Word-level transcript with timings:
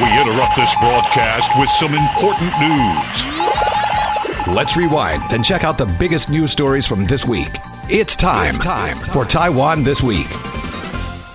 We 0.00 0.06
interrupt 0.18 0.56
this 0.56 0.74
broadcast 0.76 1.52
with 1.58 1.68
some 1.68 1.94
important 1.94 2.50
news. 2.58 4.46
Let's 4.46 4.74
rewind 4.74 5.22
and 5.32 5.44
check 5.44 5.64
out 5.64 5.76
the 5.76 5.94
biggest 5.98 6.30
news 6.30 6.50
stories 6.50 6.86
from 6.86 7.04
this 7.04 7.26
week. 7.26 7.50
It's 7.90 8.16
time, 8.16 8.54
it's 8.54 8.58
time 8.58 8.96
for 8.96 9.26
Taiwan 9.26 9.84
This 9.84 10.02
Week. 10.02 10.26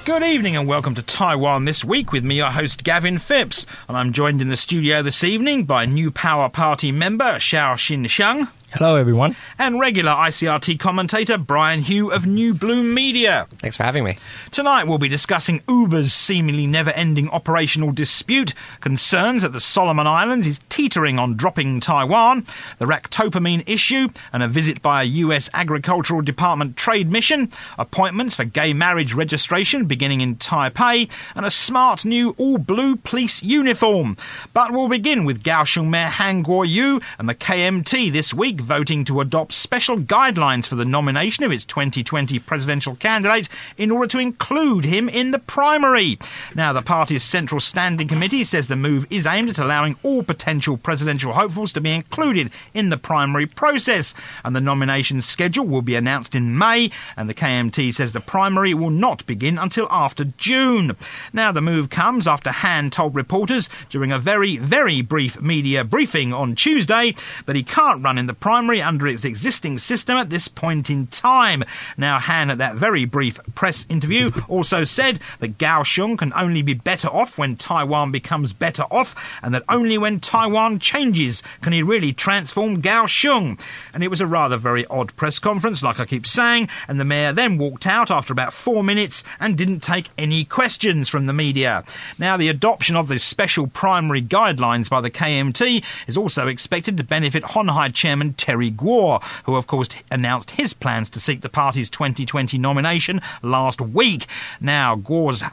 Good 0.05 0.23
evening 0.23 0.57
and 0.57 0.67
welcome 0.67 0.95
to 0.95 1.03
Taiwan 1.03 1.65
This 1.65 1.85
Week 1.85 2.11
with 2.11 2.23
me, 2.23 2.37
your 2.37 2.49
host 2.49 2.83
Gavin 2.83 3.19
Phipps. 3.19 3.67
And 3.87 3.95
I'm 3.95 4.11
joined 4.11 4.41
in 4.41 4.49
the 4.49 4.57
studio 4.57 5.03
this 5.03 5.23
evening 5.23 5.65
by 5.65 5.85
New 5.85 6.09
Power 6.09 6.49
Party 6.49 6.91
member 6.91 7.35
Xiao 7.35 7.75
Xin 7.75 8.05
Xiang. 8.05 8.47
Hello, 8.73 8.97
everyone. 8.97 9.33
And 9.57 9.79
regular 9.79 10.11
ICRT 10.11 10.77
commentator 10.77 11.37
Brian 11.37 11.83
Hioe 11.83 12.13
of 12.13 12.27
New 12.27 12.53
Bloom 12.53 12.93
Media. 12.93 13.47
Thanks 13.59 13.77
for 13.77 13.83
having 13.83 14.03
me. 14.03 14.17
Tonight 14.51 14.87
we'll 14.87 14.97
be 14.97 15.07
discussing 15.07 15.61
Uber's 15.69 16.11
seemingly 16.11 16.67
never 16.67 16.89
ending 16.89 17.29
operational 17.29 17.93
dispute, 17.93 18.53
concerns 18.81 19.43
that 19.43 19.53
the 19.53 19.61
Solomon 19.61 20.05
Islands 20.05 20.45
is 20.45 20.59
teetering 20.67 21.17
on 21.17 21.37
dropping 21.37 21.79
Taiwan, 21.79 22.45
the 22.77 22.85
ractopamine 22.85 23.63
issue, 23.65 24.09
and 24.33 24.43
a 24.43 24.49
visit 24.49 24.81
by 24.81 25.01
a 25.01 25.05
US 25.05 25.49
Agricultural 25.53 26.21
Department 26.21 26.75
trade 26.75 27.09
mission, 27.09 27.49
appointments 27.79 28.35
for 28.35 28.43
gay 28.43 28.73
marriage 28.73 29.13
registration 29.13 29.85
beginning 29.85 30.19
in 30.19 30.35
Taipei, 30.35 31.09
and 31.37 31.45
a 31.45 31.51
smart 31.51 32.03
new 32.03 32.35
all 32.37 32.57
blue 32.57 32.97
police 32.97 33.41
uniform. 33.41 34.17
But 34.53 34.73
we'll 34.73 34.89
begin 34.89 35.23
with 35.23 35.43
Kaohsiung 35.43 35.87
Mayor 35.87 36.07
Han 36.07 36.43
Kuo-yu 36.43 36.99
and 37.17 37.29
the 37.29 37.35
KMT 37.35 38.11
this 38.11 38.33
week 38.33 38.56
voting 38.61 39.03
to 39.05 39.21
adopt 39.21 39.53
special 39.53 39.97
guidelines 39.97 40.67
for 40.67 40.75
the 40.75 40.85
nomination 40.85 41.43
of 41.43 41.51
its 41.51 41.65
2020 41.65 42.39
presidential 42.39 42.95
candidate 42.95 43.49
in 43.77 43.91
order 43.91 44.07
to 44.07 44.19
include 44.19 44.85
him 44.85 45.09
in 45.09 45.31
the 45.31 45.39
primary. 45.39 46.19
Now, 46.55 46.73
the 46.73 46.81
party's 46.81 47.23
Central 47.23 47.59
Standing 47.59 48.07
Committee 48.07 48.43
says 48.43 48.67
the 48.67 48.75
move 48.75 49.05
is 49.09 49.25
aimed 49.25 49.49
at 49.49 49.57
allowing 49.57 49.97
all 50.03 50.23
potential 50.23 50.77
presidential 50.77 51.33
hopefuls 51.33 51.73
to 51.73 51.81
be 51.81 51.93
included 51.93 52.51
in 52.73 52.89
the 52.89 52.97
primary 52.97 53.45
process, 53.45 54.13
and 54.43 54.55
the 54.55 54.61
nomination 54.61 55.21
schedule 55.21 55.65
will 55.65 55.81
be 55.81 55.95
announced 55.95 56.35
in 56.35 56.57
May, 56.57 56.91
and 57.15 57.29
the 57.29 57.33
KMT 57.33 57.93
says 57.93 58.13
the 58.13 58.19
primary 58.19 58.73
will 58.73 58.89
not 58.89 59.25
begin 59.25 59.57
until 59.57 59.87
after 59.89 60.25
June. 60.37 60.95
Now, 61.33 61.51
the 61.51 61.61
move 61.61 61.89
comes 61.89 62.27
after 62.27 62.51
Han 62.51 62.89
told 62.89 63.15
reporters 63.15 63.69
during 63.89 64.11
a 64.11 64.19
very, 64.19 64.57
very 64.57 65.01
brief 65.01 65.41
media 65.41 65.83
briefing 65.83 66.33
on 66.33 66.55
Tuesday 66.55 67.15
that 67.45 67.55
he 67.55 67.63
can't 67.63 68.03
run 68.03 68.17
in 68.17 68.27
the 68.27 68.33
primary 68.47 68.81
under 68.81 69.05
its 69.09 69.25
existing 69.25 69.77
system 69.77 70.15
at 70.15 70.29
this 70.29 70.47
point 70.47 70.89
in 70.89 71.05
time. 71.07 71.65
Now, 71.97 72.17
Han, 72.17 72.49
at 72.49 72.59
that 72.59 72.77
very 72.77 73.03
brief 73.03 73.41
press 73.55 73.85
interview, 73.89 74.31
also 74.47 74.85
said 74.85 75.19
that 75.39 75.57
Kaohsiung 75.57 76.17
can 76.17 76.31
only 76.33 76.61
be 76.61 76.73
better 76.73 77.09
off 77.09 77.37
when 77.37 77.57
Taiwan 77.57 78.09
becomes 78.09 78.53
better 78.53 78.83
off, 78.83 79.13
and 79.43 79.53
that 79.53 79.65
only 79.67 79.97
when 79.97 80.21
Taiwan 80.21 80.79
changes 80.79 81.43
can 81.59 81.73
he 81.73 81.83
really 81.83 82.13
transform 82.13 82.81
Kaohsiung. 82.81 83.59
And 83.93 84.01
it 84.01 84.07
was 84.07 84.21
a 84.21 84.25
rather 84.25 84.55
very 84.55 84.85
odd 84.85 85.13
press 85.17 85.39
conference, 85.39 85.83
like 85.83 85.99
I 85.99 86.05
keep 86.05 86.25
saying, 86.25 86.69
and 86.87 87.01
the 87.01 87.03
mayor 87.03 87.33
then 87.33 87.57
walked 87.57 87.85
out 87.85 88.09
after 88.09 88.31
about 88.31 88.53
four 88.53 88.81
minutes 88.81 89.25
and 89.41 89.57
didn't 89.57 89.81
take 89.81 90.07
any 90.17 90.45
questions 90.45 91.09
from 91.09 91.25
the 91.25 91.33
media. 91.33 91.83
Now, 92.17 92.37
the 92.37 92.47
adoption 92.47 92.95
of 92.95 93.09
the 93.09 93.19
special 93.19 93.67
primary 93.67 94.21
guidelines 94.21 94.89
by 94.89 95.01
the 95.01 95.11
KMT 95.11 95.83
is 96.07 96.15
also 96.15 96.47
expected 96.47 96.95
to 96.95 97.03
benefit 97.03 97.43
Hon 97.43 97.67
Hai 97.67 97.89
chairman 97.89 98.35
Terry 98.37 98.69
Gou, 98.69 99.19
who 99.43 99.55
of 99.55 99.67
course 99.67 99.89
announced 100.11 100.51
his 100.51 100.73
plans 100.73 101.09
to 101.11 101.19
seek 101.19 101.41
the 101.41 101.49
party's 101.49 101.89
2020 101.89 102.57
nomination 102.57 103.21
last 103.41 103.81
week. 103.81 104.27
Now, 104.61 104.95
Gou's 104.95 105.43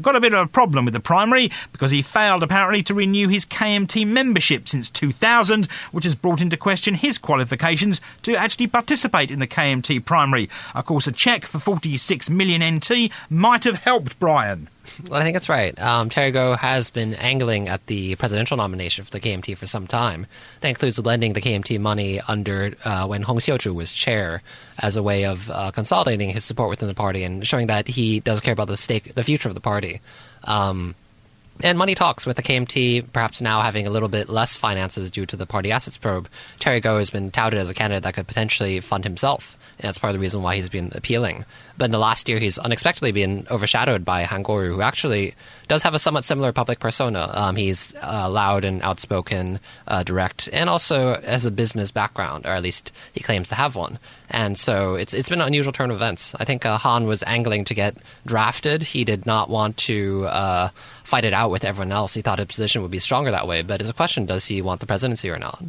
got 0.00 0.16
a 0.16 0.20
bit 0.20 0.34
of 0.34 0.46
a 0.46 0.48
problem 0.48 0.84
with 0.84 0.94
the 0.94 1.00
primary 1.00 1.50
because 1.72 1.90
he 1.90 2.02
failed 2.02 2.42
apparently 2.42 2.82
to 2.82 2.94
renew 2.94 3.28
his 3.28 3.44
KMT 3.44 4.06
membership 4.06 4.68
since 4.68 4.90
2000, 4.90 5.66
which 5.92 6.04
has 6.04 6.14
brought 6.14 6.40
into 6.40 6.56
question 6.56 6.94
his 6.94 7.18
qualifications 7.18 8.00
to 8.22 8.34
actually 8.34 8.66
participate 8.66 9.30
in 9.30 9.38
the 9.38 9.46
KMT 9.46 10.04
primary. 10.04 10.48
Of 10.74 10.86
course, 10.86 11.06
a 11.06 11.12
cheque 11.12 11.44
for 11.44 11.58
46 11.58 12.30
million 12.30 12.76
NT 12.76 13.10
might 13.28 13.64
have 13.64 13.76
helped 13.76 14.18
Brian. 14.18 14.68
Well, 15.08 15.20
I 15.20 15.24
think 15.24 15.34
that's 15.34 15.48
right. 15.48 15.78
Um, 15.80 16.08
Terry 16.08 16.30
Gou 16.30 16.52
has 16.52 16.90
been 16.90 17.14
angling 17.14 17.68
at 17.68 17.86
the 17.86 18.16
presidential 18.16 18.56
nomination 18.56 19.04
for 19.04 19.10
the 19.10 19.20
KMT 19.20 19.56
for 19.56 19.66
some 19.66 19.86
time. 19.86 20.26
That 20.60 20.68
includes 20.68 20.98
lending 20.98 21.34
the 21.34 21.40
KMT 21.40 21.78
money 21.78 22.20
under 22.26 22.74
uh, 22.84 23.06
when 23.06 23.22
Hong 23.22 23.38
Xiuzhu 23.38 23.74
was 23.74 23.94
chair 23.94 24.42
as 24.78 24.96
a 24.96 25.02
way 25.02 25.24
of 25.24 25.50
uh, 25.50 25.70
consolidating 25.70 26.30
his 26.30 26.44
support 26.44 26.70
within 26.70 26.88
the 26.88 26.94
party 26.94 27.24
and 27.24 27.46
showing 27.46 27.66
that 27.66 27.88
he 27.88 28.20
does 28.20 28.40
care 28.40 28.52
about 28.52 28.68
the 28.68 28.76
stake, 28.76 29.14
the 29.14 29.22
future 29.22 29.48
of 29.48 29.54
the 29.54 29.60
party. 29.60 30.00
Um, 30.44 30.94
and 31.62 31.78
money 31.78 31.94
talks 31.94 32.26
with 32.26 32.36
the 32.36 32.42
KMT, 32.42 33.12
perhaps 33.12 33.40
now 33.40 33.60
having 33.60 33.86
a 33.86 33.90
little 33.90 34.08
bit 34.08 34.28
less 34.28 34.56
finances 34.56 35.10
due 35.10 35.26
to 35.26 35.36
the 35.36 35.46
party 35.46 35.72
assets 35.72 35.98
probe. 35.98 36.28
Terry 36.58 36.80
Gou 36.80 36.96
has 36.96 37.10
been 37.10 37.30
touted 37.30 37.58
as 37.58 37.70
a 37.70 37.74
candidate 37.74 38.02
that 38.04 38.14
could 38.14 38.26
potentially 38.26 38.80
fund 38.80 39.04
himself 39.04 39.58
and 39.80 39.88
that's 39.88 39.96
part 39.96 40.10
of 40.10 40.14
the 40.14 40.20
reason 40.20 40.42
why 40.42 40.56
he's 40.56 40.68
been 40.68 40.92
appealing. 40.94 41.46
But 41.78 41.86
in 41.86 41.90
the 41.90 41.98
last 41.98 42.28
year, 42.28 42.38
he's 42.38 42.58
unexpectedly 42.58 43.12
been 43.12 43.46
overshadowed 43.50 44.04
by 44.04 44.24
Han 44.24 44.44
Kuo-yu, 44.44 44.74
who 44.74 44.82
actually 44.82 45.34
does 45.68 45.82
have 45.84 45.94
a 45.94 45.98
somewhat 45.98 46.26
similar 46.26 46.52
public 46.52 46.80
persona. 46.80 47.30
Um, 47.32 47.56
he's 47.56 47.94
uh, 48.02 48.28
loud 48.28 48.64
and 48.64 48.82
outspoken, 48.82 49.58
uh, 49.86 50.02
direct, 50.02 50.50
and 50.52 50.68
also 50.68 51.18
has 51.22 51.46
a 51.46 51.50
business 51.50 51.90
background, 51.90 52.44
or 52.44 52.50
at 52.50 52.62
least 52.62 52.92
he 53.14 53.20
claims 53.20 53.48
to 53.48 53.54
have 53.54 53.74
one. 53.74 53.98
And 54.28 54.58
so 54.58 54.96
it's 54.96 55.14
it's 55.14 55.30
been 55.30 55.40
an 55.40 55.46
unusual 55.46 55.72
turn 55.72 55.90
of 55.90 55.96
events. 55.96 56.34
I 56.38 56.44
think 56.44 56.66
uh, 56.66 56.76
Han 56.76 57.06
was 57.06 57.24
angling 57.26 57.64
to 57.64 57.74
get 57.74 57.96
drafted. 58.26 58.82
He 58.82 59.04
did 59.04 59.24
not 59.24 59.48
want 59.48 59.78
to 59.78 60.26
uh, 60.26 60.68
fight 61.10 61.24
it 61.24 61.32
out 61.32 61.50
with 61.50 61.64
everyone 61.64 61.92
else. 61.92 62.14
He 62.14 62.22
thought 62.22 62.38
his 62.38 62.46
position 62.46 62.82
would 62.82 62.90
be 62.90 63.00
stronger 63.00 63.32
that 63.32 63.48
way. 63.48 63.62
But 63.62 63.80
it's 63.80 63.90
a 63.90 63.94
question: 63.94 64.26
Does 64.26 64.46
he 64.46 64.62
want 64.62 64.80
the 64.80 64.86
presidency 64.86 65.28
or 65.28 65.38
not? 65.38 65.62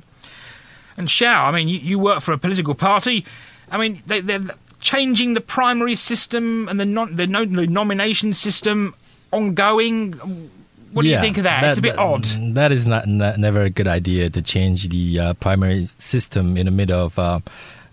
And 0.98 1.08
Xiao, 1.08 1.48
I 1.48 1.52
mean, 1.52 1.68
you, 1.68 1.80
you 1.80 2.00
work 2.00 2.22
for 2.22 2.32
a 2.32 2.38
political 2.38 2.76
party. 2.76 3.26
I 3.72 3.78
mean, 3.78 4.04
they, 4.06 4.20
are 4.20 4.42
changing 4.82 5.34
the 5.34 5.42
primary 5.42 5.96
system 5.96 6.68
and 6.68 6.80
the, 6.80 6.86
non, 6.86 7.16
the, 7.16 7.28
no, 7.28 7.46
the 7.46 7.68
nomination 7.68 8.34
system 8.34 8.94
ongoing. 9.32 10.14
What 10.92 11.04
do 11.04 11.08
yeah, 11.08 11.18
you 11.18 11.22
think 11.22 11.38
of 11.38 11.46
that? 11.46 11.62
that 11.62 11.70
it's 11.70 11.80
a 11.80 11.82
bit 11.82 11.96
that, 11.96 12.02
odd. 12.02 12.26
That 12.56 12.72
is 12.72 12.86
not, 12.86 13.08
not, 13.08 13.40
never 13.40 13.62
a 13.62 13.70
good 13.70 13.88
idea 13.88 14.30
to 14.30 14.42
change 14.42 14.90
the 14.90 15.20
uh, 15.20 15.34
primary 15.36 15.86
system 15.98 16.58
in 16.58 16.66
the 16.66 16.72
middle 16.72 17.06
of 17.06 17.18
uh, 17.18 17.40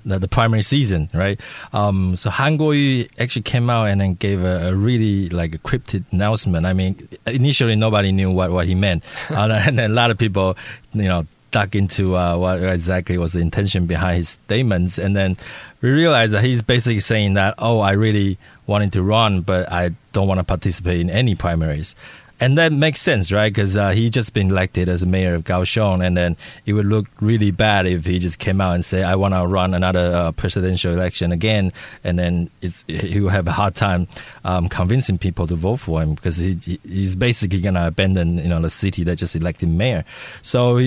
the, 0.04 0.18
the, 0.18 0.28
primary 0.28 0.62
season, 0.62 1.08
right? 1.12 1.40
Um, 1.72 2.16
so 2.16 2.30
Han 2.30 2.58
Kuo-yu 2.58 3.08
actually 3.18 3.42
came 3.42 3.68
out 3.70 3.84
and 3.84 4.00
then 4.00 4.14
gave 4.14 4.42
a, 4.42 4.68
a, 4.68 4.74
really 4.74 5.28
like 5.28 5.54
a 5.54 5.58
cryptic 5.58 6.02
announcement. 6.12 6.66
I 6.66 6.72
mean, 6.72 7.08
initially 7.26 7.76
nobody 7.76 8.12
knew 8.12 8.30
what, 8.30 8.50
what 8.50 8.66
he 8.66 8.74
meant, 8.74 9.02
uh, 9.30 9.62
and 9.66 9.80
a 9.80 9.88
lot 9.88 10.10
of 10.10 10.18
people, 10.18 10.56
you 10.92 11.04
know, 11.04 11.26
dug 11.50 11.74
into 11.74 12.16
uh, 12.16 12.36
what 12.36 12.62
exactly 12.62 13.16
was 13.16 13.32
the 13.32 13.40
intention 13.40 13.86
behind 13.86 14.18
his 14.18 14.30
statements, 14.30 14.98
and 14.98 15.16
then 15.16 15.36
we 15.80 15.90
realized 15.90 16.32
that 16.32 16.42
he's 16.42 16.62
basically 16.62 17.00
saying 17.00 17.34
that, 17.34 17.54
oh, 17.58 17.80
I 17.80 17.92
really 17.92 18.36
wanted 18.66 18.92
to 18.94 19.02
run, 19.02 19.42
but 19.42 19.70
I 19.70 19.92
don't 20.12 20.26
want 20.26 20.38
to 20.38 20.44
participate 20.44 21.00
in 21.00 21.08
any 21.08 21.34
primaries. 21.34 21.94
And 22.40 22.56
that 22.56 22.72
makes 22.72 23.00
sense, 23.00 23.32
right? 23.32 23.52
Because 23.52 23.76
uh, 23.76 23.90
he 23.90 24.10
just 24.10 24.32
been 24.32 24.50
elected 24.50 24.88
as 24.88 25.04
mayor 25.04 25.34
of 25.34 25.44
Kaohsiung, 25.44 26.06
and 26.06 26.16
then 26.16 26.36
it 26.66 26.72
would 26.72 26.86
look 26.86 27.06
really 27.20 27.50
bad 27.50 27.86
if 27.86 28.04
he 28.04 28.18
just 28.18 28.38
came 28.38 28.60
out 28.60 28.74
and 28.74 28.84
say, 28.84 29.02
"I 29.02 29.16
want 29.16 29.34
to 29.34 29.46
run 29.46 29.74
another 29.74 30.12
uh, 30.14 30.32
presidential 30.32 30.92
election 30.92 31.32
again," 31.32 31.72
and 32.04 32.18
then 32.18 32.50
he 32.86 33.20
will 33.20 33.30
have 33.30 33.48
a 33.48 33.52
hard 33.52 33.74
time 33.74 34.06
um, 34.44 34.68
convincing 34.68 35.18
people 35.18 35.46
to 35.48 35.56
vote 35.56 35.78
for 35.78 36.00
him 36.00 36.14
because 36.14 36.36
he, 36.36 36.78
he's 36.84 37.16
basically 37.16 37.60
gonna 37.60 37.88
abandon, 37.88 38.38
you 38.38 38.48
know, 38.48 38.60
the 38.60 38.70
city 38.70 39.02
that 39.04 39.16
just 39.16 39.34
elected 39.34 39.68
mayor. 39.68 40.04
So. 40.42 40.78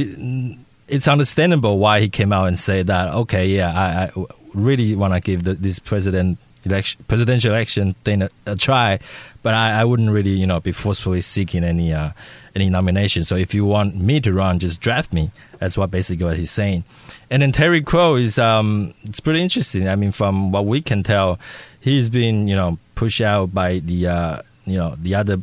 it's 0.91 1.07
understandable 1.07 1.79
why 1.79 2.01
he 2.01 2.09
came 2.09 2.33
out 2.33 2.49
and 2.49 2.59
said 2.59 2.87
that. 2.87 3.13
Okay, 3.13 3.47
yeah, 3.47 3.71
I, 3.71 4.19
I 4.19 4.25
really 4.53 4.93
want 4.93 5.13
to 5.13 5.21
give 5.21 5.45
the, 5.45 5.53
this 5.53 5.79
president 5.79 6.37
election, 6.65 7.03
presidential 7.07 7.51
election 7.51 7.93
thing 8.03 8.23
a, 8.23 8.29
a 8.45 8.55
try, 8.55 8.99
but 9.43 9.53
I, 9.53 9.81
I, 9.81 9.85
wouldn't 9.85 10.11
really, 10.11 10.31
you 10.31 10.45
know, 10.45 10.59
be 10.59 10.71
forcefully 10.71 11.21
seeking 11.21 11.63
any 11.63 11.93
uh, 11.93 12.11
any 12.55 12.69
nomination. 12.69 13.23
So 13.23 13.35
if 13.35 13.53
you 13.53 13.65
want 13.65 13.95
me 13.95 14.19
to 14.21 14.33
run, 14.33 14.59
just 14.59 14.81
draft 14.81 15.13
me. 15.13 15.31
That's 15.59 15.77
what 15.77 15.91
basically 15.91 16.25
what 16.25 16.37
he's 16.37 16.51
saying. 16.51 16.83
And 17.29 17.41
then 17.41 17.51
Terry 17.51 17.81
Gou 17.81 18.15
is 18.15 18.37
um, 18.37 18.93
it's 19.03 19.19
pretty 19.19 19.41
interesting. 19.41 19.87
I 19.87 19.95
mean, 19.95 20.11
from 20.11 20.51
what 20.51 20.65
we 20.65 20.81
can 20.81 21.03
tell, 21.03 21.39
he's 21.79 22.09
been 22.09 22.47
you 22.47 22.55
know 22.55 22.77
pushed 22.95 23.21
out 23.21 23.53
by 23.53 23.79
the 23.79 24.07
uh, 24.07 24.41
you 24.65 24.77
know 24.77 24.95
the 24.97 25.15
other 25.15 25.41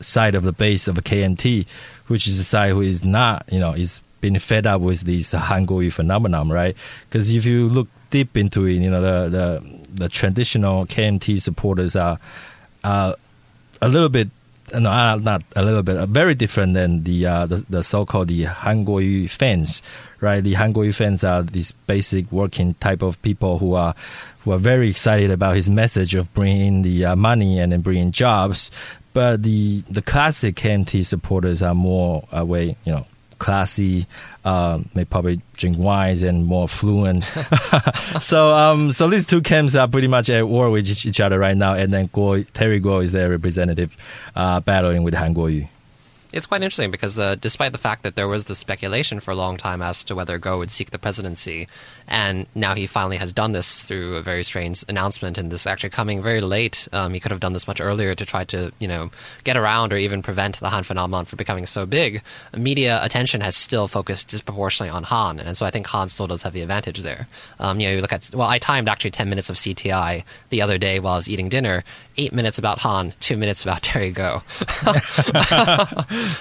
side 0.00 0.34
of 0.34 0.44
the 0.44 0.52
base 0.52 0.88
of 0.88 0.96
KMT, 0.96 1.66
which 2.06 2.26
is 2.26 2.38
the 2.38 2.44
side 2.44 2.70
who 2.70 2.80
is 2.80 3.04
not 3.04 3.44
you 3.50 3.60
know 3.60 3.72
is 3.72 4.00
been 4.20 4.38
fed 4.38 4.66
up 4.66 4.80
with 4.80 5.02
this 5.02 5.30
Han 5.32 5.66
Kuo-yu 5.66 5.90
phenomenon, 5.90 6.50
right? 6.50 6.76
Because 7.08 7.32
if 7.32 7.44
you 7.44 7.68
look 7.68 7.88
deep 8.10 8.36
into 8.36 8.66
it, 8.66 8.74
you 8.74 8.90
know 8.90 9.00
the 9.00 9.28
the 9.28 9.78
the 9.94 10.08
traditional 10.08 10.86
KMT 10.86 11.40
supporters 11.40 11.96
are 11.96 12.18
uh, 12.84 13.14
a 13.80 13.88
little 13.88 14.08
bit 14.08 14.28
no, 14.74 14.90
uh, 14.90 15.16
not 15.16 15.42
a 15.56 15.62
little 15.62 15.82
bit, 15.82 15.96
uh, 15.96 16.06
very 16.06 16.34
different 16.34 16.74
than 16.74 17.04
the, 17.04 17.26
uh, 17.26 17.46
the, 17.46 17.64
the 17.70 17.82
so-called 17.82 18.28
the 18.28 18.44
Han 18.44 18.84
Kuo-yu 18.84 19.28
fans, 19.28 19.82
right? 20.20 20.42
The 20.42 20.54
Han 20.54 20.74
Kuo-yu 20.74 20.92
fans 20.92 21.24
are 21.24 21.42
these 21.42 21.72
basic 21.86 22.30
working 22.30 22.74
type 22.74 23.02
of 23.02 23.20
people 23.22 23.58
who 23.58 23.74
are 23.74 23.94
who 24.40 24.52
are 24.52 24.58
very 24.58 24.88
excited 24.88 25.30
about 25.30 25.56
his 25.56 25.68
message 25.68 26.14
of 26.14 26.32
bringing 26.32 26.82
the 26.82 27.04
uh, 27.04 27.16
money 27.16 27.58
and 27.58 27.72
then 27.72 27.80
bringing 27.80 28.12
jobs. 28.12 28.70
but 29.12 29.42
the 29.42 29.82
the 29.88 30.02
classic 30.02 30.54
KMT 30.54 31.04
supporters 31.04 31.62
are 31.62 31.74
more 31.74 32.26
away, 32.30 32.76
you 32.84 32.92
know 32.92 33.06
classy, 33.38 34.06
uh, 34.44 34.80
may 34.94 35.04
probably 35.04 35.40
drink 35.56 35.78
wines 35.78 36.22
and 36.22 36.44
more 36.44 36.68
fluent. 36.68 37.24
so 38.20 38.54
um, 38.54 38.92
so 38.92 39.08
these 39.08 39.26
two 39.26 39.40
camps 39.40 39.74
are 39.74 39.88
pretty 39.88 40.08
much 40.08 40.30
at 40.30 40.46
war 40.48 40.70
with 40.70 40.88
each, 40.88 41.20
other 41.20 41.38
right 41.38 41.56
now, 41.56 41.74
and 41.74 41.92
then 41.92 42.08
Gou, 42.12 42.44
Terry 42.44 42.80
Gou 42.80 42.98
is 43.00 43.12
their 43.12 43.30
representative, 43.30 43.96
uh, 44.36 44.60
battling 44.60 45.02
with 45.02 45.14
Han 45.14 45.34
Kuo-yu. 45.34 45.66
It's 46.30 46.44
quite 46.44 46.62
interesting 46.62 46.90
because 46.90 47.18
uh, 47.18 47.36
despite 47.36 47.72
the 47.72 47.78
fact 47.78 48.02
that 48.02 48.14
there 48.14 48.28
was 48.28 48.44
the 48.44 48.54
speculation 48.54 49.18
for 49.18 49.30
a 49.30 49.34
long 49.34 49.56
time 49.56 49.80
as 49.80 50.04
to 50.04 50.14
whether 50.14 50.38
Gou 50.38 50.58
would 50.58 50.70
seek 50.70 50.90
the 50.90 50.98
presidency, 50.98 51.68
and 52.06 52.46
now 52.54 52.74
he 52.74 52.86
finally 52.86 53.16
has 53.16 53.32
done 53.32 53.52
this 53.52 53.84
through 53.84 54.16
a 54.16 54.20
very 54.20 54.44
strange 54.44 54.84
announcement, 54.90 55.38
and 55.38 55.50
this 55.50 55.66
actually 55.66 55.88
coming 55.88 56.20
very 56.20 56.42
late. 56.42 56.86
Um, 56.92 57.14
he 57.14 57.20
could 57.20 57.30
have 57.30 57.40
done 57.40 57.54
this 57.54 57.66
much 57.66 57.80
earlier 57.80 58.14
to 58.14 58.26
try 58.26 58.44
to, 58.44 58.72
you 58.78 58.86
know, 58.86 59.10
get 59.44 59.56
around 59.56 59.90
or 59.90 59.96
even 59.96 60.20
prevent 60.20 60.60
the 60.60 60.68
Han 60.68 60.82
phenomenon 60.82 61.24
from 61.24 61.38
becoming 61.38 61.64
so 61.64 61.86
big. 61.86 62.22
Media 62.54 63.02
attention 63.02 63.40
has 63.40 63.56
still 63.56 63.88
focused 63.88 64.28
disproportionately 64.28 64.94
on 64.94 65.04
Han, 65.04 65.40
and 65.40 65.56
so 65.56 65.64
I 65.64 65.70
think 65.70 65.86
Han 65.86 66.10
still 66.10 66.26
does 66.26 66.42
have 66.42 66.52
the 66.52 66.60
advantage 66.60 67.00
there. 67.00 67.26
Um, 67.58 67.80
you 67.80 67.88
know, 67.88 67.94
you 67.94 68.00
look 68.02 68.12
at 68.12 68.30
well, 68.34 68.48
I 68.48 68.58
timed 68.58 68.90
actually 68.90 69.12
ten 69.12 69.30
minutes 69.30 69.48
of 69.48 69.56
CTI 69.56 70.24
the 70.50 70.60
other 70.60 70.76
day 70.76 71.00
while 71.00 71.14
I 71.14 71.16
was 71.16 71.28
eating 71.30 71.48
dinner. 71.48 71.84
Eight 72.18 72.32
minutes 72.32 72.58
about 72.58 72.78
Han, 72.80 73.14
two 73.20 73.36
minutes 73.36 73.62
about 73.62 73.80
Terry 73.82 74.10
Gou. 74.10 74.40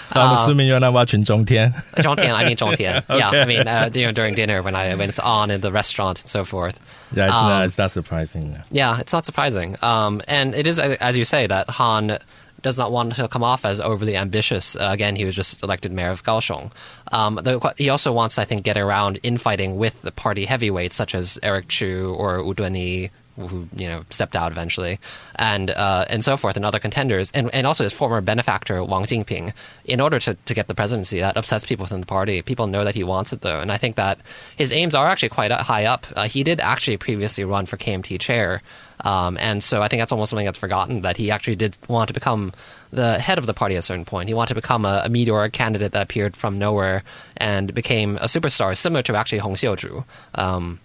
So 0.09 0.21
I'm 0.21 0.33
assuming 0.38 0.68
you're 0.68 0.79
not 0.79 0.94
watching 0.94 1.24
Zhongtian. 1.24 1.74
Zhongtian, 1.95 2.33
I 2.33 2.45
mean 2.45 2.57
Zhongtian. 2.57 3.03
Yeah, 3.09 3.27
Okay. 3.29 3.41
I 3.41 3.45
mean 3.45 3.68
uh, 3.68 3.89
you 3.94 4.06
know 4.06 4.12
during 4.12 4.33
dinner 4.35 4.62
when 4.63 4.75
I 4.75 4.95
when 4.95 5.09
it's 5.09 5.19
on 5.19 5.51
in 5.51 5.62
the 5.62 5.71
restaurant 5.71 6.21
and 6.21 6.29
so 6.29 6.44
forth. 6.44 6.79
Yeah, 7.15 7.25
it's, 7.25 7.33
Um, 7.33 7.47
not, 7.50 7.65
it's 7.65 7.77
not 7.77 7.91
surprising. 7.91 8.57
Yeah, 8.71 9.00
it's 9.00 9.13
not 9.13 9.25
surprising. 9.25 9.77
Um, 9.81 10.21
and 10.27 10.53
it 10.56 10.68
is, 10.68 10.79
as 10.79 11.15
you 11.18 11.24
say, 11.25 11.47
that 11.47 11.69
Han 11.71 12.18
does 12.63 12.77
not 12.77 12.91
want 12.91 13.15
to 13.15 13.27
come 13.27 13.44
off 13.44 13.63
as 13.65 13.80
overly 13.80 14.18
ambitious. 14.18 14.75
Uh, 14.75 14.89
again, 14.91 15.15
he 15.15 15.23
was 15.25 15.35
just 15.35 15.63
elected 15.63 15.91
mayor 15.91 16.09
of 16.09 16.23
Kaohsiung. 16.23 16.71
Um, 17.12 17.35
the, 17.35 17.73
he 17.77 17.89
also 17.89 18.12
wants, 18.12 18.38
I 18.39 18.45
think, 18.45 18.63
get 18.63 18.77
around 18.77 19.19
infighting 19.23 19.77
with 19.77 20.01
the 20.01 20.12
party 20.12 20.45
heavyweights 20.45 20.95
such 20.95 21.13
as 21.15 21.38
Eric 21.44 21.68
Chu 21.69 22.13
or 22.18 22.44
Wu 22.44 22.53
Dunyi, 22.56 23.12
who 23.38 23.68
you 23.75 23.88
know 23.88 24.04
stepped 24.10 24.36
out 24.36 24.51
eventually, 24.51 25.00
and 25.36 25.69
uh, 25.72 26.06
and 26.10 26.24
so 26.24 26.38
forth, 26.38 26.56
and 26.56 26.66
other 26.66 26.80
contenders, 26.80 27.31
and, 27.31 27.54
and 27.54 27.68
also 27.68 27.84
his 27.84 27.94
former 27.94 28.22
benefactor 28.22 28.84
Wang 28.84 29.04
Jinping. 29.04 29.54
In 29.86 30.01
order 30.01 30.19
to, 30.19 30.34
to 30.34 30.54
get 30.54 30.68
the 30.68 30.75
presidency, 30.75 31.19
that 31.19 31.38
upsets 31.38 31.66
people 31.66 31.84
within 31.84 32.01
the 32.01 32.07
party. 32.07 32.42
People 32.42 32.68
know 32.68 32.84
that 32.84 32.95
he 32.95 33.04
wants 33.04 33.31
it 33.34 33.42
though, 33.42 33.60
and 33.60 33.72
I 33.72 33.78
think 33.78 33.95
that 33.95 34.19
his 34.56 34.72
aims 34.72 34.95
are 34.95 35.07
actually 35.07 35.30
quite 35.30 35.51
high 35.51 35.86
up. 35.86 36.06
Uh, 36.16 36.28
he 36.28 36.44
did 36.44 36.60
actually 36.60 36.98
previously 36.98 37.44
run 37.44 37.66
for 37.66 37.78
KMT 37.78 38.19
chair. 38.19 38.62
Um, 39.01 39.38
and 39.40 39.62
so 39.62 39.81
I 39.81 39.88
think 39.88 40.01
that's 40.01 40.12
almost 40.12 40.31
something 40.31 40.45
that's 40.45 40.57
forgotten 40.57 41.01
that 41.01 41.18
he 41.18 41.30
actually 41.30 41.56
did 41.56 41.78
want 41.88 42.07
to 42.07 42.13
become 42.13 42.51
the 42.92 43.19
head 43.19 43.38
of 43.38 43.45
the 43.45 43.54
party 43.54 43.75
at 43.75 43.80
a 43.80 43.83
certain 43.83 44.06
point. 44.06 44.28
He 44.28 44.33
wanted 44.33 44.50
to 44.50 44.56
become 44.56 44.86
a, 44.86 45.04
a 45.06 45.10
meteoric 45.10 45.54
candidate 45.54 45.92
that 45.92 46.01
appeared 46.01 46.36
from 46.36 46.57
nowhere 46.57 47.04
and 47.36 47.74
became 47.74 48.18
a 48.18 48.25
superstar, 48.25 48.75
similar 48.75 49.04
to 49.04 49.16
actually 49.16 49.40
Hong 49.40 49.56
Xiuzhu. 49.56 50.04
Um, 50.36 50.80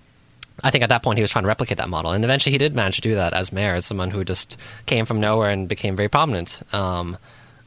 I 0.62 0.70
think 0.70 0.82
at 0.82 0.88
that 0.90 1.02
point 1.02 1.18
he 1.18 1.22
was 1.22 1.30
trying 1.30 1.44
to 1.44 1.48
replicate 1.48 1.78
that 1.78 1.88
model, 1.88 2.12
and 2.12 2.24
eventually 2.24 2.52
he 2.52 2.58
did 2.58 2.74
manage 2.74 2.96
to 2.96 3.00
do 3.02 3.14
that 3.14 3.32
as 3.32 3.52
mayor, 3.52 3.74
as 3.74 3.86
someone 3.86 4.10
who 4.10 4.24
just 4.24 4.56
came 4.86 5.06
from 5.06 5.20
nowhere 5.20 5.50
and 5.50 5.68
became 5.68 5.96
very 5.96 6.08
prominent. 6.08 6.62
Um, 6.72 7.16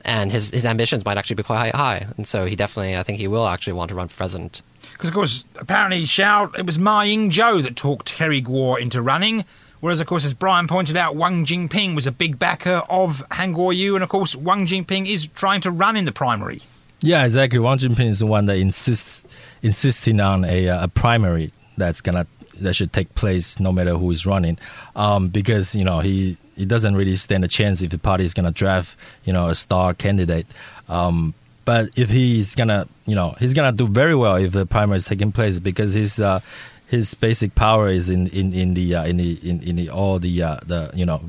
and 0.02 0.32
his 0.32 0.52
his 0.52 0.66
ambitions 0.66 1.04
might 1.04 1.18
actually 1.18 1.36
be 1.36 1.44
quite 1.44 1.74
high, 1.74 2.08
and 2.18 2.28
so 2.28 2.46
he 2.46 2.56
definitely, 2.56 2.96
I 2.96 3.04
think, 3.04 3.20
he 3.20 3.28
will 3.28 3.48
actually 3.48 3.74
want 3.74 3.90
to 3.90 3.96
run 3.96 4.08
for 4.08 4.18
president. 4.18 4.62
Because, 4.94 5.10
of 5.10 5.16
course, 5.16 5.46
apparently, 5.56 6.04
Xiao, 6.04 6.58
it 6.58 6.66
was 6.66 6.78
Ma 6.78 7.02
Ying-jeou 7.02 7.64
that 7.64 7.76
talked 7.76 8.08
Terry 8.08 8.40
Gou 8.40 8.76
into 8.76 9.02
running. 9.02 9.46
Whereas, 9.82 10.00
of 10.00 10.08
course, 10.08 10.26
as 10.26 10.34
Brian 10.34 10.68
pointed 10.68 10.98
out, 10.98 11.16
Wang 11.16 11.46
Jinping 11.46 11.96
was 11.96 12.08
a 12.08 12.12
big 12.12 12.40
backer 12.40 12.82
of 12.90 13.24
Han 13.32 13.54
Kuo-yu, 13.54 13.94
and 13.94 14.04
of 14.04 14.10
course, 14.10 14.36
Wang 14.36 14.66
Jinping 14.66 15.08
is 15.08 15.28
trying 15.28 15.62
to 15.62 15.70
run 15.70 15.98
in 15.98 16.06
the 16.06 16.12
primary. 16.12 16.62
Yeah, 17.02 17.26
exactly. 17.26 17.60
Wang 17.60 17.78
Jinping 17.78 18.08
is 18.08 18.20
the 18.20 18.26
one 18.26 18.46
that 18.46 18.58
insists 18.58 19.24
insisting 19.62 20.20
on 20.20 20.46
a, 20.46 20.70
uh, 20.70 20.86
a 20.86 20.88
primary 20.88 21.52
that's 21.78 22.02
gonna 22.02 22.26
that 22.62 22.74
should 22.76 22.94
take 22.94 23.14
place 23.16 23.60
no 23.60 23.72
matter 23.72 23.96
who 23.96 24.12
is 24.12 24.26
running, 24.26 24.58
um, 24.96 25.28
because 25.30 25.76
you 25.76 25.84
know 25.84 26.00
he 26.00 26.38
he 26.56 26.66
doesn't 26.66 26.96
really 26.96 27.16
stand 27.16 27.44
a 27.44 27.48
chance 27.48 27.82
if 27.82 27.92
the 27.92 27.98
party 27.98 28.24
is 28.24 28.34
gonna 28.34 28.52
draft 28.52 28.98
you 29.24 29.34
know 29.34 29.50
a 29.50 29.56
star 29.56 29.94
candidate. 29.94 30.48
Um, 30.88 31.34
but 31.66 31.90
if 31.98 32.10
he's 32.10 32.56
gonna 32.56 32.88
you 33.06 33.16
know 33.16 33.36
he's 33.40 33.54
gonna 33.54 33.72
do 33.72 33.88
very 33.88 34.16
well 34.16 34.36
if 34.36 34.52
the 34.52 34.66
primary 34.66 34.98
is 34.98 35.06
taking 35.06 35.32
place 35.32 35.60
because 35.60 35.94
his 35.94 36.20
uh, 36.20 36.40
his 36.88 37.14
basic 37.16 37.56
power 37.56 37.90
is 37.90 38.10
in 38.10 38.28
in 38.28 38.54
in 38.54 38.74
the 38.74 38.96
uh, 38.96 39.06
in 39.06 39.18
the 39.18 39.40
in, 39.48 39.62
in 39.64 39.76
the 39.76 39.90
all 39.90 40.20
the 40.20 40.42
uh, 40.42 40.60
the 40.66 40.92
you 40.94 41.06
know 41.06 41.22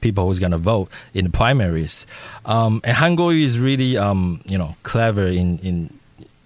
people 0.00 0.26
who's 0.26 0.38
gonna 0.38 0.58
vote 0.58 0.90
in 1.14 1.24
the 1.24 1.30
primaries. 1.30 2.06
Um, 2.44 2.80
and 2.84 2.96
Han 2.96 3.16
Kuo-yu 3.16 3.44
is 3.44 3.58
really 3.58 3.96
um, 3.96 4.40
you 4.44 4.58
know 4.58 4.76
clever 4.82 5.26
in 5.26 5.58
in 5.58 5.98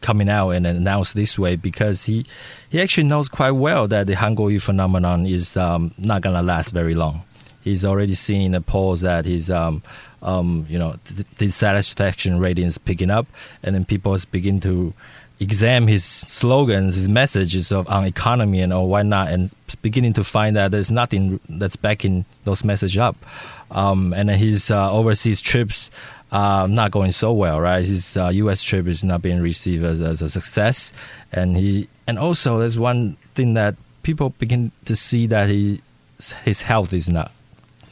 coming 0.07 0.29
out 0.29 0.51
and 0.51 0.65
announced 0.65 1.17
this 1.17 1.37
way 1.37 1.57
because 1.57 2.05
he 2.05 2.25
he 2.71 2.81
actually 2.81 3.09
knows 3.09 3.29
quite 3.29 3.51
well 3.51 3.89
that 3.89 4.07
the 4.07 4.15
Han 4.15 4.37
phenomenon 4.61 5.27
is 5.27 5.57
um, 5.57 5.93
not 5.99 6.23
gonna 6.23 6.43
last 6.43 6.71
very 6.71 6.95
long. 6.95 7.23
He's 7.63 7.85
already 7.85 8.15
seen 8.15 8.43
in 8.43 8.53
the 8.53 8.61
polls 8.61 9.01
that 9.01 9.25
his 9.25 9.51
um, 9.51 9.83
um, 10.23 10.65
you 10.69 10.79
know 10.79 10.95
the 11.13 11.25
dissatisfaction 11.39 12.39
rating 12.39 12.67
is 12.67 12.79
picking 12.79 13.11
up, 13.11 13.27
and 13.65 13.75
then 13.75 13.85
people 13.85 14.17
begin 14.31 14.61
to 14.61 14.95
examine 15.41 15.89
his 15.89 16.05
slogans, 16.05 16.95
his 16.95 17.09
messages 17.09 17.73
of 17.73 17.89
on 17.89 18.05
economy 18.05 18.61
and 18.61 18.73
or 18.73 18.89
whatnot, 18.89 19.29
and 19.33 19.53
beginning 19.83 20.13
to 20.13 20.23
find 20.23 20.55
that 20.55 20.71
there's 20.71 20.91
nothing 20.91 21.41
that's 21.49 21.75
backing 21.75 22.25
those 22.45 22.65
messages 22.65 22.99
up. 22.99 23.17
Um, 23.73 24.15
and 24.15 24.29
then 24.29 24.39
his 24.39 24.71
uh, 24.71 24.93
overseas 24.93 25.41
trips 25.41 25.91
uh, 26.37 26.67
not 26.67 26.91
going 26.91 27.13
so 27.13 27.33
well, 27.33 27.59
right? 27.59 27.85
His 27.87 28.15
uh, 28.15 28.29
U.S. 28.29 28.63
trip 28.63 28.87
is 28.87 29.03
not 29.03 29.23
being 29.23 29.41
received 29.41 29.83
as, 29.85 30.03
as 30.03 30.21
a 30.21 30.29
success, 30.29 30.93
and 31.33 31.57
he 31.57 31.89
and 32.07 32.19
also 32.19 32.59
there's 32.59 32.79
one 32.79 33.17
thing 33.35 33.55
that 33.55 33.77
people 34.03 34.31
begin 34.31 34.71
to 34.85 34.95
see 34.95 35.27
that 35.29 35.49
he 35.49 35.81
his 36.45 36.61
health 36.61 36.93
is 36.93 37.09
not 37.09 37.33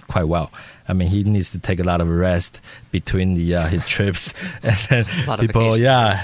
quite 0.08 0.24
well. 0.24 0.52
I 0.86 0.92
mean, 0.92 1.08
he 1.08 1.24
needs 1.24 1.48
to 1.50 1.58
take 1.58 1.80
a 1.80 1.84
lot 1.84 2.02
of 2.02 2.10
rest 2.10 2.60
between 2.90 3.32
the 3.32 3.54
uh, 3.54 3.68
his 3.68 3.86
trips, 3.94 4.34
and 4.62 4.76
then 4.90 5.06
A 5.24 5.26
lot 5.26 5.40
of 5.40 5.46
people, 5.46 5.78
yeah, 5.78 6.14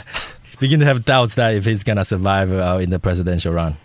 begin 0.58 0.80
to 0.80 0.86
have 0.86 1.06
doubts 1.06 1.36
that 1.36 1.54
if 1.54 1.64
he's 1.64 1.84
gonna 1.84 2.04
survive 2.04 2.52
uh, 2.52 2.80
in 2.82 2.90
the 2.90 2.98
presidential 2.98 3.54
run. 3.54 3.78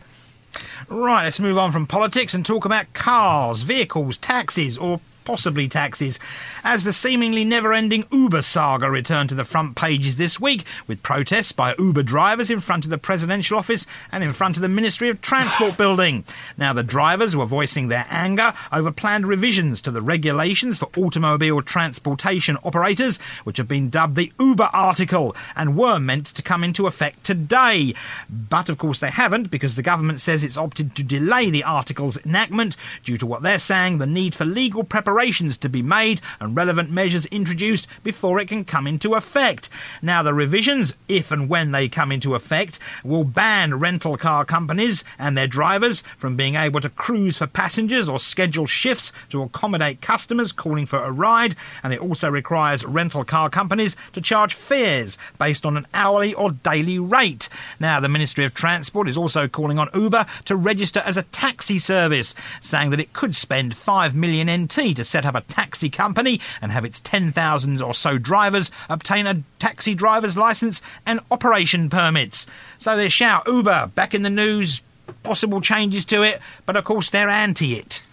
Right, 0.90 1.24
let's 1.24 1.40
move 1.40 1.58
on 1.58 1.72
from 1.72 1.88
politics 1.88 2.34
and 2.34 2.46
talk 2.46 2.66
about 2.66 2.92
cars, 2.92 3.62
vehicles, 3.62 4.18
taxis, 4.18 4.78
or 4.78 5.00
possibly 5.26 5.68
taxes, 5.68 6.20
as 6.64 6.84
the 6.84 6.94
seemingly 6.94 7.44
never 7.44 7.74
ending 7.74 8.06
Uber 8.12 8.44
saga 8.44 8.90
returned 8.90 9.30
to 9.30 9.36
the 9.36 9.44
front 9.44 9.76
pages 9.76 10.18
this 10.18 10.40
week, 10.40 10.64
with 10.88 11.04
protests 11.04 11.52
by 11.52 11.76
Uber 11.78 12.04
drivers 12.04 12.50
in 12.50 12.60
front 12.60 12.86
of 12.86 12.92
the 12.92 12.98
presidential 12.98 13.58
office 13.58 13.86
and 14.12 14.24
in 14.24 14.32
front 14.32 14.56
of 14.56 14.62
the 14.62 14.70
Ministry 14.70 15.10
of 15.10 15.22
Transport 15.22 15.78
building. 15.78 16.24
Now, 16.58 16.72
the 16.72 16.84
drivers 16.84 17.36
were 17.36 17.46
voicing 17.46 17.88
their 17.88 18.06
anger 18.10 18.54
over 18.72 18.92
planned 18.92 19.26
revisions 19.26 19.82
to 19.82 19.92
the 19.92 20.02
regulations 20.02 20.78
for 20.78 20.90
automobile 20.96 21.62
transportation 21.62 22.58
operators, 22.64 23.18
which 23.44 23.58
have 23.58 23.68
been 23.68 23.90
dubbed 23.90 24.16
the 24.16 24.32
Uber 24.40 24.70
article 24.72 25.36
and 25.56 25.76
were 25.76 26.00
meant 26.00 26.28
to 26.28 26.42
come 26.42 26.64
into 26.64 26.88
effect 26.88 27.24
today. 27.24 27.94
But 28.30 28.70
of 28.70 28.78
course, 28.78 29.00
they 29.00 29.10
haven't 29.10 29.50
because 29.50 29.76
the 29.76 29.82
government 29.82 30.22
says 30.22 30.44
it's 30.44 30.58
opted 30.58 30.96
to 30.96 31.04
delay 31.04 31.50
the 31.50 31.64
article's 31.64 32.24
enactment 32.26 32.78
due 33.04 33.18
to 33.18 33.26
what 33.26 33.42
they're 33.42 33.60
saying 33.60 33.98
the 33.98 34.06
need 34.06 34.36
for 34.36 34.46
legal 34.46 34.84
to 35.16 35.70
be 35.70 35.82
made 35.82 36.20
and 36.40 36.56
relevant 36.58 36.92
measures 36.92 37.26
introduced 37.28 37.88
before 38.04 38.40
it 38.40 38.48
can 38.48 38.66
come 38.66 38.86
into 38.86 39.16
effect. 39.16 39.70
Now, 40.02 40.22
the 40.24 40.34
revisions, 40.34 40.94
if 41.08 41.32
and 41.32 41.48
when 41.48 41.72
they 41.72 41.88
come 41.88 42.12
into 42.12 42.36
effect, 42.36 42.80
will 43.04 43.24
ban 43.24 43.80
rental 43.80 44.18
car 44.18 44.44
companies 44.44 45.04
and 45.18 45.38
their 45.38 45.48
drivers 45.48 46.04
from 46.18 46.36
being 46.36 46.56
able 46.56 46.82
to 46.82 46.90
cruise 46.90 47.38
for 47.38 47.48
passengers 47.48 48.10
or 48.10 48.20
schedule 48.20 48.66
shifts 48.66 49.14
to 49.30 49.42
accommodate 49.42 50.02
customers 50.02 50.52
calling 50.52 50.86
for 50.86 51.00
a 51.00 51.12
ride, 51.12 51.56
and 51.82 51.94
it 51.94 52.02
also 52.02 52.30
requires 52.30 52.84
rental 52.86 53.24
car 53.24 53.50
companies 53.50 53.96
to 54.12 54.20
charge 54.22 54.54
fares 54.54 55.18
based 55.40 55.66
on 55.66 55.78
an 55.78 55.88
hourly 55.94 56.34
or 56.34 56.52
daily 56.52 57.00
rate. 57.00 57.48
Now, 57.80 58.02
the 58.02 58.10
Ministry 58.10 58.44
of 58.44 58.54
Transport 58.54 59.08
is 59.08 59.18
also 59.18 59.48
calling 59.48 59.80
on 59.80 59.90
Uber 59.94 60.26
to 60.46 60.56
register 60.56 61.02
as 61.06 61.16
a 61.16 61.24
taxi 61.24 61.80
service, 61.80 62.36
saying 62.60 62.90
that 62.90 63.00
it 63.00 63.14
could 63.14 63.36
spend 63.36 63.76
5 63.76 64.14
million 64.14 64.64
NT 64.64 64.96
to 64.98 65.05
set 65.06 65.26
up 65.26 65.36
a 65.36 65.42
taxi 65.42 65.90
company 65.90 66.40
and 66.62 66.72
have 66.72 66.86
its 66.86 67.00
10,000 67.00 67.82
or 67.82 67.94
so 67.94 68.18
drivers 68.18 68.72
obtain 68.90 69.28
a 69.28 69.44
taxi 69.60 69.96
driver's 69.96 70.38
license 70.38 70.82
and 71.06 71.20
operation 71.32 71.90
permits. 71.90 72.48
So 72.80 72.96
there's 72.98 73.14
shout 73.14 73.48
Uber 73.48 73.92
back 73.96 74.14
in 74.14 74.24
the 74.24 74.30
news, 74.30 74.82
possible 75.24 75.62
changes 75.62 76.06
to 76.06 76.24
it, 76.24 76.42
but 76.66 76.76
of 76.76 76.84
course 76.84 77.10
they're 77.10 77.30
anti 77.30 77.76
it. 77.76 78.04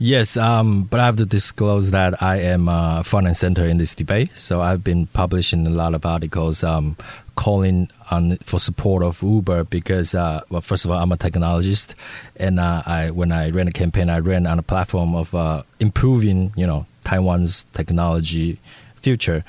Yes, 0.00 0.36
um, 0.36 0.84
but 0.84 1.00
I 1.00 1.06
have 1.06 1.16
to 1.16 1.26
disclose 1.26 1.90
that 1.90 2.22
I 2.22 2.36
am 2.36 2.68
uh, 2.68 3.02
front 3.02 3.26
and 3.26 3.36
center 3.36 3.64
in 3.64 3.78
this 3.78 3.94
debate. 3.94 4.30
So 4.36 4.60
I've 4.60 4.84
been 4.84 5.08
publishing 5.08 5.66
a 5.66 5.70
lot 5.70 5.92
of 5.92 6.06
articles 6.06 6.62
um, 6.62 6.96
calling 7.34 7.90
on 8.08 8.36
for 8.38 8.60
support 8.60 9.02
of 9.02 9.20
Uber 9.22 9.64
because, 9.64 10.14
uh, 10.14 10.42
well, 10.50 10.60
first 10.60 10.84
of 10.84 10.92
all, 10.92 11.02
I'm 11.02 11.10
a 11.10 11.16
technologist, 11.16 11.94
and 12.36 12.60
uh, 12.60 12.84
I 12.86 13.10
when 13.10 13.32
I 13.32 13.50
ran 13.50 13.66
a 13.66 13.72
campaign, 13.72 14.08
I 14.08 14.20
ran 14.20 14.46
on 14.46 14.60
a 14.60 14.62
platform 14.62 15.16
of 15.16 15.34
uh, 15.34 15.64
improving, 15.80 16.52
you 16.54 16.66
know, 16.66 16.86
Taiwan's 17.02 17.66
technology 17.72 18.60
future. 19.00 19.44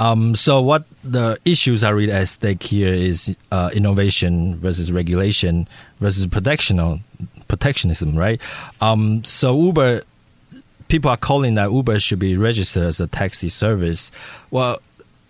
Um, 0.00 0.34
so 0.34 0.60
what 0.60 0.84
the 1.04 1.38
issues 1.44 1.84
are 1.84 1.94
really 1.94 2.12
at 2.12 2.26
stake 2.26 2.62
here 2.62 2.92
is 2.92 3.36
uh, 3.52 3.70
innovation 3.72 4.58
versus 4.58 4.90
regulation 4.90 5.68
versus 6.00 6.26
protectional 6.26 7.00
protectionism, 7.52 8.16
right? 8.16 8.40
Um, 8.80 9.22
so 9.24 9.54
Uber, 9.54 10.02
people 10.88 11.10
are 11.10 11.18
calling 11.18 11.54
that 11.56 11.70
Uber 11.70 12.00
should 12.00 12.18
be 12.18 12.34
registered 12.34 12.84
as 12.84 12.98
a 12.98 13.06
taxi 13.06 13.50
service. 13.50 14.10
Well, 14.50 14.80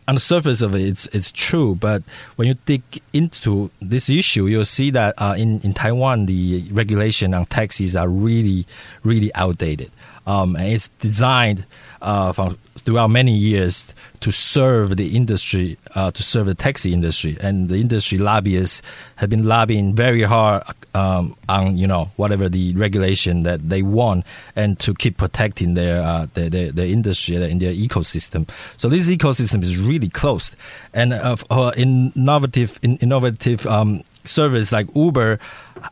on 0.06 0.14
the 0.14 0.20
surface 0.20 0.62
of 0.62 0.74
it, 0.74 0.82
it's 0.82 1.06
it's 1.08 1.32
true, 1.32 1.74
but 1.74 2.02
when 2.36 2.46
you 2.46 2.54
dig 2.64 2.82
into 3.12 3.70
this 3.80 4.08
issue, 4.08 4.46
you'll 4.46 4.64
see 4.64 4.90
that 4.90 5.14
uh, 5.18 5.34
in 5.36 5.60
in 5.62 5.72
Taiwan, 5.74 6.26
the 6.26 6.62
regulation 6.70 7.34
on 7.34 7.46
taxis 7.46 7.96
are 7.96 8.08
really 8.08 8.66
really 9.02 9.34
outdated. 9.34 9.90
Um, 10.24 10.54
and 10.54 10.66
it's 10.66 10.88
designed 11.00 11.66
uh, 12.00 12.30
from 12.32 12.58
throughout 12.84 13.08
many 13.08 13.36
years 13.36 13.86
to 14.20 14.30
serve 14.30 14.96
the 14.96 15.16
industry, 15.16 15.76
uh, 15.94 16.10
to 16.10 16.22
serve 16.22 16.46
the 16.46 16.54
taxi 16.54 16.92
industry, 16.92 17.36
and 17.40 17.68
the 17.68 17.76
industry 17.76 18.18
lobbyists 18.18 18.82
have 19.16 19.30
been 19.30 19.44
lobbying 19.44 19.94
very 19.94 20.22
hard 20.22 20.62
um, 20.94 21.36
on 21.48 21.76
you 21.76 21.86
know 21.86 22.10
whatever 22.16 22.48
the 22.48 22.74
regulation 22.76 23.42
that 23.42 23.68
they 23.68 23.82
want, 23.82 24.24
and 24.54 24.78
to 24.80 24.94
keep 24.94 25.16
protecting 25.16 25.74
their 25.74 26.02
uh, 26.02 26.26
their, 26.34 26.48
their, 26.50 26.72
their 26.72 26.86
industry 26.86 27.36
and 27.36 27.60
their 27.60 27.72
ecosystem. 27.72 28.48
So 28.76 28.88
this 28.88 29.08
ecosystem 29.08 29.62
is 29.62 29.78
really 29.78 30.08
closed, 30.08 30.54
and 30.94 31.12
uh, 31.12 31.36
uh, 31.50 31.72
innovative 31.76 32.78
in, 32.82 32.96
innovative 32.98 33.66
um, 33.66 34.04
service 34.24 34.72
like 34.72 34.86
Uber 34.94 35.38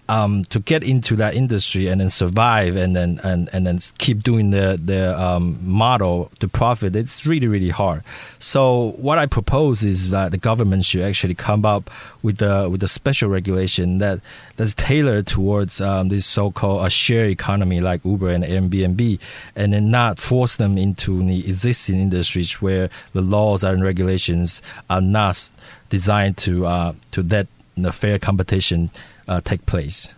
um, 0.09 0.43
to 0.45 0.61
get 0.61 0.83
into 0.83 1.17
that 1.17 1.35
industry 1.35 1.89
and 1.89 2.01
then 2.01 2.11
survive 2.11 2.77
and 2.77 2.95
then 2.95 3.21
and, 3.25 3.49
and 3.53 3.67
then 3.67 3.79
keep 3.99 4.23
doing 4.23 4.51
the 4.51 4.81
the 4.83 5.19
um, 5.21 5.59
model 5.63 6.31
to 6.39 6.49
profit, 6.49 6.95
it's 6.97 7.27
really 7.27 7.49
really 7.49 7.71
hard. 7.71 8.03
So 8.39 8.93
what 8.99 9.19
I 9.19 9.27
propose 9.27 9.83
is 9.83 10.11
that 10.11 10.31
the 10.31 10.39
government 10.39 10.85
should 10.85 11.03
actually 11.03 11.35
come 11.35 11.65
up 11.65 11.91
with 12.23 12.39
the 12.39 12.69
with 12.71 12.83
a 12.83 12.89
special 12.89 13.29
regulation 13.29 13.99
that 13.99 14.21
that's 14.57 14.75
tailored 14.75 15.27
towards 15.27 15.81
um, 15.81 16.09
this 16.09 16.27
so-called 16.27 16.87
a 16.87 16.91
share 16.91 17.27
economy 17.27 17.81
like 17.81 18.05
Uber 18.05 18.31
and 18.31 18.45
Airbnb, 18.45 19.19
and 19.57 19.73
then 19.73 19.91
not 19.91 20.19
force 20.19 20.57
them 20.57 20.79
into 20.79 21.23
the 21.27 21.41
existing 21.49 21.99
industries 22.01 22.61
where 22.61 22.91
the 23.13 23.21
laws 23.21 23.65
and 23.65 23.83
regulations 23.83 24.63
are 24.89 25.01
not 25.01 25.51
designed 25.89 26.37
to 26.39 26.67
uh, 26.67 26.93
to 27.11 27.23
that 27.23 27.47
the 27.77 27.93
fair 27.93 28.19
competition 28.19 28.91
uh, 29.29 29.41
take 29.41 29.67
place. 29.67 30.09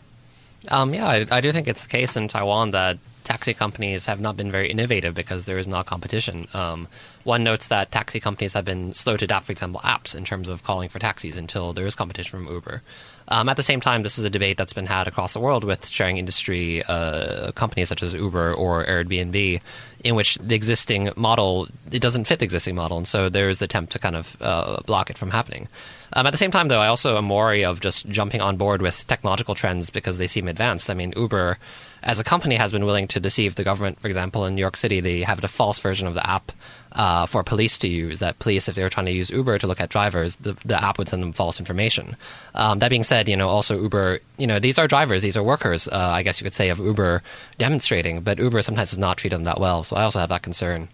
Um, 0.68 0.94
yeah, 0.94 1.06
I, 1.06 1.26
I, 1.30 1.40
do 1.40 1.50
think 1.50 1.66
it's 1.66 1.82
the 1.82 1.88
case 1.88 2.16
in 2.16 2.28
Taiwan 2.28 2.70
that 2.70 2.98
taxi 3.24 3.54
companies 3.54 4.06
have 4.06 4.20
not 4.20 4.36
been 4.36 4.50
very 4.50 4.70
innovative 4.70 5.14
because 5.14 5.46
there 5.46 5.58
is 5.58 5.68
not 5.68 5.86
competition. 5.86 6.46
Um, 6.54 6.88
one 7.24 7.44
notes 7.44 7.68
that 7.68 7.90
taxi 7.90 8.20
companies 8.20 8.54
have 8.54 8.64
been 8.64 8.92
slow 8.94 9.16
to 9.16 9.24
adopt, 9.24 9.46
for 9.46 9.52
example, 9.52 9.80
apps 9.84 10.14
in 10.14 10.24
terms 10.24 10.48
of 10.48 10.62
calling 10.62 10.88
for 10.88 10.98
taxis 10.98 11.38
until 11.38 11.72
there 11.72 11.86
is 11.86 11.94
competition 11.94 12.30
from 12.30 12.52
Uber. 12.52 12.82
Um, 13.28 13.48
at 13.48 13.56
the 13.56 13.62
same 13.62 13.80
time, 13.80 14.02
this 14.02 14.18
is 14.18 14.24
a 14.24 14.30
debate 14.30 14.56
that's 14.56 14.72
been 14.72 14.86
had 14.86 15.06
across 15.06 15.32
the 15.32 15.40
world 15.40 15.64
with 15.64 15.86
sharing 15.86 16.18
industry 16.18 16.82
uh, 16.84 17.52
companies 17.52 17.88
such 17.88 18.02
as 18.02 18.14
Uber 18.14 18.52
or 18.54 18.84
Airbnb, 18.84 19.60
in 20.02 20.14
which 20.14 20.36
the 20.38 20.56
existing 20.56 21.10
model 21.16 21.68
it 21.90 22.02
doesn't 22.02 22.26
fit 22.26 22.40
the 22.40 22.44
existing 22.44 22.74
model, 22.74 22.96
and 22.96 23.06
so 23.06 23.28
there 23.28 23.48
is 23.48 23.60
the 23.60 23.66
attempt 23.66 23.92
to 23.92 23.98
kind 23.98 24.16
of 24.16 24.36
uh, 24.40 24.80
block 24.86 25.08
it 25.08 25.16
from 25.16 25.30
happening. 25.30 25.68
Um, 26.14 26.26
at 26.26 26.30
the 26.30 26.38
same 26.38 26.50
time, 26.50 26.68
though, 26.68 26.80
I 26.80 26.88
also 26.88 27.16
am 27.16 27.28
wary 27.28 27.64
of 27.64 27.80
just 27.80 28.06
jumping 28.08 28.40
on 28.40 28.56
board 28.56 28.82
with 28.82 29.06
technological 29.06 29.54
trends 29.54 29.88
because 29.88 30.18
they 30.18 30.26
seem 30.26 30.48
advanced. 30.48 30.90
I 30.90 30.94
mean, 30.94 31.14
Uber, 31.16 31.58
as 32.02 32.20
a 32.20 32.24
company, 32.24 32.56
has 32.56 32.72
been 32.72 32.84
willing 32.84 33.08
to 33.08 33.20
deceive 33.20 33.54
the 33.54 33.64
government. 33.64 34.00
For 34.00 34.08
example, 34.08 34.44
in 34.44 34.54
New 34.54 34.60
York 34.60 34.76
City, 34.76 35.00
they 35.00 35.20
have 35.20 35.42
a 35.42 35.48
false 35.48 35.78
version 35.78 36.06
of 36.06 36.14
the 36.14 36.28
app 36.28 36.52
uh, 36.92 37.26
for 37.26 37.42
police 37.42 37.78
to 37.78 37.88
use. 37.88 38.18
That 38.18 38.38
police, 38.38 38.68
if 38.68 38.74
they 38.74 38.82
were 38.82 38.88
trying 38.88 39.06
to 39.06 39.12
use 39.12 39.30
Uber 39.30 39.58
to 39.58 39.66
look 39.66 39.80
at 39.80 39.88
drivers, 39.88 40.36
the, 40.36 40.56
the 40.64 40.82
app 40.82 40.98
would 40.98 41.08
send 41.08 41.22
them 41.22 41.32
false 41.32 41.58
information. 41.58 42.16
Um, 42.54 42.78
that 42.80 42.90
being 42.90 43.04
said, 43.04 43.28
you 43.28 43.36
know, 43.36 43.48
also 43.48 43.80
Uber, 43.80 44.20
you 44.36 44.46
know, 44.46 44.58
these 44.58 44.78
are 44.78 44.86
drivers, 44.86 45.22
these 45.22 45.36
are 45.36 45.42
workers. 45.42 45.88
Uh, 45.88 45.96
I 45.96 46.22
guess 46.22 46.40
you 46.40 46.44
could 46.44 46.54
say 46.54 46.68
of 46.70 46.78
Uber 46.78 47.22
demonstrating, 47.58 48.20
but 48.20 48.38
Uber 48.38 48.62
sometimes 48.62 48.90
does 48.90 48.98
not 48.98 49.16
treat 49.16 49.30
them 49.30 49.44
that 49.44 49.60
well. 49.60 49.84
So 49.84 49.96
I 49.96 50.02
also 50.02 50.18
have 50.18 50.28
that 50.28 50.42
concern. 50.42 50.88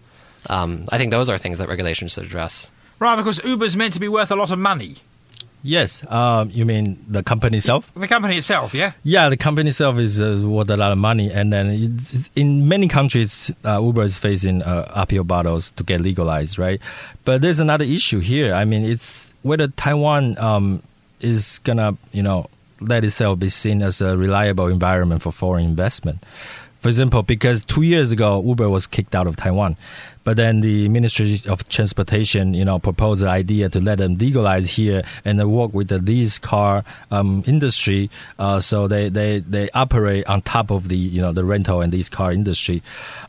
Um, 0.47 0.85
I 0.91 0.97
think 0.97 1.11
those 1.11 1.29
are 1.29 1.37
things 1.37 1.57
that 1.57 1.67
regulations 1.67 2.13
should 2.13 2.23
address. 2.23 2.71
Right, 2.99 3.15
because 3.15 3.43
Uber's 3.43 3.75
meant 3.75 3.93
to 3.93 3.99
be 3.99 4.09
worth 4.09 4.31
a 4.31 4.35
lot 4.35 4.51
of 4.51 4.59
money. 4.59 4.97
Yes, 5.61 6.09
um, 6.09 6.49
you 6.51 6.65
mean 6.65 7.03
the 7.07 7.21
company 7.21 7.57
itself? 7.57 7.91
The 7.93 8.07
company 8.07 8.37
itself, 8.37 8.73
yeah. 8.73 8.93
Yeah, 9.03 9.27
the 9.27 9.35
company 9.35 9.71
itself 9.71 9.97
is 9.99 10.21
uh, 10.21 10.41
worth 10.43 10.69
a 10.69 10.77
lot 10.77 10.91
of 10.93 10.97
money, 10.97 11.31
and 11.31 11.51
then 11.51 11.99
in 12.35 12.67
many 12.67 12.87
countries, 12.87 13.51
uh, 13.65 13.81
Uber 13.81 14.03
is 14.03 14.17
facing 14.17 14.61
uh, 14.61 14.89
uphill 14.93 15.25
battles 15.25 15.71
to 15.71 15.83
get 15.83 15.99
legalized, 15.99 16.57
right? 16.57 16.79
But 17.25 17.41
there's 17.41 17.59
another 17.59 17.83
issue 17.83 18.19
here. 18.19 18.53
I 18.53 18.63
mean, 18.63 18.83
it's 18.85 19.33
whether 19.41 19.67
Taiwan 19.67 20.37
um, 20.37 20.81
is 21.19 21.59
gonna, 21.59 21.97
you 22.13 22.23
know, 22.23 22.47
let 22.79 23.03
itself 23.03 23.39
be 23.39 23.49
seen 23.49 23.81
as 23.81 23.99
a 23.99 24.17
reliable 24.17 24.67
environment 24.67 25.21
for 25.21 25.31
foreign 25.31 25.65
investment. 25.65 26.23
For 26.79 26.87
example, 26.87 27.23
because 27.23 27.63
two 27.65 27.81
years 27.81 28.11
ago 28.11 28.41
Uber 28.45 28.69
was 28.69 28.87
kicked 28.87 29.13
out 29.13 29.27
of 29.27 29.35
Taiwan, 29.35 29.75
but 30.23 30.37
then 30.37 30.61
the 30.61 30.87
Ministry 30.89 31.41
of 31.47 31.67
Transportation, 31.67 32.53
you 32.53 32.63
know, 32.63 32.79
proposed 32.79 33.21
the 33.21 33.27
idea 33.27 33.67
to 33.69 33.81
let 33.81 33.97
them 33.97 34.15
legalize 34.15 34.69
here 34.69 35.03
and 35.25 35.43
work 35.51 35.73
with 35.73 35.89
the 35.89 35.97
lease 35.97 36.37
car 36.37 36.83
um, 37.11 37.43
industry. 37.47 38.09
Uh, 38.37 38.59
so 38.59 38.87
they, 38.87 39.09
they, 39.09 39.39
they 39.39 39.69
operate 39.71 40.25
on 40.27 40.41
top 40.41 40.71
of 40.71 40.87
the 40.87 40.97
you 40.97 41.21
know 41.21 41.33
the 41.33 41.43
rental 41.43 41.81
and 41.81 41.91
lease 41.91 42.09
car 42.09 42.31
industry. 42.31 42.81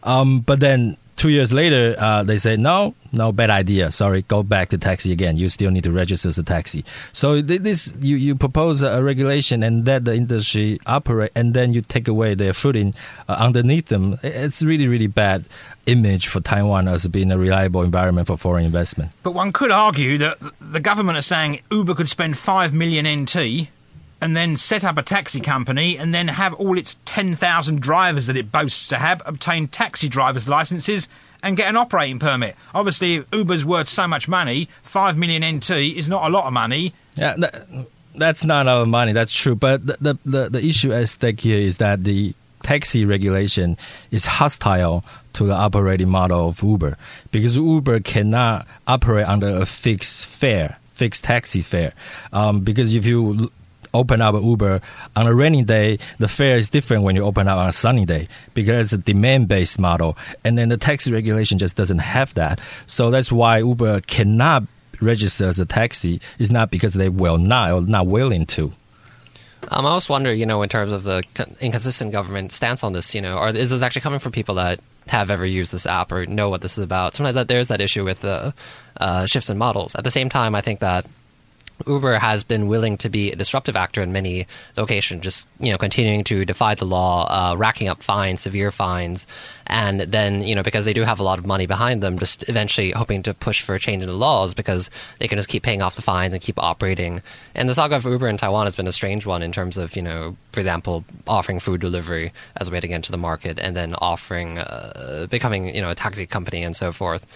Um, 0.02 0.40
but 0.40 0.60
then 0.60 0.96
two 1.20 1.28
years 1.28 1.52
later, 1.52 1.94
uh, 1.98 2.22
they 2.22 2.38
say, 2.38 2.56
no, 2.56 2.94
no, 3.12 3.30
bad 3.30 3.50
idea. 3.50 3.92
Sorry, 3.92 4.22
go 4.22 4.42
back 4.42 4.70
to 4.70 4.78
taxi 4.78 5.12
again. 5.12 5.36
You 5.36 5.50
still 5.50 5.70
need 5.70 5.84
to 5.84 5.92
register 5.92 6.28
as 6.28 6.38
a 6.38 6.42
taxi. 6.42 6.82
So 7.12 7.42
this, 7.42 7.94
you, 8.00 8.16
you 8.16 8.34
propose 8.34 8.80
a 8.80 9.02
regulation 9.02 9.62
and 9.62 9.86
let 9.86 10.06
the 10.06 10.14
industry 10.14 10.78
operate, 10.86 11.30
and 11.34 11.52
then 11.52 11.74
you 11.74 11.82
take 11.82 12.08
away 12.08 12.34
their 12.34 12.54
footing 12.54 12.94
uh, 13.28 13.32
underneath 13.32 13.88
them. 13.88 14.18
It's 14.22 14.62
really, 14.62 14.88
really 14.88 15.08
bad 15.08 15.44
image 15.84 16.26
for 16.26 16.40
Taiwan 16.40 16.88
as 16.88 17.06
being 17.08 17.30
a 17.30 17.36
reliable 17.36 17.82
environment 17.82 18.26
for 18.26 18.38
foreign 18.38 18.64
investment. 18.64 19.10
But 19.22 19.32
one 19.32 19.52
could 19.52 19.70
argue 19.70 20.16
that 20.18 20.38
the 20.58 20.80
government 20.80 21.18
is 21.18 21.26
saying 21.26 21.60
Uber 21.70 21.96
could 21.96 22.08
spend 22.08 22.38
5 22.38 22.72
million 22.72 23.06
NT 23.24 23.68
and 24.20 24.36
then 24.36 24.56
set 24.56 24.84
up 24.84 24.98
a 24.98 25.02
taxi 25.02 25.40
company 25.40 25.96
and 25.96 26.14
then 26.14 26.28
have 26.28 26.54
all 26.54 26.76
its 26.78 26.98
10,000 27.04 27.80
drivers 27.80 28.26
that 28.26 28.36
it 28.36 28.52
boasts 28.52 28.88
to 28.88 28.96
have 28.96 29.22
obtain 29.26 29.68
taxi 29.68 30.08
driver's 30.08 30.48
licenses 30.48 31.08
and 31.42 31.56
get 31.56 31.68
an 31.68 31.76
operating 31.76 32.18
permit. 32.18 32.54
Obviously, 32.74 33.24
Uber's 33.32 33.64
worth 33.64 33.88
so 33.88 34.06
much 34.06 34.28
money, 34.28 34.68
5 34.82 35.16
million 35.16 35.56
NT 35.56 35.70
is 35.70 36.08
not 36.08 36.26
a 36.26 36.28
lot 36.28 36.44
of 36.44 36.52
money. 36.52 36.92
Yeah, 37.16 37.34
that, 37.38 37.66
that's 38.14 38.44
not 38.44 38.66
a 38.66 38.70
lot 38.70 38.82
of 38.82 38.88
money, 38.88 39.12
that's 39.12 39.32
true. 39.32 39.54
But 39.54 39.86
the, 39.86 39.96
the, 40.00 40.18
the, 40.24 40.48
the 40.50 40.66
issue 40.66 40.92
at 40.92 41.08
stake 41.08 41.40
here 41.40 41.58
is 41.58 41.78
that 41.78 42.04
the 42.04 42.34
taxi 42.62 43.06
regulation 43.06 43.78
is 44.10 44.26
hostile 44.26 45.02
to 45.32 45.46
the 45.46 45.54
operating 45.54 46.10
model 46.10 46.48
of 46.48 46.62
Uber 46.62 46.98
because 47.30 47.56
Uber 47.56 48.00
cannot 48.00 48.66
operate 48.86 49.26
under 49.26 49.48
a 49.48 49.64
fixed 49.64 50.26
fare 50.26 50.76
fixed 51.00 51.24
taxi 51.24 51.62
fare. 51.62 51.94
Um, 52.30 52.60
because 52.60 52.94
if 52.94 53.06
you 53.06 53.50
open 53.94 54.22
up 54.22 54.34
Uber 54.34 54.80
on 55.16 55.26
a 55.26 55.34
rainy 55.34 55.64
day, 55.64 55.98
the 56.18 56.28
fare 56.28 56.56
is 56.56 56.68
different 56.68 57.02
when 57.02 57.16
you 57.16 57.24
open 57.24 57.48
up 57.48 57.58
on 57.58 57.68
a 57.68 57.72
sunny 57.72 58.06
day 58.06 58.28
because 58.54 58.92
it's 58.92 59.02
a 59.02 59.04
demand 59.04 59.48
based 59.48 59.78
model. 59.78 60.16
And 60.44 60.56
then 60.56 60.68
the 60.68 60.76
taxi 60.76 61.12
regulation 61.12 61.58
just 61.58 61.76
doesn't 61.76 61.98
have 61.98 62.34
that. 62.34 62.60
So 62.86 63.10
that's 63.10 63.32
why 63.32 63.58
Uber 63.58 64.02
cannot 64.02 64.64
register 65.00 65.46
as 65.46 65.58
a 65.58 65.66
taxi. 65.66 66.20
It's 66.38 66.50
not 66.50 66.70
because 66.70 66.94
they 66.94 67.08
will 67.08 67.38
not 67.38 67.72
or 67.72 67.80
not 67.80 68.06
willing 68.06 68.46
to. 68.46 68.72
Um, 69.68 69.84
I 69.84 69.90
always 69.90 70.08
wonder, 70.08 70.32
you 70.32 70.46
know, 70.46 70.62
in 70.62 70.68
terms 70.68 70.92
of 70.92 71.02
the 71.02 71.22
inconsistent 71.60 72.12
government 72.12 72.52
stance 72.52 72.82
on 72.82 72.92
this, 72.92 73.14
you 73.14 73.20
know, 73.20 73.38
or 73.38 73.50
is 73.50 73.70
this 73.70 73.82
actually 73.82 74.02
coming 74.02 74.18
from 74.18 74.32
people 74.32 74.54
that 74.54 74.80
have 75.08 75.30
ever 75.30 75.44
used 75.44 75.72
this 75.72 75.86
app 75.86 76.12
or 76.12 76.24
know 76.26 76.48
what 76.48 76.62
this 76.62 76.78
is 76.78 76.84
about? 76.84 77.14
Sometimes 77.14 77.34
that 77.34 77.48
there's 77.48 77.68
that 77.68 77.80
issue 77.80 78.04
with 78.04 78.22
the 78.22 78.54
uh, 78.98 79.26
shifts 79.26 79.50
in 79.50 79.58
models. 79.58 79.94
At 79.94 80.04
the 80.04 80.10
same 80.10 80.28
time, 80.28 80.54
I 80.54 80.60
think 80.60 80.80
that 80.80 81.06
Uber 81.86 82.18
has 82.18 82.44
been 82.44 82.66
willing 82.66 82.96
to 82.98 83.08
be 83.08 83.32
a 83.32 83.36
disruptive 83.36 83.76
actor 83.76 84.02
in 84.02 84.12
many 84.12 84.46
locations, 84.76 85.22
just 85.22 85.48
you 85.60 85.70
know 85.70 85.78
continuing 85.78 86.24
to 86.24 86.44
defy 86.44 86.74
the 86.74 86.84
law, 86.84 87.26
uh, 87.26 87.56
racking 87.56 87.88
up 87.88 88.02
fines, 88.02 88.40
severe 88.40 88.70
fines, 88.70 89.26
and 89.66 90.00
then 90.00 90.42
you 90.42 90.54
know 90.54 90.62
because 90.62 90.84
they 90.84 90.92
do 90.92 91.02
have 91.02 91.20
a 91.20 91.22
lot 91.22 91.38
of 91.38 91.46
money 91.46 91.66
behind 91.66 92.02
them, 92.02 92.18
just 92.18 92.48
eventually 92.48 92.90
hoping 92.90 93.22
to 93.22 93.34
push 93.34 93.62
for 93.62 93.74
a 93.74 93.78
change 93.78 94.02
in 94.02 94.08
the 94.08 94.14
laws 94.14 94.54
because 94.54 94.90
they 95.18 95.28
can 95.28 95.36
just 95.36 95.48
keep 95.48 95.62
paying 95.62 95.82
off 95.82 95.96
the 95.96 96.02
fines 96.02 96.34
and 96.34 96.42
keep 96.42 96.58
operating. 96.58 97.22
And 97.54 97.68
the 97.68 97.74
saga 97.74 97.96
of 97.96 98.04
Uber 98.04 98.28
in 98.28 98.36
Taiwan 98.36 98.66
has 98.66 98.76
been 98.76 98.88
a 98.88 98.92
strange 98.92 99.26
one 99.26 99.42
in 99.42 99.52
terms 99.52 99.76
of 99.76 99.96
you 99.96 100.02
know, 100.02 100.36
for 100.52 100.60
example, 100.60 101.04
offering 101.26 101.58
food 101.58 101.80
delivery 101.80 102.32
as 102.56 102.68
a 102.68 102.72
way 102.72 102.80
to 102.80 102.88
get 102.88 102.96
into 102.96 103.12
the 103.12 103.18
market, 103.18 103.58
and 103.58 103.76
then 103.76 103.94
offering 103.94 104.58
uh, 104.58 105.26
becoming 105.30 105.74
you 105.74 105.80
know 105.80 105.90
a 105.90 105.94
taxi 105.94 106.26
company 106.26 106.62
and 106.62 106.76
so 106.76 106.92
forth. 106.92 107.26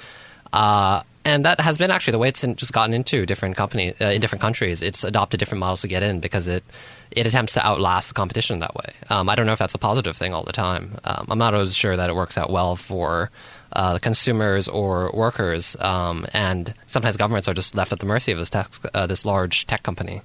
Uh, 0.53 1.03
and 1.25 1.45
that 1.45 1.61
has 1.61 1.79
been 1.79 1.91
actually 1.91 2.13
the 2.13 2.19
way 2.19 2.29
it's 2.29 2.43
just 2.43 2.73
gotten 2.73 2.95
into 2.95 3.25
different 3.27 3.57
companies 3.57 3.95
uh, 4.01 4.07
in 4.07 4.21
different 4.21 4.43
countries. 4.43 4.83
It's 4.83 5.05
adopted 5.05 5.39
different 5.39 5.61
models 5.61 5.81
to 5.83 5.89
get 5.89 6.03
in 6.03 6.21
because 6.21 6.49
it 6.49 6.65
it 7.11 7.27
attempts 7.27 7.55
to 7.55 7.65
outlast 7.65 8.09
the 8.09 8.15
competition 8.15 8.59
that 8.59 8.75
way. 8.75 8.93
Um, 9.09 9.29
I 9.29 9.35
don't 9.35 9.47
know 9.47 9.53
if 9.53 9.59
that's 9.59 9.75
a 9.75 9.79
positive 9.79 10.17
thing 10.17 10.35
all 10.35 10.43
the 10.43 10.53
time. 10.53 10.99
Um, 11.05 11.27
I'm 11.31 11.39
not 11.39 11.55
always 11.55 11.75
sure 11.75 11.97
that 11.97 12.11
it 12.11 12.15
works 12.15 12.37
out 12.37 12.51
well 12.51 12.77
for 12.77 13.31
uh, 13.73 13.99
consumers 13.99 14.69
or 14.69 15.11
workers, 15.15 15.77
um, 15.81 16.27
and 16.33 16.75
sometimes 16.87 17.17
governments 17.17 17.49
are 17.49 17.55
just 17.55 17.75
left 17.75 17.93
at 17.93 18.01
the 18.01 18.07
mercy 18.07 18.33
of 18.33 18.39
this 18.39 18.51
tech, 18.51 18.69
uh, 18.93 19.07
this 19.07 19.25
large 19.25 19.67
tech 19.67 19.83
company. 19.83 20.23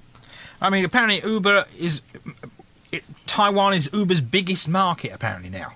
I 0.60 0.70
mean, 0.70 0.84
apparently 0.84 1.20
Uber 1.28 1.66
is 1.78 2.02
it, 2.92 3.04
Taiwan 3.26 3.74
is 3.74 3.88
Uber's 3.92 4.20
biggest 4.20 4.68
market 4.68 5.12
apparently 5.12 5.50
now. 5.50 5.72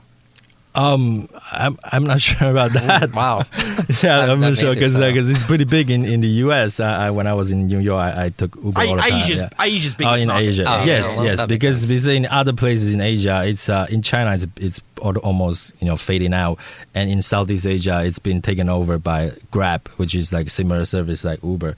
Um, 0.76 1.28
I'm 1.52 1.78
I'm 1.84 2.04
not 2.04 2.20
sure 2.28 2.50
about 2.50 2.72
that. 2.72 3.12
Wow. 3.14 3.38
yeah, 3.56 3.84
That- 4.02 4.30
I'm 4.30 4.40
that 4.40 4.48
not 4.50 4.58
sure 4.58 4.70
makes 4.70 4.94
it 4.94 4.98
because 4.98 5.26
so. 5.26 5.32
it's 5.32 5.46
pretty 5.46 5.64
big 5.64 5.90
in, 5.90 6.04
in 6.04 6.20
the 6.20 6.28
U.S. 6.46 6.80
I, 6.80 7.06
I, 7.06 7.10
when 7.10 7.26
I 7.28 7.34
was 7.34 7.52
in 7.52 7.66
New 7.66 7.78
York, 7.78 8.02
I, 8.02 8.24
I 8.24 8.28
took 8.30 8.56
Uber 8.56 8.80
all 8.80 8.96
the 8.96 9.02
time. 9.02 9.12
Asia's 9.14 9.38
yeah. 9.40 9.48
Asia's 9.60 9.94
Oh, 9.94 9.96
biggest 9.98 10.22
in 10.22 10.28
market. 10.28 10.44
Asia, 10.48 10.64
Oh, 10.66 10.84
yes, 10.84 11.04
yeah, 11.12 11.16
well, 11.16 11.24
yes. 11.26 11.38
that 11.38 11.48
Because 11.48 11.78
sense. 11.78 11.90
we 11.90 11.98
say 11.98 12.16
in 12.16 12.26
other 12.26 12.52
places 12.52 12.92
in 12.92 13.00
Asia, 13.00 13.44
it's 13.46 13.68
uh, 13.68 13.86
in 13.88 14.02
China, 14.02 14.34
it's 14.34 14.46
it's 14.56 14.80
almost 15.00 15.72
you 15.80 15.86
know 15.86 15.96
fading 15.96 16.34
out, 16.34 16.58
and 16.94 17.08
in 17.10 17.22
Southeast 17.22 17.66
Asia, 17.66 18.02
it's 18.04 18.18
been 18.18 18.42
taken 18.42 18.68
over 18.68 18.98
by 18.98 19.30
Grab, 19.52 19.86
which 19.96 20.14
is 20.14 20.32
like 20.32 20.50
similar 20.50 20.84
service 20.84 21.24
like 21.24 21.42
Uber. 21.44 21.76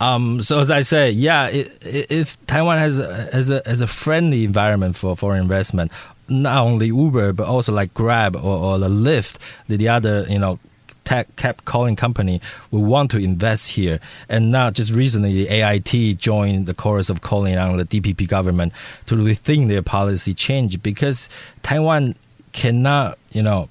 Um, 0.00 0.42
so 0.42 0.58
as 0.58 0.70
I 0.70 0.82
said, 0.82 1.14
yeah, 1.14 1.42
i 1.42 1.46
i 1.46 2.06
if 2.10 2.36
Taiwan 2.46 2.78
has 2.78 2.98
a, 2.98 3.30
has 3.32 3.48
a 3.48 3.62
has 3.64 3.80
a 3.80 3.86
friendly 3.86 4.44
environment 4.44 4.96
for 4.96 5.16
foreign 5.16 5.40
investment, 5.40 5.92
not 6.28 6.64
only 6.64 6.86
Uber 6.86 7.32
but 7.32 7.46
also 7.46 7.72
like 7.72 7.92
Grab 7.94 8.36
or, 8.36 8.40
or 8.58 8.78
the 8.78 8.88
Lyft, 8.88 9.36
the, 9.68 9.76
the 9.76 9.88
other 9.88 10.26
you 10.28 10.38
know 10.38 10.58
tech 11.04 11.36
cab 11.36 11.64
calling 11.64 11.96
company 11.96 12.40
will 12.70 12.82
want 12.82 13.10
to 13.12 13.18
invest 13.18 13.70
here. 13.70 14.00
And 14.28 14.50
now, 14.50 14.70
just 14.70 14.92
recently, 14.92 15.48
AIT 15.48 16.18
joined 16.18 16.66
the 16.66 16.74
chorus 16.74 17.10
of 17.10 17.20
calling 17.20 17.56
on 17.56 17.76
the 17.76 17.84
DPP 17.84 18.26
government 18.28 18.72
to 19.06 19.14
rethink 19.14 19.68
their 19.68 19.82
policy 19.82 20.34
change 20.34 20.82
because 20.82 21.28
Taiwan 21.62 22.16
cannot, 22.52 23.18
you 23.32 23.42
know, 23.42 23.68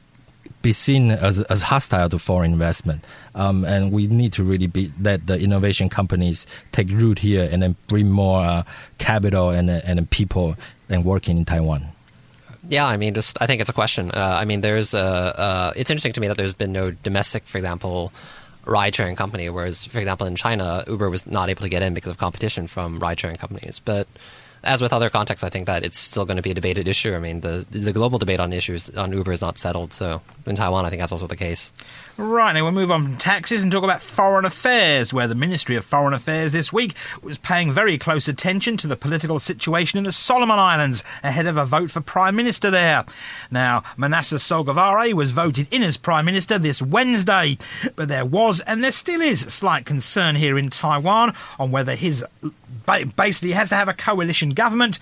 be 0.61 0.71
seen 0.71 1.11
as, 1.11 1.41
as 1.41 1.63
hostile 1.63 2.09
to 2.09 2.17
foreign 2.17 2.53
investment. 2.53 3.05
Um, 3.35 3.65
and 3.65 3.91
we 3.91 4.07
need 4.07 4.31
to 4.33 4.43
really 4.43 4.67
be, 4.67 4.91
let 4.99 5.27
the 5.27 5.37
innovation 5.39 5.89
companies 5.89 6.47
take 6.71 6.89
root 6.89 7.19
here 7.19 7.49
and 7.51 7.61
then 7.61 7.75
bring 7.87 8.09
more 8.09 8.41
uh, 8.41 8.63
capital 8.97 9.49
and, 9.49 9.69
and 9.69 10.09
people 10.09 10.55
and 10.87 11.03
working 11.03 11.37
in 11.37 11.45
Taiwan. 11.45 11.92
Yeah, 12.73 12.87
I 12.87 12.97
mean, 12.97 13.13
just 13.13 13.37
I 13.39 13.45
think 13.45 13.61
it's 13.61 13.69
a 13.69 13.73
question. 13.73 14.09
Uh, 14.09 14.37
I 14.41 14.45
mean, 14.45 14.61
there's 14.61 14.95
a. 14.95 14.99
Uh, 14.99 15.73
it's 15.75 15.91
interesting 15.91 16.13
to 16.13 16.19
me 16.19 16.27
that 16.27 16.37
there's 16.37 16.55
been 16.55 16.71
no 16.71 16.89
domestic, 16.89 17.45
for 17.45 17.59
example, 17.59 18.11
ride-sharing 18.65 19.15
company. 19.15 19.47
Whereas, 19.47 19.85
for 19.85 19.99
example, 19.99 20.25
in 20.25 20.35
China, 20.35 20.83
Uber 20.87 21.11
was 21.11 21.27
not 21.27 21.49
able 21.51 21.61
to 21.61 21.69
get 21.69 21.83
in 21.83 21.93
because 21.93 22.09
of 22.09 22.17
competition 22.17 22.65
from 22.65 22.97
ride-sharing 22.97 23.35
companies. 23.35 23.77
But 23.77 24.07
as 24.63 24.81
with 24.81 24.91
other 24.91 25.11
contexts, 25.11 25.43
I 25.43 25.49
think 25.49 25.67
that 25.67 25.83
it's 25.83 25.99
still 25.99 26.25
going 26.25 26.37
to 26.37 26.41
be 26.41 26.49
a 26.49 26.55
debated 26.55 26.87
issue. 26.87 27.13
I 27.13 27.19
mean, 27.19 27.41
the 27.41 27.63
the 27.69 27.93
global 27.93 28.17
debate 28.17 28.39
on 28.39 28.51
issues 28.51 28.89
on 28.89 29.13
Uber 29.13 29.33
is 29.33 29.41
not 29.41 29.59
settled. 29.59 29.93
So 29.93 30.21
in 30.47 30.55
Taiwan, 30.55 30.83
I 30.87 30.89
think 30.89 30.99
that's 30.99 31.11
also 31.11 31.27
the 31.27 31.35
case. 31.35 31.71
Right, 32.15 32.53
now 32.53 32.61
we'll 32.61 32.73
move 32.73 32.91
on 32.91 33.03
from 33.03 33.17
taxes 33.17 33.63
and 33.63 33.71
talk 33.71 33.83
about 33.83 34.03
foreign 34.03 34.45
affairs, 34.45 35.11
where 35.11 35.27
the 35.27 35.33
Ministry 35.33 35.75
of 35.75 35.83
Foreign 35.83 36.13
Affairs 36.13 36.51
this 36.51 36.71
week 36.71 36.93
was 37.23 37.39
paying 37.39 37.71
very 37.71 37.97
close 37.97 38.27
attention 38.27 38.77
to 38.77 38.87
the 38.87 38.95
political 38.95 39.39
situation 39.39 39.97
in 39.97 40.03
the 40.03 40.11
Solomon 40.11 40.59
Islands 40.59 41.03
ahead 41.23 41.47
of 41.47 41.57
a 41.57 41.65
vote 41.65 41.89
for 41.89 42.01
Prime 42.01 42.35
Minister 42.35 42.69
there. 42.69 43.03
Now, 43.49 43.81
Manasseh 43.97 44.35
Sogavare 44.35 45.13
was 45.13 45.31
voted 45.31 45.67
in 45.71 45.81
as 45.81 45.97
Prime 45.97 46.25
Minister 46.25 46.59
this 46.59 46.83
Wednesday, 46.83 47.57
but 47.95 48.09
there 48.09 48.25
was, 48.25 48.59
and 48.59 48.83
there 48.83 48.91
still 48.91 49.21
is, 49.21 49.39
slight 49.39 49.87
concern 49.87 50.35
here 50.35 50.59
in 50.59 50.69
Taiwan 50.69 51.33
on 51.57 51.71
whether 51.71 51.95
his 51.95 52.23
ba- 52.85 53.07
basically 53.15 53.53
has 53.53 53.69
to 53.69 53.75
have 53.75 53.89
a 53.89 53.93
coalition 53.93 54.51
government 54.51 54.99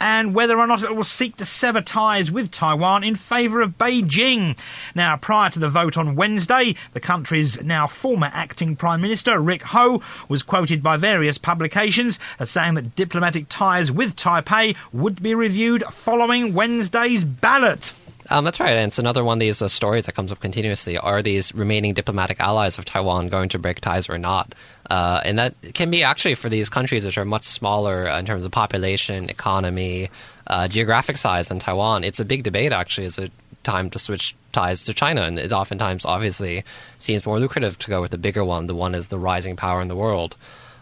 and 0.00 0.34
whether 0.34 0.58
or 0.58 0.66
not 0.66 0.82
it 0.82 0.94
will 0.94 1.04
seek 1.04 1.36
to 1.36 1.44
sever 1.44 1.80
ties 1.80 2.30
with 2.30 2.50
Taiwan 2.50 3.04
in 3.04 3.14
favour 3.14 3.60
of 3.60 3.78
Beijing. 3.78 4.58
Now, 4.94 5.16
prior 5.16 5.50
to 5.50 5.58
the 5.58 5.68
vote 5.68 5.96
on 5.96 6.16
Wednesday, 6.16 6.74
the 6.92 7.00
country's 7.00 7.62
now 7.62 7.86
former 7.86 8.30
acting 8.32 8.76
Prime 8.76 9.00
Minister, 9.00 9.40
Rick 9.40 9.62
Hou, 9.62 10.02
was 10.28 10.42
quoted 10.42 10.82
by 10.82 10.96
various 10.96 11.38
publications 11.38 12.18
as 12.38 12.50
saying 12.50 12.74
that 12.74 12.94
diplomatic 12.96 13.46
ties 13.48 13.90
with 13.90 14.16
Taipei 14.16 14.76
would 14.92 15.22
be 15.22 15.34
reviewed 15.34 15.84
following 15.84 16.54
Wednesday's 16.54 17.24
ballot. 17.24 17.94
Um, 18.30 18.44
that's 18.44 18.58
right, 18.58 18.70
and 18.70 18.88
it's 18.88 18.98
another 18.98 19.22
one 19.22 19.36
of 19.36 19.40
these 19.40 19.60
uh, 19.60 19.68
stories 19.68 20.06
that 20.06 20.14
comes 20.14 20.32
up 20.32 20.40
continuously. 20.40 20.96
Are 20.96 21.20
these 21.20 21.54
remaining 21.54 21.92
diplomatic 21.92 22.40
allies 22.40 22.78
of 22.78 22.86
Taiwan 22.86 23.28
going 23.28 23.50
to 23.50 23.58
break 23.58 23.80
ties 23.80 24.08
or 24.08 24.16
not? 24.16 24.54
Uh, 24.90 25.20
and 25.24 25.38
that 25.38 25.54
can 25.72 25.90
be 25.90 26.02
actually 26.02 26.34
for 26.34 26.48
these 26.48 26.68
countries 26.68 27.04
which 27.04 27.16
are 27.16 27.24
much 27.24 27.44
smaller 27.44 28.08
uh, 28.08 28.18
in 28.18 28.26
terms 28.26 28.44
of 28.44 28.52
population, 28.52 29.30
economy, 29.30 30.10
uh, 30.46 30.68
geographic 30.68 31.16
size 31.16 31.48
than 31.48 31.58
Taiwan. 31.58 32.04
It's 32.04 32.20
a 32.20 32.24
big 32.24 32.42
debate, 32.42 32.72
actually. 32.72 33.06
It's 33.06 33.18
a 33.18 33.30
time 33.62 33.88
to 33.90 33.98
switch 33.98 34.36
ties 34.52 34.84
to 34.84 34.94
China, 34.94 35.22
and 35.22 35.38
it 35.38 35.52
oftentimes 35.52 36.04
obviously 36.04 36.64
seems 36.98 37.24
more 37.24 37.40
lucrative 37.40 37.78
to 37.78 37.88
go 37.88 38.00
with 38.00 38.10
the 38.10 38.18
bigger 38.18 38.44
one. 38.44 38.66
The 38.66 38.74
one 38.74 38.94
is 38.94 39.08
the 39.08 39.18
rising 39.18 39.56
power 39.56 39.80
in 39.80 39.88
the 39.88 39.96
world. 39.96 40.36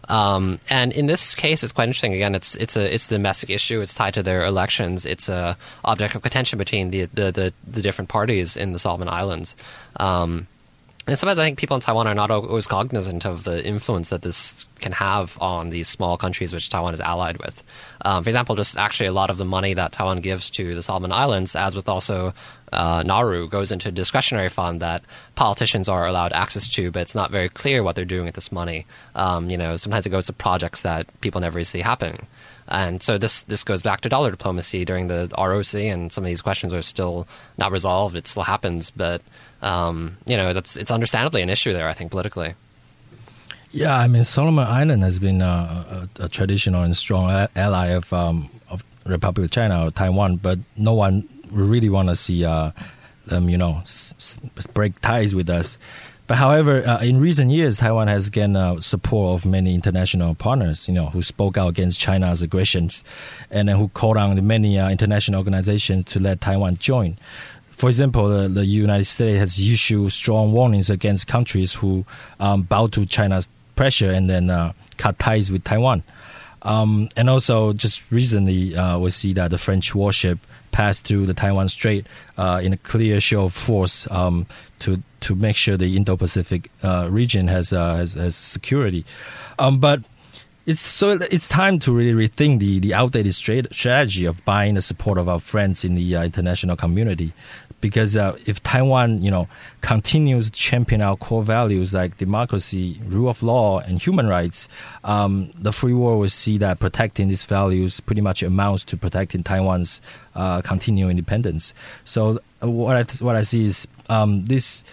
Um, 0.08 0.58
and 0.68 0.92
in 0.92 1.06
this 1.06 1.34
case, 1.34 1.62
it's 1.62 1.72
quite 1.72 1.84
interesting. 1.84 2.12
Again, 2.12 2.34
it's 2.34 2.56
it's 2.56 2.76
a 2.76 2.92
it's 2.92 3.06
a 3.06 3.14
domestic 3.14 3.50
issue. 3.50 3.80
It's 3.80 3.94
tied 3.94 4.14
to 4.14 4.22
their 4.22 4.44
elections. 4.44 5.06
It's 5.06 5.28
a 5.28 5.56
object 5.84 6.14
of 6.14 6.22
contention 6.22 6.58
between 6.58 6.90
the 6.90 7.04
the, 7.06 7.30
the, 7.32 7.54
the 7.66 7.82
different 7.82 8.08
parties 8.08 8.56
in 8.56 8.72
the 8.72 8.78
Solomon 8.78 9.08
Islands. 9.08 9.56
Um, 9.96 10.48
and 11.06 11.18
sometimes 11.18 11.38
I 11.38 11.44
think 11.44 11.58
people 11.58 11.74
in 11.74 11.80
Taiwan 11.80 12.06
are 12.06 12.14
not 12.14 12.30
always 12.30 12.68
cognizant 12.68 13.26
of 13.26 13.42
the 13.42 13.64
influence 13.66 14.10
that 14.10 14.22
this 14.22 14.66
can 14.78 14.92
have 14.92 15.36
on 15.40 15.70
these 15.70 15.88
small 15.88 16.16
countries 16.16 16.52
which 16.52 16.68
Taiwan 16.68 16.94
is 16.94 17.00
allied 17.00 17.38
with. 17.38 17.64
Um, 18.04 18.22
for 18.22 18.30
example, 18.30 18.54
just 18.54 18.76
actually 18.76 19.06
a 19.06 19.12
lot 19.12 19.28
of 19.28 19.36
the 19.36 19.44
money 19.44 19.74
that 19.74 19.90
Taiwan 19.90 20.20
gives 20.20 20.48
to 20.50 20.74
the 20.76 20.82
Solomon 20.82 21.10
Islands, 21.10 21.56
as 21.56 21.74
with 21.74 21.88
also 21.88 22.32
uh, 22.72 23.02
Nauru, 23.04 23.48
goes 23.48 23.72
into 23.72 23.88
a 23.88 23.92
discretionary 23.92 24.48
fund 24.48 24.80
that 24.80 25.02
politicians 25.34 25.88
are 25.88 26.06
allowed 26.06 26.32
access 26.32 26.68
to, 26.68 26.92
but 26.92 27.00
it's 27.02 27.16
not 27.16 27.32
very 27.32 27.48
clear 27.48 27.82
what 27.82 27.96
they're 27.96 28.04
doing 28.04 28.26
with 28.26 28.36
this 28.36 28.52
money. 28.52 28.86
Um, 29.16 29.50
you 29.50 29.58
know, 29.58 29.76
sometimes 29.76 30.06
it 30.06 30.10
goes 30.10 30.26
to 30.26 30.32
projects 30.32 30.82
that 30.82 31.06
people 31.20 31.40
never 31.40 31.64
see 31.64 31.80
happening. 31.80 32.26
And 32.68 33.02
so 33.02 33.18
this 33.18 33.42
this 33.42 33.64
goes 33.64 33.82
back 33.82 34.02
to 34.02 34.08
dollar 34.08 34.30
diplomacy 34.30 34.84
during 34.84 35.08
the 35.08 35.28
ROC, 35.36 35.74
and 35.74 36.12
some 36.12 36.22
of 36.22 36.28
these 36.28 36.42
questions 36.42 36.72
are 36.72 36.80
still 36.80 37.26
not 37.58 37.72
resolved. 37.72 38.14
It 38.14 38.28
still 38.28 38.44
happens, 38.44 38.90
but 38.90 39.20
um, 39.62 40.16
you 40.26 40.36
know 40.36 40.52
that's 40.52 40.76
it's 40.76 40.90
understandably 40.90 41.42
an 41.42 41.48
issue 41.48 41.72
there. 41.72 41.88
I 41.88 41.92
think 41.94 42.10
politically. 42.10 42.54
Yeah, 43.70 43.96
I 43.96 44.06
mean 44.06 44.24
Solomon 44.24 44.66
Island 44.66 45.02
has 45.02 45.18
been 45.18 45.40
uh, 45.40 46.08
a, 46.18 46.24
a 46.24 46.28
traditional 46.28 46.82
and 46.82 46.94
strong 46.96 47.48
ally 47.56 47.86
of 47.88 48.12
um, 48.12 48.50
of 48.68 48.84
Republic 49.06 49.46
of 49.46 49.50
China 49.50 49.86
or 49.86 49.90
Taiwan, 49.90 50.36
but 50.36 50.58
no 50.76 50.92
one 50.92 51.26
really 51.50 51.88
want 51.88 52.08
to 52.10 52.16
see 52.16 52.44
uh, 52.44 52.70
them, 53.26 53.48
you 53.48 53.56
know, 53.56 53.78
s- 53.82 54.12
s- 54.18 54.38
break 54.74 55.00
ties 55.00 55.34
with 55.34 55.48
us. 55.48 55.78
But 56.26 56.36
however, 56.36 56.86
uh, 56.86 57.02
in 57.02 57.20
recent 57.20 57.50
years, 57.50 57.76
Taiwan 57.78 58.08
has 58.08 58.28
gained 58.30 58.56
uh, 58.56 58.80
support 58.80 59.40
of 59.40 59.46
many 59.50 59.74
international 59.74 60.34
partners, 60.34 60.86
you 60.86 60.94
know, 60.94 61.06
who 61.06 61.20
spoke 61.22 61.58
out 61.58 61.68
against 61.68 61.98
China's 61.98 62.42
aggressions, 62.42 63.02
and 63.50 63.68
who 63.68 63.88
called 63.88 64.16
on 64.16 64.46
many 64.46 64.78
uh, 64.78 64.88
international 64.88 65.38
organizations 65.38 66.04
to 66.06 66.20
let 66.20 66.40
Taiwan 66.40 66.76
join. 66.76 67.18
For 67.72 67.88
example, 67.88 68.28
the, 68.28 68.48
the 68.48 68.64
United 68.64 69.06
States 69.06 69.38
has 69.38 69.58
issued 69.58 70.12
strong 70.12 70.52
warnings 70.52 70.90
against 70.90 71.26
countries 71.26 71.74
who 71.74 72.04
um, 72.38 72.62
bow 72.62 72.86
to 72.88 73.06
China's 73.06 73.48
pressure 73.74 74.12
and 74.12 74.30
then 74.30 74.50
uh, 74.50 74.72
cut 74.98 75.18
ties 75.18 75.50
with 75.50 75.64
Taiwan. 75.64 76.04
Um, 76.62 77.08
and 77.16 77.28
also, 77.28 77.72
just 77.72 78.10
recently, 78.12 78.76
uh, 78.76 78.98
we 78.98 79.10
see 79.10 79.32
that 79.32 79.50
the 79.50 79.58
French 79.58 79.94
warship 79.94 80.38
passed 80.70 81.04
through 81.04 81.26
the 81.26 81.34
Taiwan 81.34 81.68
Strait 81.68 82.06
uh, 82.38 82.60
in 82.62 82.72
a 82.72 82.76
clear 82.76 83.20
show 83.20 83.44
of 83.44 83.52
force 83.52 84.08
um, 84.10 84.46
to 84.78 85.02
to 85.20 85.34
make 85.34 85.56
sure 85.56 85.76
the 85.76 85.96
Indo-Pacific 85.96 86.70
uh, 86.82 87.08
region 87.10 87.48
has, 87.48 87.72
uh, 87.72 87.96
has 87.96 88.14
has 88.14 88.34
security. 88.36 89.04
Um, 89.58 89.80
but 89.80 90.00
it's 90.66 90.80
so 90.80 91.18
it's 91.30 91.48
time 91.48 91.78
to 91.80 91.92
really 91.92 92.28
rethink 92.28 92.60
the, 92.60 92.78
the 92.78 92.94
outdated 92.94 93.34
strategy 93.34 94.24
of 94.26 94.44
buying 94.44 94.74
the 94.74 94.82
support 94.82 95.18
of 95.18 95.28
our 95.28 95.40
friends 95.40 95.84
in 95.84 95.94
the 95.94 96.16
uh, 96.16 96.24
international 96.24 96.76
community, 96.76 97.32
because 97.80 98.16
uh, 98.16 98.36
if 98.46 98.62
Taiwan, 98.62 99.20
you 99.20 99.30
know, 99.30 99.48
continues 99.80 100.46
to 100.46 100.52
champion 100.52 101.02
our 101.02 101.16
core 101.16 101.42
values 101.42 101.92
like 101.92 102.16
democracy, 102.16 103.00
rule 103.06 103.28
of 103.28 103.42
law, 103.42 103.80
and 103.80 104.00
human 104.00 104.28
rights, 104.28 104.68
um, 105.02 105.52
the 105.58 105.72
free 105.72 105.92
world 105.92 106.20
will 106.20 106.28
see 106.28 106.58
that 106.58 106.78
protecting 106.78 107.28
these 107.28 107.44
values 107.44 107.98
pretty 108.00 108.20
much 108.20 108.42
amounts 108.42 108.84
to 108.84 108.96
protecting 108.96 109.42
Taiwan's 109.42 110.00
uh, 110.36 110.62
continued 110.62 111.10
independence. 111.10 111.74
So 112.04 112.38
uh, 112.62 112.70
what 112.70 112.96
I 112.96 113.24
what 113.24 113.34
I 113.34 113.42
see 113.42 113.64
is 113.64 113.88
um, 114.08 114.44
this 114.44 114.84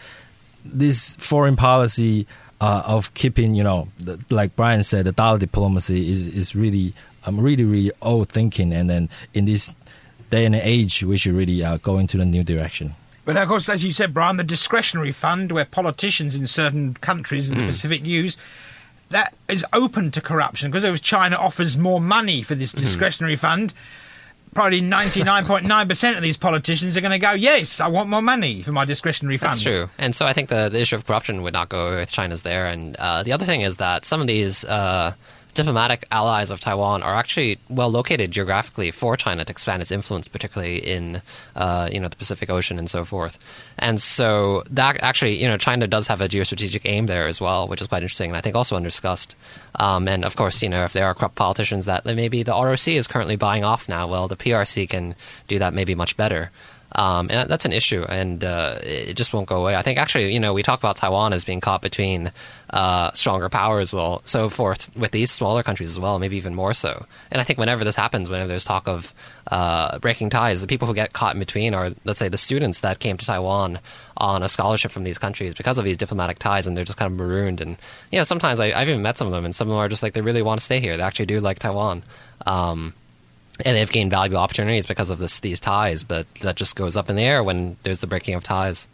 this 0.65 1.15
foreign 1.17 1.55
policy 1.55 2.25
uh, 2.62 2.84
of 2.86 3.13
keeping, 3.13 3.56
you 3.56 3.63
know, 3.63 3.88
the, 3.98 4.19
like 4.30 4.56
Brian 4.56 4.84
said, 4.84 5.06
the 5.06 5.12
dollar 5.12 5.39
diplomacy 5.39 6.12
is 6.12 6.28
is 6.28 6.56
really, 6.56 6.93
um, 7.26 7.39
really, 7.39 7.63
really 7.63 7.91
old 8.02 8.30
thinking. 8.30 8.74
And 8.74 8.89
then 8.89 9.10
in 9.34 9.45
this 9.45 9.72
day 10.30 10.45
and 10.45 10.56
age, 10.56 11.04
we 11.04 11.17
should 11.17 11.34
really 11.34 11.63
uh, 11.63 11.78
go 11.78 11.98
into 11.98 12.17
the 12.17 12.26
new 12.26 12.43
direction. 12.43 12.95
But 13.26 13.38
of 13.38 13.48
course, 13.48 13.69
as 13.69 13.84
you 13.84 13.91
said, 13.91 14.13
Brian, 14.13 14.38
the 14.38 14.43
discretionary 14.43 15.12
fund 15.12 15.52
where 15.52 15.65
politicians 15.65 16.34
in 16.36 16.48
certain 16.48 16.95
countries 16.95 17.50
in 17.50 17.58
the 17.58 17.65
Pacific 17.65 18.06
use 18.06 18.38
that 19.10 19.34
is 19.48 19.65
open 19.74 20.12
to 20.12 20.22
corruption 20.22 20.72
because 20.72 20.84
if 20.84 21.02
China 21.02 21.36
offers 21.36 21.78
more 21.78 22.00
money 22.00 22.41
for 22.41 22.56
this 22.56 22.72
discretionary 22.72 23.36
fund, 23.36 23.74
probably 24.53 24.81
99.9% 24.81 26.15
of 26.17 26.21
these 26.21 26.38
politicians 26.38 26.97
are 26.97 27.01
going 27.01 27.12
to 27.12 27.19
go, 27.19 27.31
yes, 27.31 27.79
I 27.79 27.88
want 27.88 28.09
more 28.09 28.21
money 28.21 28.62
for 28.62 28.71
my 28.71 28.85
discretionary 28.85 29.38
funds. 29.38 29.63
That's 29.63 29.75
true. 29.75 29.89
And 29.97 30.15
so 30.15 30.25
I 30.25 30.33
think 30.33 30.49
the, 30.49 30.69
the 30.69 30.79
issue 30.79 30.95
of 30.95 31.05
corruption 31.05 31.41
would 31.43 31.53
not 31.53 31.69
go 31.69 31.88
away 31.88 31.97
with 31.97 32.12
China's 32.12 32.41
there. 32.41 32.65
And 32.67 32.95
uh, 32.97 33.23
the 33.23 33.31
other 33.31 33.45
thing 33.45 33.62
is 33.62 33.77
that 33.77 34.05
some 34.05 34.21
of 34.21 34.27
these 34.27 34.65
uh, 34.65 35.13
diplomatic 35.53 36.05
allies 36.12 36.51
of 36.51 36.59
Taiwan 36.59 37.03
are 37.03 37.15
actually 37.15 37.59
well 37.69 37.89
located 37.89 38.31
geographically 38.31 38.91
for 38.91 39.17
China 39.17 39.43
to 39.45 39.51
expand 39.51 39.81
its 39.81 39.91
influence, 39.91 40.27
particularly 40.27 40.77
in 40.77 41.21
uh, 41.55 41.89
you 41.91 41.99
know 41.99 42.07
the 42.07 42.15
Pacific 42.15 42.49
Ocean 42.49 42.77
and 42.77 42.89
so 42.89 43.03
forth. 43.05 43.38
And 43.77 43.99
so 43.99 44.63
that 44.69 45.01
actually, 45.03 45.41
you 45.41 45.47
know, 45.47 45.57
China 45.57 45.88
does 45.88 46.07
have 46.07 46.21
a 46.21 46.27
geostrategic 46.27 46.81
aim 46.85 47.07
there 47.07 47.27
as 47.27 47.41
well, 47.41 47.67
which 47.67 47.81
is 47.81 47.88
quite 47.88 48.03
interesting, 48.03 48.29
and 48.29 48.38
I 48.38 48.41
think 48.41 48.55
also 48.55 48.75
undiscussed. 48.75 49.35
Um, 49.75 50.07
and 50.07 50.23
of 50.25 50.35
course, 50.35 50.62
you 50.62 50.69
know, 50.69 50.83
if 50.83 50.93
there 50.93 51.05
are 51.05 51.13
corrupt 51.13 51.35
politicians 51.35 51.85
that 51.85 52.05
maybe 52.05 52.43
the 52.43 52.53
ROC 52.53 52.88
is 52.88 53.07
currently 53.07 53.35
buying 53.35 53.63
off 53.63 53.89
now, 53.89 54.07
well, 54.07 54.27
the 54.27 54.38
PRC 54.38 54.89
can 54.89 55.15
do 55.47 55.59
that 55.59 55.73
maybe 55.73 55.95
much 55.95 56.17
better. 56.17 56.51
Um, 56.93 57.28
and 57.30 57.49
that's 57.49 57.65
an 57.65 57.71
issue, 57.71 58.04
and 58.10 58.43
uh, 58.43 58.80
it 58.82 59.13
just 59.13 59.32
won't 59.32 59.47
go 59.47 59.58
away. 59.58 59.75
I 59.75 59.84
think 59.84 59.99
actually, 59.99 60.34
you 60.34 60.39
know, 60.39 60.54
we 60.54 60.63
talk 60.63 60.80
about 60.80 60.95
Taiwan 60.95 61.34
as 61.34 61.45
being 61.45 61.62
caught 61.62 61.84
between 61.84 62.32
uh, 62.71 63.12
stronger 63.12 63.47
powers, 63.47 63.93
well, 63.93 64.21
so 64.25 64.49
forth 64.49 64.95
with 64.97 65.12
these 65.12 65.30
smaller 65.30 65.62
countries 65.62 65.89
as 65.89 65.99
well, 65.99 66.17
maybe 66.17 66.38
even 66.38 66.56
more 66.56 66.73
so. 66.73 67.06
And 67.30 67.39
I 67.39 67.43
think 67.43 67.60
whenever 67.60 67.84
this 67.84 67.95
happens, 67.95 68.28
whenever 68.28 68.47
there's 68.47 68.63
talk 68.63 68.88
of 68.88 69.13
uh, 69.52 69.99
breaking 69.99 70.32
ties, 70.32 70.62
the 70.62 70.67
people 70.67 70.88
who 70.88 70.95
get 70.95 71.13
caught 71.13 71.36
in 71.36 71.39
between 71.39 71.75
are, 71.75 71.91
let's 72.06 72.17
say, 72.17 72.28
the 72.28 72.38
students 72.38 72.80
that 72.80 72.97
came 72.97 73.17
to 73.17 73.25
Taiwan 73.25 73.80
on 74.17 74.41
a 74.41 74.49
scholarship 74.49 74.91
from 74.91 75.04
these 75.04 75.19
countries 75.19 75.54
because 75.54 75.78
of 75.78 75.86
these 75.86 75.97
diplomatic 75.97 76.39
ties, 76.39 76.65
and 76.65 76.75
they're 76.75 76.86
just 76.86 76.97
kind 76.97 77.12
of 77.12 77.17
marooned. 77.17 77.62
And 77.62 77.78
you 78.12 78.17
know, 78.17 78.23
sometimes 78.23 78.60
I, 78.60 78.71
have 78.71 78.89
even 78.89 79.04
met 79.04 79.17
some 79.17 79.28
of 79.28 79.34
them, 79.34 79.45
and 79.45 79.54
some 79.54 79.67
of 79.67 79.73
them 79.73 79.80
are 79.80 79.89
just 79.89 80.02
like 80.02 80.13
they 80.13 80.21
really 80.21 80.41
want 80.41 80.58
to 80.58 80.63
stay 80.63 80.80
here. 80.80 80.97
They 80.97 81.04
actually 81.04 81.28
do 81.28 81.39
like 81.39 81.60
Taiwan. 81.60 82.04
Um, 82.45 82.93
and 83.65 83.76
they've 83.78 83.91
gained 83.91 84.12
valuable 84.12 84.38
opportunities 84.38 84.86
because 84.86 85.10
of 85.10 85.19
this, 85.19 85.39
these 85.39 85.60
ties, 85.60 86.04
but 86.04 86.34
that 86.36 86.56
just 86.56 86.76
goes 86.76 86.95
up 86.95 87.10
in 87.10 87.15
the 87.15 87.24
air 87.24 87.43
when 87.43 87.78
there's 87.84 88.02
the 88.02 88.08
breaking 88.08 88.36
of 88.36 88.43
ties. 88.43 88.88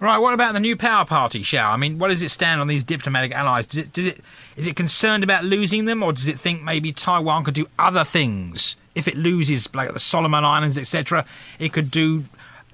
Right. 0.00 0.18
What 0.18 0.34
about 0.34 0.54
the 0.54 0.60
new 0.60 0.74
power 0.74 1.04
party, 1.04 1.44
Shao? 1.44 1.70
I 1.70 1.76
mean, 1.76 2.00
what 2.00 2.08
does 2.08 2.22
it 2.22 2.30
stand 2.30 2.60
on 2.60 2.66
these 2.66 2.82
diplomatic 2.82 3.30
allies? 3.30 3.68
Does 3.68 3.84
it, 3.84 3.92
does 3.92 4.06
it 4.06 4.20
is 4.56 4.66
it 4.66 4.74
concerned 4.74 5.22
about 5.22 5.44
losing 5.44 5.84
them, 5.84 6.02
or 6.02 6.12
does 6.12 6.26
it 6.26 6.40
think 6.40 6.60
maybe 6.60 6.92
Taiwan 6.92 7.44
could 7.44 7.54
do 7.54 7.68
other 7.78 8.02
things 8.02 8.74
if 8.96 9.06
it 9.06 9.16
loses, 9.16 9.72
like 9.74 9.94
the 9.94 10.00
Solomon 10.00 10.44
Islands, 10.44 10.76
etc.? 10.76 11.24
It 11.60 11.72
could 11.72 11.92
do 11.92 12.24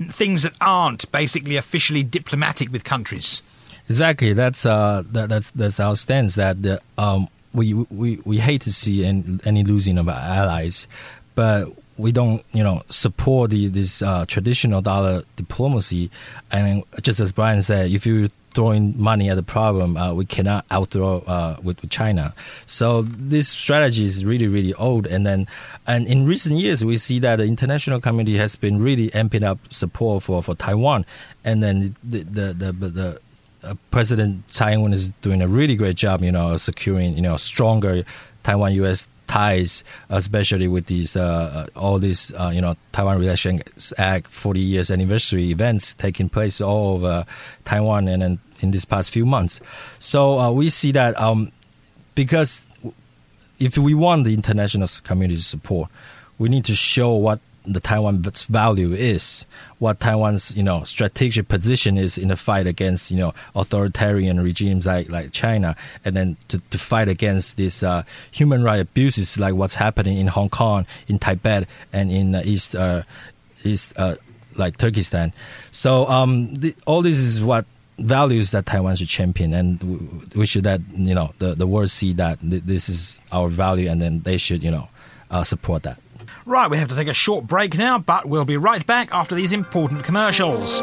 things 0.08 0.42
that 0.42 0.54
aren't 0.62 1.10
basically 1.12 1.56
officially 1.56 2.02
diplomatic 2.02 2.72
with 2.72 2.84
countries. 2.84 3.42
Exactly. 3.90 4.32
That's 4.32 4.64
uh, 4.64 5.02
that, 5.12 5.28
that's 5.28 5.50
that's 5.50 5.80
our 5.80 5.96
stance. 5.96 6.34
That 6.36 6.62
the, 6.62 6.80
um, 6.96 7.28
we 7.52 7.74
we 7.74 8.20
we 8.24 8.38
hate 8.38 8.62
to 8.62 8.72
see 8.72 9.04
any, 9.04 9.38
any 9.44 9.64
losing 9.64 9.98
of 9.98 10.08
our 10.08 10.14
allies, 10.14 10.86
but 11.38 11.68
we 11.96 12.10
don't, 12.10 12.44
you 12.50 12.64
know, 12.64 12.82
support 12.90 13.50
the, 13.50 13.68
this 13.68 14.02
uh, 14.02 14.24
traditional 14.26 14.80
dollar 14.82 15.22
diplomacy. 15.36 16.10
And 16.50 16.82
just 17.00 17.20
as 17.20 17.30
Brian 17.30 17.62
said, 17.62 17.92
if 17.92 18.04
you're 18.04 18.26
throwing 18.54 19.00
money 19.00 19.30
at 19.30 19.36
the 19.36 19.44
problem, 19.44 19.96
uh, 19.96 20.12
we 20.12 20.26
cannot 20.26 20.66
outthrow 20.72 21.20
uh, 21.28 21.56
with, 21.62 21.80
with, 21.80 21.92
China. 21.92 22.34
So 22.66 23.02
this 23.02 23.50
strategy 23.50 24.04
is 24.04 24.24
really, 24.24 24.48
really 24.48 24.74
old. 24.74 25.06
And 25.06 25.24
then, 25.24 25.46
and 25.86 26.08
in 26.08 26.26
recent 26.26 26.56
years, 26.56 26.84
we 26.84 26.96
see 26.96 27.20
that 27.20 27.36
the 27.36 27.44
international 27.44 28.00
community 28.00 28.36
has 28.38 28.56
been 28.56 28.82
really 28.82 29.10
amping 29.10 29.44
up 29.44 29.60
support 29.70 30.24
for, 30.24 30.42
for 30.42 30.56
Taiwan. 30.56 31.06
And 31.44 31.62
then 31.62 31.94
the 32.02 32.24
the 32.24 32.52
the, 32.52 32.72
the, 32.72 32.88
the 32.88 33.20
uh, 33.62 33.74
President 33.92 34.42
Tsai 34.50 34.72
Ing-wen 34.72 34.92
is 34.92 35.10
doing 35.22 35.40
a 35.40 35.46
really 35.46 35.76
great 35.76 35.94
job, 35.94 36.20
you 36.24 36.32
know, 36.32 36.56
securing 36.56 37.14
you 37.14 37.22
know 37.22 37.36
stronger 37.36 38.02
Taiwan-U.S 38.42 39.06
ties, 39.28 39.84
especially 40.08 40.66
with 40.66 40.86
these 40.86 41.14
uh, 41.16 41.68
uh, 41.76 41.78
all 41.78 41.98
these 41.98 42.32
uh, 42.34 42.50
you 42.52 42.60
know 42.60 42.74
Taiwan 42.92 43.18
Relations 43.18 43.92
Act 43.96 44.26
40 44.26 44.60
years 44.60 44.90
anniversary 44.90 45.50
events 45.50 45.94
taking 45.94 46.28
place 46.28 46.60
all 46.60 46.94
over 46.94 47.24
Taiwan 47.64 48.08
and, 48.08 48.22
and 48.22 48.38
in 48.60 48.72
these 48.72 48.84
past 48.84 49.12
few 49.12 49.24
months. 49.24 49.60
So 50.00 50.50
we 50.50 50.68
see 50.68 50.90
that 50.92 51.18
um, 51.20 51.52
because 52.16 52.66
if 53.60 53.78
we 53.78 53.94
want 53.94 54.24
the 54.24 54.34
international 54.34 54.88
community 55.04 55.40
support, 55.40 55.90
we 56.38 56.48
need 56.48 56.64
to 56.64 56.74
show 56.74 57.12
what 57.12 57.40
the 57.68 57.80
Taiwan's 57.80 58.46
value 58.46 58.92
is, 58.92 59.46
what 59.78 60.00
Taiwan's 60.00 60.56
you 60.56 60.62
know 60.62 60.84
strategic 60.84 61.48
position 61.48 61.96
is 61.96 62.18
in 62.18 62.28
the 62.28 62.36
fight 62.36 62.66
against 62.66 63.10
you 63.10 63.18
know 63.18 63.34
authoritarian 63.54 64.40
regimes 64.40 64.86
like 64.86 65.10
like 65.10 65.32
China, 65.32 65.76
and 66.04 66.16
then 66.16 66.36
to, 66.48 66.58
to 66.70 66.78
fight 66.78 67.08
against 67.08 67.56
these 67.56 67.82
uh, 67.82 68.02
human 68.30 68.62
rights 68.62 68.82
abuses 68.82 69.38
like 69.38 69.54
what's 69.54 69.74
happening 69.74 70.18
in 70.18 70.26
Hong 70.26 70.48
Kong, 70.48 70.86
in 71.06 71.18
Tibet, 71.18 71.68
and 71.92 72.10
in 72.10 72.34
uh, 72.34 72.42
East 72.44 72.74
uh, 72.74 73.02
East 73.64 73.92
uh, 73.96 74.16
like 74.56 74.76
Turkestan. 74.78 75.32
So 75.70 76.06
um, 76.06 76.54
the, 76.54 76.74
all 76.86 77.02
this 77.02 77.18
is 77.18 77.42
what 77.42 77.66
values 77.98 78.52
that 78.52 78.66
Taiwan 78.66 78.96
should 78.96 79.08
champion, 79.08 79.52
and 79.54 80.30
we 80.34 80.46
should 80.46 80.64
that 80.64 80.80
you 80.94 81.14
know 81.14 81.34
the 81.38 81.54
the 81.54 81.66
world 81.66 81.90
see 81.90 82.12
that 82.14 82.38
this 82.42 82.88
is 82.88 83.20
our 83.32 83.48
value, 83.48 83.88
and 83.88 84.00
then 84.00 84.20
they 84.20 84.38
should 84.38 84.62
you 84.62 84.70
know 84.70 84.88
uh, 85.30 85.44
support 85.44 85.82
that. 85.84 86.00
Right, 86.48 86.70
we 86.70 86.78
have 86.78 86.88
to 86.88 86.94
take 86.94 87.08
a 87.08 87.12
short 87.12 87.46
break 87.46 87.76
now, 87.76 87.98
but 87.98 88.24
we'll 88.24 88.46
be 88.46 88.56
right 88.56 88.84
back 88.86 89.12
after 89.12 89.34
these 89.34 89.52
important 89.52 90.02
commercials. 90.02 90.80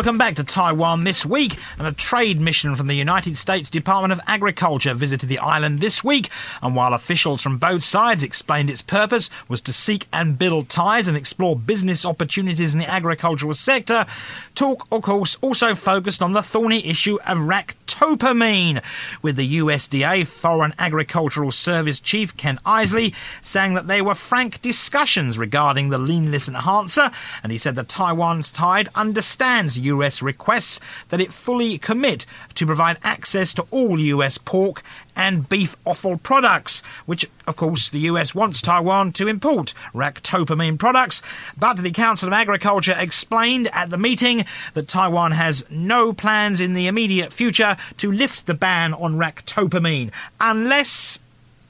Welcome 0.00 0.16
back 0.16 0.36
to 0.36 0.44
Taiwan 0.44 1.04
this 1.04 1.26
week. 1.26 1.58
And 1.76 1.86
a 1.86 1.92
trade 1.92 2.40
mission 2.40 2.74
from 2.74 2.86
the 2.86 2.94
United 2.94 3.36
States 3.36 3.68
Department 3.68 4.14
of 4.14 4.20
Agriculture 4.26 4.94
visited 4.94 5.28
the 5.28 5.40
island 5.40 5.80
this 5.80 6.02
week. 6.02 6.30
And 6.62 6.74
while 6.74 6.94
officials 6.94 7.42
from 7.42 7.58
both 7.58 7.82
sides 7.82 8.22
explained 8.22 8.70
its 8.70 8.80
purpose 8.80 9.28
was 9.46 9.60
to 9.60 9.74
seek 9.74 10.06
and 10.10 10.38
build 10.38 10.70
ties 10.70 11.06
and 11.06 11.18
explore 11.18 11.54
business 11.54 12.06
opportunities 12.06 12.72
in 12.72 12.80
the 12.80 12.90
agricultural 12.90 13.52
sector, 13.52 14.06
talk, 14.54 14.88
of 14.90 15.02
course, 15.02 15.36
also 15.42 15.74
focused 15.74 16.22
on 16.22 16.32
the 16.32 16.42
thorny 16.42 16.82
issue 16.86 17.18
of 17.26 17.36
ractopamine, 17.36 18.82
with 19.20 19.36
the 19.36 19.58
USDA 19.58 20.26
Foreign 20.26 20.72
Agricultural 20.78 21.50
Service 21.50 22.00
Chief 22.00 22.34
Ken 22.38 22.58
Isley 22.64 23.12
saying 23.42 23.74
that 23.74 23.86
there 23.86 24.04
were 24.04 24.14
frank 24.14 24.62
discussions 24.62 25.36
regarding 25.36 25.90
the 25.90 25.98
leanness 25.98 26.48
enhancer, 26.48 27.10
and 27.42 27.52
he 27.52 27.58
said 27.58 27.74
that 27.74 27.90
Taiwan's 27.90 28.50
Tide 28.50 28.88
understands 28.94 29.78
US 29.96 30.22
requests 30.22 30.80
that 31.08 31.20
it 31.20 31.32
fully 31.32 31.78
commit 31.78 32.26
to 32.54 32.66
provide 32.66 32.98
access 33.02 33.54
to 33.54 33.66
all 33.70 33.98
US 33.98 34.38
pork 34.38 34.82
and 35.16 35.48
beef 35.48 35.76
offal 35.84 36.16
products, 36.16 36.82
which, 37.06 37.26
of 37.46 37.56
course, 37.56 37.88
the 37.88 38.00
US 38.10 38.34
wants 38.34 38.62
Taiwan 38.62 39.12
to 39.12 39.28
import 39.28 39.74
ractopamine 39.94 40.78
products. 40.78 41.22
But 41.58 41.78
the 41.78 41.90
Council 41.90 42.28
of 42.28 42.32
Agriculture 42.32 42.96
explained 42.98 43.68
at 43.72 43.90
the 43.90 43.98
meeting 43.98 44.44
that 44.74 44.88
Taiwan 44.88 45.32
has 45.32 45.64
no 45.70 46.12
plans 46.12 46.60
in 46.60 46.74
the 46.74 46.86
immediate 46.86 47.32
future 47.32 47.76
to 47.98 48.12
lift 48.12 48.46
the 48.46 48.54
ban 48.54 48.94
on 48.94 49.16
ractopamine 49.16 50.10
unless 50.40 51.20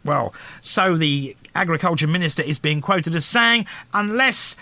well, 0.04 0.32
so 0.62 0.96
the 0.96 1.36
agriculture 1.54 2.06
minister 2.06 2.42
is 2.42 2.58
being 2.58 2.80
quoted 2.80 3.14
as 3.14 3.26
saying, 3.26 3.66
unless 3.92 4.56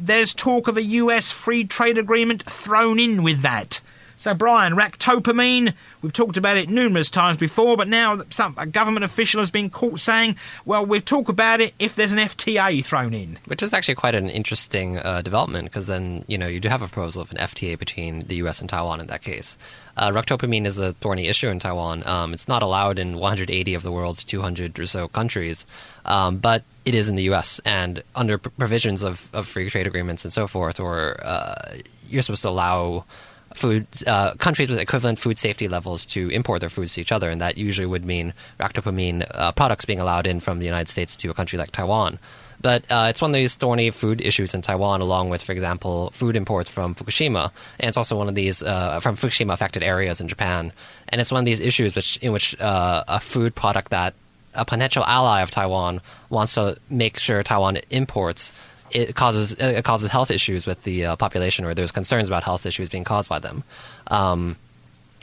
there's 0.00 0.34
talk 0.34 0.68
of 0.68 0.76
a 0.76 0.82
US 0.82 1.30
free 1.30 1.64
trade 1.64 1.98
agreement 1.98 2.42
thrown 2.44 2.98
in 2.98 3.22
with 3.22 3.42
that. 3.42 3.80
So, 4.20 4.34
Brian, 4.34 4.74
ractopamine, 4.74 5.72
we've 6.02 6.12
talked 6.12 6.36
about 6.36 6.58
it 6.58 6.68
numerous 6.68 7.08
times 7.08 7.38
before, 7.38 7.78
but 7.78 7.88
now 7.88 8.20
some, 8.28 8.54
a 8.58 8.66
government 8.66 9.02
official 9.02 9.40
has 9.40 9.50
been 9.50 9.70
caught 9.70 9.98
saying, 9.98 10.36
well, 10.66 10.84
we'll 10.84 11.00
talk 11.00 11.30
about 11.30 11.62
it 11.62 11.72
if 11.78 11.96
there's 11.96 12.12
an 12.12 12.18
FTA 12.18 12.84
thrown 12.84 13.14
in. 13.14 13.38
Which 13.46 13.62
is 13.62 13.72
actually 13.72 13.94
quite 13.94 14.14
an 14.14 14.28
interesting 14.28 14.98
uh, 14.98 15.22
development 15.22 15.70
because 15.70 15.86
then, 15.86 16.26
you 16.26 16.36
know, 16.36 16.48
you 16.48 16.60
do 16.60 16.68
have 16.68 16.82
a 16.82 16.86
proposal 16.86 17.22
of 17.22 17.30
an 17.30 17.38
FTA 17.38 17.78
between 17.78 18.20
the 18.20 18.34
US 18.44 18.60
and 18.60 18.68
Taiwan 18.68 19.00
in 19.00 19.06
that 19.06 19.22
case. 19.22 19.56
Uh, 19.96 20.10
ractopamine 20.10 20.66
is 20.66 20.76
a 20.76 20.92
thorny 20.92 21.26
issue 21.26 21.48
in 21.48 21.58
Taiwan. 21.58 22.06
Um, 22.06 22.34
it's 22.34 22.46
not 22.46 22.62
allowed 22.62 22.98
in 22.98 23.16
180 23.16 23.72
of 23.72 23.82
the 23.82 23.90
world's 23.90 24.22
200 24.22 24.78
or 24.78 24.86
so 24.86 25.08
countries, 25.08 25.64
um, 26.04 26.36
but 26.36 26.62
it 26.84 26.94
is 26.94 27.08
in 27.08 27.14
the 27.14 27.22
U.S. 27.22 27.58
and 27.64 28.02
under 28.14 28.36
provisions 28.36 29.02
of, 29.02 29.30
of 29.32 29.46
free 29.46 29.70
trade 29.70 29.86
agreements 29.86 30.26
and 30.26 30.32
so 30.32 30.46
forth, 30.46 30.78
or 30.78 31.18
uh, 31.24 31.78
you're 32.10 32.20
supposed 32.20 32.42
to 32.42 32.50
allow 32.50 33.06
food 33.54 33.86
uh, 34.06 34.34
countries 34.34 34.68
with 34.68 34.78
equivalent 34.78 35.18
food 35.18 35.38
safety 35.38 35.68
levels 35.68 36.06
to 36.06 36.28
import 36.30 36.60
their 36.60 36.70
foods 36.70 36.94
to 36.94 37.00
each 37.00 37.12
other, 37.12 37.30
and 37.30 37.40
that 37.40 37.58
usually 37.58 37.86
would 37.86 38.04
mean 38.04 38.32
ractopamine 38.58 39.26
uh, 39.34 39.52
products 39.52 39.84
being 39.84 40.00
allowed 40.00 40.26
in 40.26 40.40
from 40.40 40.58
the 40.58 40.64
United 40.64 40.88
States 40.88 41.16
to 41.16 41.30
a 41.30 41.34
country 41.34 41.58
like 41.58 41.70
Taiwan. 41.72 42.18
But 42.62 42.84
uh, 42.90 43.06
it's 43.08 43.22
one 43.22 43.30
of 43.30 43.34
these 43.34 43.56
thorny 43.56 43.90
food 43.90 44.20
issues 44.20 44.54
in 44.54 44.60
Taiwan, 44.60 45.00
along 45.00 45.30
with, 45.30 45.42
for 45.42 45.52
example, 45.52 46.10
food 46.10 46.36
imports 46.36 46.68
from 46.68 46.94
Fukushima, 46.94 47.50
and 47.78 47.88
it's 47.88 47.96
also 47.96 48.16
one 48.16 48.28
of 48.28 48.34
these 48.34 48.62
uh, 48.62 49.00
from 49.00 49.16
Fukushima 49.16 49.54
affected 49.54 49.82
areas 49.82 50.20
in 50.20 50.28
Japan. 50.28 50.72
And 51.08 51.20
it's 51.20 51.32
one 51.32 51.40
of 51.40 51.46
these 51.46 51.60
issues 51.60 51.96
which, 51.96 52.18
in 52.18 52.32
which 52.32 52.58
uh, 52.60 53.04
a 53.08 53.18
food 53.18 53.54
product 53.54 53.90
that 53.90 54.14
a 54.54 54.64
potential 54.64 55.04
ally 55.04 55.42
of 55.42 55.50
Taiwan 55.50 56.00
wants 56.28 56.54
to 56.54 56.76
make 56.88 57.18
sure 57.18 57.42
Taiwan 57.42 57.78
imports 57.90 58.52
it 58.92 59.14
causes 59.14 59.52
it 59.52 59.84
causes 59.84 60.10
health 60.10 60.30
issues 60.30 60.66
with 60.66 60.82
the 60.84 61.06
uh, 61.06 61.16
population, 61.16 61.64
or 61.64 61.74
there's 61.74 61.92
concerns 61.92 62.28
about 62.28 62.42
health 62.42 62.66
issues 62.66 62.88
being 62.88 63.04
caused 63.04 63.28
by 63.28 63.38
them. 63.38 63.64
Um, 64.08 64.56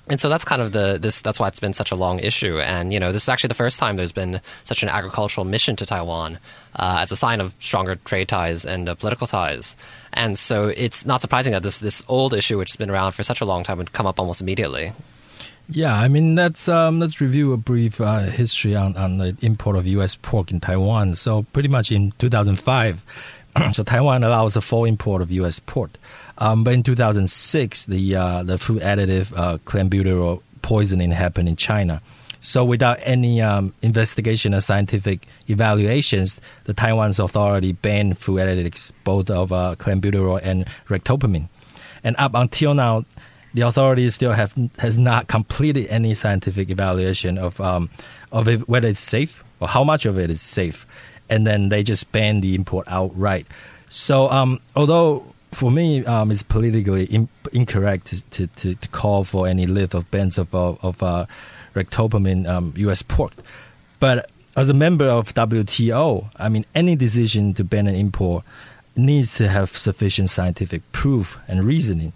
and 0.09 0.19
so 0.19 0.29
that's 0.29 0.45
kind 0.45 0.61
of 0.61 0.71
the 0.71 0.97
this 0.99 1.21
that's 1.21 1.39
why 1.39 1.47
it's 1.47 1.59
been 1.59 1.73
such 1.73 1.91
a 1.91 1.95
long 1.95 2.19
issue. 2.19 2.59
And 2.59 2.93
you 2.93 2.99
know, 2.99 3.11
this 3.11 3.23
is 3.23 3.29
actually 3.29 3.49
the 3.49 3.55
first 3.55 3.79
time 3.79 3.97
there's 3.97 4.11
been 4.11 4.39
such 4.63 4.83
an 4.83 4.89
agricultural 4.89 5.45
mission 5.45 5.75
to 5.77 5.85
Taiwan 5.85 6.39
uh, 6.75 6.97
as 7.01 7.11
a 7.11 7.15
sign 7.15 7.41
of 7.41 7.55
stronger 7.59 7.95
trade 7.95 8.29
ties 8.29 8.65
and 8.65 8.87
uh, 8.87 8.95
political 8.95 9.27
ties. 9.27 9.75
And 10.13 10.37
so 10.37 10.69
it's 10.69 11.05
not 11.05 11.21
surprising 11.21 11.51
that 11.53 11.63
this 11.63 11.79
this 11.79 12.03
old 12.07 12.33
issue, 12.33 12.57
which 12.57 12.71
has 12.71 12.77
been 12.77 12.89
around 12.89 13.11
for 13.11 13.23
such 13.23 13.41
a 13.41 13.45
long 13.45 13.63
time, 13.63 13.79
would 13.79 13.91
come 13.91 14.07
up 14.07 14.19
almost 14.19 14.39
immediately. 14.39 14.93
Yeah, 15.69 15.93
I 15.93 16.07
mean 16.07 16.35
let's 16.35 16.69
um, 16.69 16.99
let's 16.99 17.19
review 17.19 17.51
a 17.51 17.57
brief 17.57 17.99
uh, 17.99 18.19
history 18.19 18.75
on, 18.75 18.95
on 18.95 19.17
the 19.17 19.35
import 19.41 19.75
of 19.75 19.85
U.S. 19.87 20.15
pork 20.15 20.51
in 20.51 20.61
Taiwan. 20.61 21.15
So 21.15 21.43
pretty 21.51 21.67
much 21.67 21.91
in 21.91 22.13
2005, 22.19 23.03
so 23.73 23.83
Taiwan 23.83 24.23
allows 24.23 24.55
a 24.55 24.61
full 24.61 24.85
import 24.85 25.21
of 25.21 25.31
U.S. 25.31 25.59
pork. 25.59 25.91
Um, 26.37 26.63
but 26.63 26.73
in 26.73 26.83
2006, 26.83 27.85
the 27.85 28.15
uh, 28.15 28.43
the 28.43 28.57
food 28.57 28.81
additive 28.81 29.35
uh, 29.37 29.57
clenbuterol 29.59 30.41
poisoning 30.61 31.11
happened 31.11 31.49
in 31.49 31.55
China. 31.55 32.01
So 32.41 32.63
without 32.63 32.99
any 33.01 33.41
um, 33.41 33.73
investigation 33.81 34.53
or 34.53 34.61
scientific 34.61 35.27
evaluations, 35.47 36.39
the 36.65 36.73
Taiwan's 36.73 37.19
authority 37.19 37.73
banned 37.73 38.17
food 38.17 38.37
additives 38.37 38.91
both 39.03 39.29
of 39.29 39.51
uh, 39.51 39.75
clenbuterol 39.77 40.39
and 40.43 40.65
ractopamine. 40.87 41.49
And 42.03 42.15
up 42.17 42.35
until 42.35 42.73
now, 42.73 43.05
the 43.53 43.61
authorities 43.63 44.13
still 44.13 44.33
have 44.33 44.53
has 44.77 44.97
not 44.97 45.27
completed 45.27 45.87
any 45.87 46.13
scientific 46.13 46.69
evaluation 46.69 47.37
of 47.37 47.59
um, 47.59 47.89
of 48.31 48.47
it, 48.47 48.69
whether 48.69 48.87
it's 48.87 48.99
safe 48.99 49.43
or 49.59 49.67
how 49.67 49.83
much 49.83 50.05
of 50.05 50.19
it 50.19 50.29
is 50.29 50.41
safe, 50.41 50.85
and 51.29 51.45
then 51.45 51.69
they 51.69 51.83
just 51.83 52.11
ban 52.11 52.41
the 52.41 52.55
import 52.55 52.87
outright. 52.89 53.47
So 53.89 54.29
um, 54.29 54.59
although 54.75 55.23
for 55.51 55.71
me, 55.71 56.05
um, 56.05 56.31
it's 56.31 56.43
politically 56.43 57.05
in, 57.05 57.29
incorrect 57.53 58.07
to, 58.31 58.47
to, 58.47 58.75
to, 58.75 58.87
call 58.89 59.23
for 59.23 59.47
any 59.47 59.65
lift 59.65 59.93
of 59.93 60.09
bans 60.11 60.37
of, 60.37 60.53
of, 60.53 60.77
of 60.83 61.01
uh, 61.01 61.25
ractopamine 61.73 62.47
um, 62.47 62.73
U.S. 62.77 63.01
pork. 63.01 63.33
But 63.99 64.29
as 64.55 64.69
a 64.69 64.73
member 64.73 65.05
of 65.05 65.33
WTO, 65.33 66.29
I 66.35 66.49
mean, 66.49 66.65
any 66.75 66.95
decision 66.95 67.53
to 67.55 67.63
ban 67.63 67.87
an 67.87 67.95
import 67.95 68.43
needs 68.95 69.35
to 69.37 69.47
have 69.47 69.69
sufficient 69.69 70.29
scientific 70.29 70.91
proof 70.91 71.39
and 71.47 71.63
reasoning, 71.63 72.13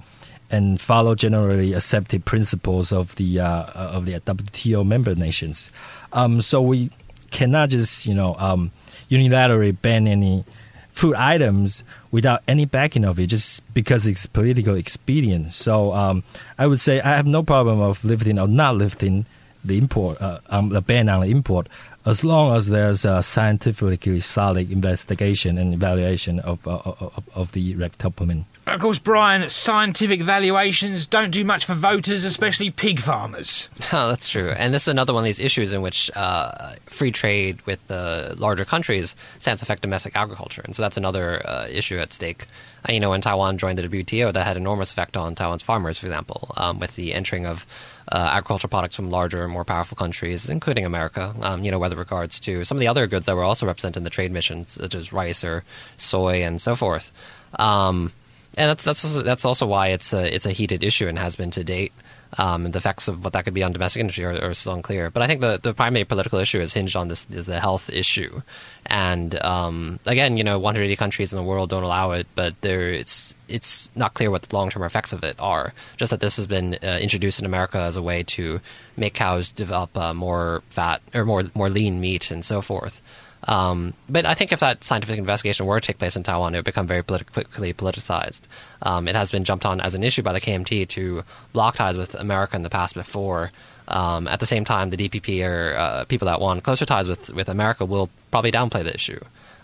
and 0.49 0.81
follow 0.81 1.15
generally 1.15 1.73
accepted 1.73 2.25
principles 2.25 2.91
of 2.91 3.15
the 3.15 3.39
uh, 3.39 3.63
of 3.73 4.05
the 4.05 4.19
WTO 4.19 4.85
member 4.85 5.15
nations. 5.15 5.71
Um, 6.11 6.41
so 6.41 6.61
we 6.61 6.89
cannot 7.29 7.69
just 7.69 8.05
you 8.05 8.15
know 8.15 8.35
um, 8.39 8.71
unilaterally 9.11 9.75
ban 9.79 10.07
any 10.07 10.45
food 10.91 11.15
items 11.15 11.83
without 12.11 12.41
any 12.47 12.65
backing 12.65 13.05
of 13.05 13.19
it, 13.19 13.27
just 13.27 13.61
because 13.73 14.07
it's 14.07 14.25
political 14.25 14.75
expedient. 14.75 15.51
So 15.51 15.93
um, 15.93 16.23
I 16.57 16.67
would 16.67 16.81
say 16.81 17.01
I 17.01 17.15
have 17.15 17.27
no 17.27 17.43
problem 17.43 17.79
of 17.79 18.03
lifting 18.03 18.39
or 18.39 18.47
not 18.47 18.75
lifting 18.75 19.25
the 19.63 19.77
import, 19.77 20.19
uh, 20.21 20.39
um, 20.49 20.69
the 20.69 20.81
ban 20.81 21.07
on 21.07 21.21
the 21.21 21.29
import, 21.29 21.67
as 22.05 22.23
long 22.23 22.55
as 22.55 22.67
there's 22.67 23.05
a 23.05 23.21
scientifically 23.21 24.19
solid 24.19 24.71
investigation 24.71 25.57
and 25.57 25.73
evaluation 25.73 26.39
of 26.39 26.67
uh, 26.67 26.81
of, 26.83 27.23
of 27.35 27.51
the 27.51 27.75
ractopamine. 27.75 28.45
Of 28.67 28.79
course, 28.79 28.99
Brian, 28.99 29.49
scientific 29.49 30.21
valuations 30.21 31.07
don't 31.07 31.31
do 31.31 31.43
much 31.43 31.65
for 31.65 31.73
voters, 31.73 32.23
especially 32.23 32.69
pig 32.69 32.99
farmers. 32.99 33.69
Oh, 33.93 34.07
that's 34.07 34.29
true. 34.29 34.51
And 34.51 34.73
this 34.73 34.83
is 34.83 34.87
another 34.87 35.13
one 35.13 35.23
of 35.23 35.25
these 35.25 35.41
issues 35.41 35.73
in 35.73 35.81
which 35.81 36.09
uh, 36.15 36.75
free 36.85 37.11
trade 37.11 37.61
with 37.65 37.85
the 37.87 38.33
larger 38.37 38.63
countries 38.63 39.17
stands 39.37 39.61
affect 39.61 39.81
domestic 39.81 40.15
agriculture. 40.15 40.61
And 40.63 40.73
so 40.73 40.81
that's 40.81 40.95
another 40.95 41.45
uh, 41.45 41.67
issue 41.69 41.97
at 41.97 42.13
stake. 42.13 42.45
Uh, 42.87 42.93
you 42.93 43.01
know, 43.01 43.09
when 43.09 43.19
Taiwan 43.19 43.57
joined 43.57 43.79
the 43.79 43.89
WTO, 43.89 44.31
that 44.31 44.47
had 44.47 44.55
enormous 44.55 44.91
effect 44.91 45.17
on 45.17 45.35
Taiwan's 45.35 45.61
farmers, 45.61 45.99
for 45.99 46.05
example, 46.05 46.53
um, 46.55 46.79
with 46.79 46.95
the 46.95 47.13
entering 47.13 47.45
of 47.45 47.65
uh, 48.09 48.29
agricultural 48.31 48.69
products 48.69 48.95
from 48.95 49.09
larger, 49.09 49.45
more 49.49 49.65
powerful 49.65 49.97
countries, 49.97 50.49
including 50.49 50.85
America. 50.85 51.35
Um, 51.41 51.65
you 51.65 51.71
know, 51.71 51.79
with 51.79 51.93
regards 51.93 52.39
to 52.41 52.63
some 52.63 52.77
of 52.77 52.79
the 52.79 52.87
other 52.87 53.07
goods 53.07 53.25
that 53.25 53.35
were 53.35 53.43
also 53.43 53.65
represented 53.65 53.97
in 53.97 54.03
the 54.05 54.09
trade 54.09 54.31
missions, 54.31 54.73
such 54.73 54.95
as 54.95 55.11
rice 55.11 55.43
or 55.43 55.65
soy 55.97 56.43
and 56.43 56.61
so 56.61 56.75
forth. 56.75 57.11
Um, 57.59 58.13
and 58.57 58.69
that's 58.69 58.83
that's 58.83 59.03
also, 59.05 59.21
that's 59.21 59.45
also 59.45 59.65
why 59.65 59.89
it's 59.89 60.13
a 60.13 60.33
it's 60.33 60.45
a 60.45 60.51
heated 60.51 60.83
issue 60.83 61.07
and 61.07 61.17
has 61.17 61.35
been 61.35 61.51
to 61.51 61.63
date. 61.63 61.93
Um, 62.37 62.71
the 62.71 62.77
effects 62.77 63.09
of 63.09 63.25
what 63.25 63.33
that 63.33 63.43
could 63.43 63.53
be 63.53 63.61
on 63.61 63.73
domestic 63.73 63.99
industry 63.99 64.23
are, 64.23 64.41
are, 64.41 64.53
still 64.53 64.73
unclear. 64.73 65.09
But 65.09 65.21
I 65.21 65.27
think 65.27 65.41
the, 65.41 65.59
the 65.61 65.73
primary 65.73 66.05
political 66.05 66.39
issue 66.39 66.61
is 66.61 66.73
hinged 66.73 66.95
on 66.95 67.09
this 67.09 67.25
the 67.25 67.59
health 67.59 67.89
issue. 67.89 68.41
And 68.85 69.35
um, 69.43 69.99
again, 70.05 70.37
you 70.37 70.43
know, 70.45 70.57
180 70.57 70.95
countries 70.95 71.33
in 71.33 71.37
the 71.37 71.43
world 71.43 71.69
don't 71.69 71.83
allow 71.83 72.11
it, 72.11 72.27
but 72.33 72.59
there 72.61 72.89
it's 72.89 73.35
it's 73.49 73.91
not 73.95 74.13
clear 74.13 74.31
what 74.31 74.43
the 74.43 74.55
long 74.55 74.69
term 74.69 74.83
effects 74.83 75.11
of 75.11 75.25
it 75.25 75.35
are. 75.39 75.73
Just 75.97 76.11
that 76.11 76.21
this 76.21 76.37
has 76.37 76.47
been 76.47 76.77
uh, 76.81 76.99
introduced 77.01 77.39
in 77.39 77.45
America 77.45 77.79
as 77.79 77.97
a 77.97 78.01
way 78.01 78.23
to 78.23 78.61
make 78.95 79.13
cows 79.13 79.51
develop 79.51 79.97
uh, 79.97 80.13
more 80.13 80.63
fat 80.69 81.01
or 81.13 81.25
more 81.25 81.43
more 81.53 81.69
lean 81.69 81.99
meat 81.99 82.31
and 82.31 82.45
so 82.45 82.61
forth. 82.61 83.01
Um, 83.47 83.93
but 84.07 84.25
I 84.25 84.33
think 84.33 84.51
if 84.51 84.59
that 84.59 84.83
scientific 84.83 85.17
investigation 85.17 85.65
were 85.65 85.79
to 85.79 85.85
take 85.85 85.97
place 85.97 86.15
in 86.15 86.23
Taiwan, 86.23 86.53
it 86.53 86.59
would 86.59 86.65
become 86.65 86.87
very 86.87 87.03
politi- 87.03 87.31
quickly 87.31 87.73
politicized. 87.73 88.41
Um, 88.83 89.07
it 89.07 89.15
has 89.15 89.31
been 89.31 89.43
jumped 89.43 89.65
on 89.65 89.81
as 89.81 89.95
an 89.95 90.03
issue 90.03 90.21
by 90.21 90.33
the 90.33 90.41
KMT 90.41 90.87
to 90.89 91.23
block 91.53 91.75
ties 91.75 91.97
with 91.97 92.13
America 92.15 92.55
in 92.55 92.63
the 92.63 92.69
past 92.69 92.93
before. 92.93 93.51
Um, 93.87 94.27
at 94.27 94.39
the 94.39 94.45
same 94.45 94.63
time, 94.63 94.89
the 94.89 94.97
DPP 94.97 95.43
or 95.45 95.75
uh, 95.75 96.05
people 96.05 96.27
that 96.27 96.39
want 96.39 96.63
closer 96.63 96.85
ties 96.85 97.07
with, 97.07 97.33
with 97.33 97.49
America 97.49 97.83
will 97.83 98.09
probably 98.29 98.51
downplay 98.51 98.83
the 98.83 98.93
issue. 98.93 99.19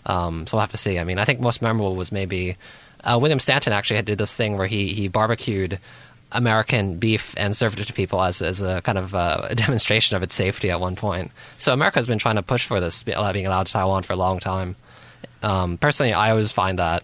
Um, 0.06 0.46
so 0.46 0.56
we'll 0.56 0.62
have 0.62 0.72
to 0.72 0.76
see. 0.76 0.98
I 0.98 1.04
mean, 1.04 1.18
I 1.18 1.24
think 1.24 1.40
most 1.40 1.62
memorable 1.62 1.94
was 1.94 2.10
maybe 2.10 2.56
uh, 3.04 3.18
William 3.20 3.38
Stanton 3.38 3.72
actually 3.72 4.02
did 4.02 4.18
this 4.18 4.34
thing 4.34 4.56
where 4.56 4.66
he, 4.66 4.88
he 4.88 5.08
barbecued 5.08 5.78
American 6.32 6.98
beef 6.98 7.34
and 7.38 7.56
served 7.56 7.80
it 7.80 7.86
to 7.86 7.92
people 7.92 8.22
as, 8.22 8.42
as 8.42 8.60
a 8.60 8.82
kind 8.82 8.98
of 8.98 9.14
uh, 9.14 9.46
a 9.50 9.54
demonstration 9.54 10.16
of 10.16 10.22
its 10.22 10.34
safety 10.34 10.70
at 10.70 10.80
one 10.80 10.96
point. 10.96 11.30
So 11.56 11.72
America 11.72 11.98
has 11.98 12.06
been 12.06 12.18
trying 12.18 12.36
to 12.36 12.42
push 12.42 12.66
for 12.66 12.80
this 12.80 13.02
being 13.02 13.46
allowed 13.46 13.66
to 13.66 13.72
Taiwan 13.72 14.02
for 14.02 14.12
a 14.12 14.16
long 14.16 14.38
time. 14.38 14.76
Um, 15.42 15.78
personally, 15.78 16.12
I 16.12 16.30
always 16.30 16.52
find 16.52 16.78
that 16.78 17.02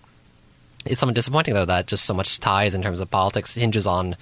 it's 0.84 1.00
somewhat 1.00 1.14
disappointing 1.14 1.54
though 1.54 1.64
that 1.64 1.86
just 1.86 2.04
so 2.04 2.12
much 2.12 2.40
ties 2.40 2.74
in 2.74 2.82
terms 2.82 3.00
of 3.00 3.10
politics 3.10 3.54
hinges 3.54 3.86
on 3.86 4.16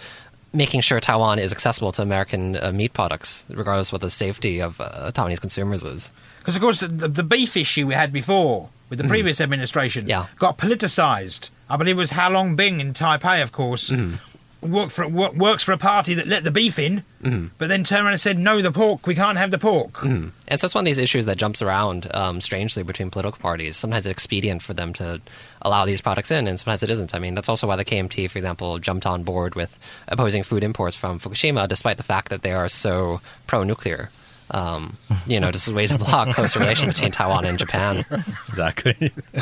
making 0.53 0.81
sure 0.81 1.01
Taiwan 1.01 1.39
is 1.39 1.51
accessible 1.51 1.93
to 1.93 2.03
American 2.03 2.57
uh, 2.57 2.71
meat 2.73 2.93
products, 2.93 3.47
regardless 3.49 3.89
of 3.89 3.95
what 3.95 4.03
the 4.03 4.11
safety 4.11 4.61
of 4.61 4.81
uh, 4.81 5.11
Taiwanese 5.13 5.41
consumers 5.41 5.83
is. 5.83 6.13
Because 6.39 6.55
of 6.57 6.63
course 6.63 6.81
the, 6.81 6.89
the, 6.89 7.23
beef 7.23 7.57
issue 7.57 7.87
we 7.87 7.95
had 7.95 8.13
before 8.13 8.69
with 8.91 8.99
the 8.99 9.05
mm. 9.05 9.09
previous 9.09 9.41
administration 9.41 10.07
yeah. 10.07 10.27
got 10.39 10.59
politicized. 10.59 11.49
I 11.71 11.77
believe 11.79 11.97
it 11.97 11.99
was 11.99 12.11
Hau 12.11 12.31
Lung-bin 12.31 12.81
in 12.81 12.93
Taipei, 12.93 13.43
of 13.43 13.51
course, 13.51 13.91
mm 13.91 14.19
work 14.63 14.91
for 14.91 15.07
work, 15.07 15.35
works 15.35 15.63
for 15.63 15.73
a 15.73 15.79
party 15.79 16.15
that 16.15 16.27
let 16.27 16.45
the 16.45 16.51
beef 16.51 16.79
in, 16.79 17.05
mm-hmm. 17.23 17.49
but 17.59 17.69
then 17.69 17.85
turned 17.85 18.05
around 18.05 18.13
and 18.13 18.21
said, 18.21 18.39
"No, 18.39 18.63
the 18.63 18.73
pork. 18.73 19.07
We 19.07 19.15
can't 19.15 19.39
have 19.39 19.51
the 19.51 19.59
pork." 19.59 19.93
Mm-hmm. 19.95 20.29
And 20.49 20.61
so 20.61 20.65
it's 20.65 20.75
one 20.75 20.83
of 20.83 20.87
these 20.87 20.99
issues 20.99 21.27
that 21.27 21.37
jumps 21.37 21.63
around 21.63 22.13
um, 22.15 22.41
strangely 22.41 22.83
between 22.83 23.11
political 23.11 23.41
parties. 23.41 23.77
Sometimes 23.77 24.07
it's 24.07 24.13
expedient 24.13 24.63
for 24.63 24.75
them 24.75 24.93
to 24.95 25.21
allow 25.61 25.85
these 25.85 26.01
products 26.01 26.31
in, 26.31 26.47
and 26.47 26.59
sometimes 26.59 26.83
it 26.83 26.91
isn't. 26.91 27.15
I 27.15 27.19
mean, 27.19 27.35
that's 27.35 27.49
also 27.49 27.67
why 27.67 27.77
the 27.77 27.85
KMT, 27.85 28.31
for 28.31 28.39
example, 28.39 28.79
jumped 28.79 29.07
on 29.07 29.25
board 29.25 29.55
with 29.55 29.79
opposing 30.09 30.43
food 30.43 30.65
imports 30.65 30.97
from 30.97 31.19
Fukushima, 31.19 31.69
despite 31.69 31.97
the 31.97 32.03
fact 32.03 32.29
that 32.31 32.43
they 32.43 32.53
are 32.53 32.69
so 32.69 33.21
pro-nuclear. 33.47 34.11
Um, 34.53 34.99
you 35.27 35.41
know, 35.41 35.51
just 35.51 35.67
ways 35.73 35.91
to 35.91 35.99
block 35.99 36.29
close 36.35 36.57
relation 36.57 36.89
between 36.89 37.11
Taiwan 37.11 37.47
and 37.47 37.59
Japan. 37.59 38.05
Exactly. 38.49 38.95
I 39.35 39.41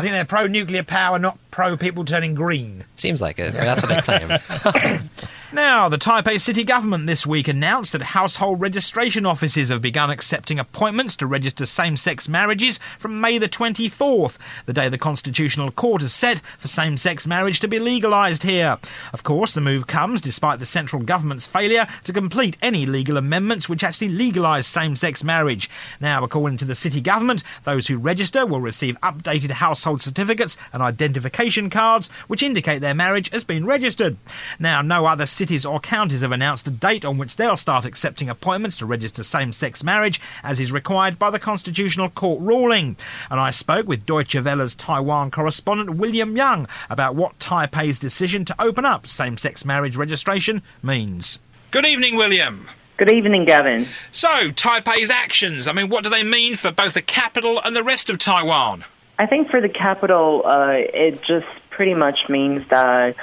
think 0.00 0.12
they're 0.12 0.24
pro 0.24 0.46
nuclear 0.46 0.82
power, 0.82 1.18
not 1.18 1.38
pro 1.50 1.76
people 1.76 2.04
turning 2.04 2.34
green. 2.34 2.84
Seems 2.96 3.20
like 3.20 3.38
it. 3.38 3.52
That's 3.52 3.82
what 3.82 3.88
they 3.88 4.00
claim. 4.00 4.38
Now, 5.52 5.88
the 5.88 5.98
Taipei 5.98 6.40
city 6.40 6.62
government 6.62 7.08
this 7.08 7.26
week 7.26 7.48
announced 7.48 7.90
that 7.90 8.02
household 8.02 8.60
registration 8.60 9.26
offices 9.26 9.68
have 9.68 9.82
begun 9.82 10.08
accepting 10.08 10.60
appointments 10.60 11.16
to 11.16 11.26
register 11.26 11.66
same 11.66 11.96
sex 11.96 12.28
marriages 12.28 12.78
from 13.00 13.20
May 13.20 13.36
the 13.36 13.48
24th, 13.48 14.38
the 14.66 14.72
day 14.72 14.88
the 14.88 14.96
Constitutional 14.96 15.72
Court 15.72 16.02
has 16.02 16.12
set 16.12 16.40
for 16.56 16.68
same 16.68 16.96
sex 16.96 17.26
marriage 17.26 17.58
to 17.60 17.68
be 17.68 17.80
legalised 17.80 18.44
here. 18.44 18.78
Of 19.12 19.24
course, 19.24 19.52
the 19.52 19.60
move 19.60 19.88
comes 19.88 20.20
despite 20.20 20.60
the 20.60 20.66
central 20.66 21.02
government's 21.02 21.48
failure 21.48 21.88
to 22.04 22.12
complete 22.12 22.56
any 22.62 22.86
legal 22.86 23.16
amendments 23.16 23.68
which 23.68 23.82
actually 23.82 24.10
legalise 24.10 24.68
same 24.68 24.94
sex 24.94 25.24
marriage. 25.24 25.68
Now, 26.00 26.22
according 26.22 26.58
to 26.58 26.64
the 26.64 26.76
city 26.76 27.00
government, 27.00 27.42
those 27.64 27.88
who 27.88 27.98
register 27.98 28.46
will 28.46 28.60
receive 28.60 29.00
updated 29.00 29.50
household 29.50 30.00
certificates 30.00 30.56
and 30.72 30.80
identification 30.80 31.70
cards 31.70 32.08
which 32.28 32.44
indicate 32.44 32.78
their 32.82 32.94
marriage 32.94 33.30
has 33.30 33.42
been 33.42 33.66
registered. 33.66 34.16
Now, 34.60 34.80
no 34.80 35.06
other 35.06 35.26
cities 35.40 35.64
or 35.64 35.80
counties 35.80 36.20
have 36.20 36.32
announced 36.32 36.68
a 36.68 36.70
date 36.70 37.02
on 37.02 37.16
which 37.16 37.36
they'll 37.36 37.56
start 37.56 37.86
accepting 37.86 38.28
appointments 38.28 38.76
to 38.76 38.84
register 38.84 39.22
same 39.22 39.54
sex 39.54 39.82
marriage, 39.82 40.20
as 40.44 40.60
is 40.60 40.70
required 40.70 41.18
by 41.18 41.30
the 41.30 41.38
Constitutional 41.38 42.10
Court 42.10 42.42
ruling. 42.42 42.94
And 43.30 43.40
I 43.40 43.50
spoke 43.50 43.88
with 43.88 44.04
Deutsche 44.04 44.34
Welle's 44.34 44.74
Taiwan 44.74 45.30
correspondent 45.30 45.96
William 45.96 46.36
Yang 46.36 46.66
about 46.90 47.14
what 47.14 47.38
Taipei's 47.38 47.98
decision 47.98 48.44
to 48.44 48.62
open 48.62 48.84
up 48.84 49.06
same 49.06 49.38
sex 49.38 49.64
marriage 49.64 49.96
registration 49.96 50.60
means. 50.82 51.38
Good 51.70 51.86
evening, 51.86 52.16
William. 52.16 52.68
Good 52.98 53.10
evening, 53.10 53.46
Gavin. 53.46 53.88
So, 54.12 54.50
Taipei's 54.50 55.08
actions, 55.08 55.66
I 55.66 55.72
mean, 55.72 55.88
what 55.88 56.04
do 56.04 56.10
they 56.10 56.22
mean 56.22 56.54
for 56.54 56.70
both 56.70 56.92
the 56.92 57.00
capital 57.00 57.62
and 57.64 57.74
the 57.74 57.82
rest 57.82 58.10
of 58.10 58.18
Taiwan? 58.18 58.84
I 59.18 59.24
think 59.24 59.48
for 59.48 59.62
the 59.62 59.70
capital, 59.70 60.42
uh, 60.44 60.72
it 60.72 61.22
just 61.22 61.46
pretty 61.70 61.94
much 61.94 62.28
means 62.28 62.68
that 62.68 63.16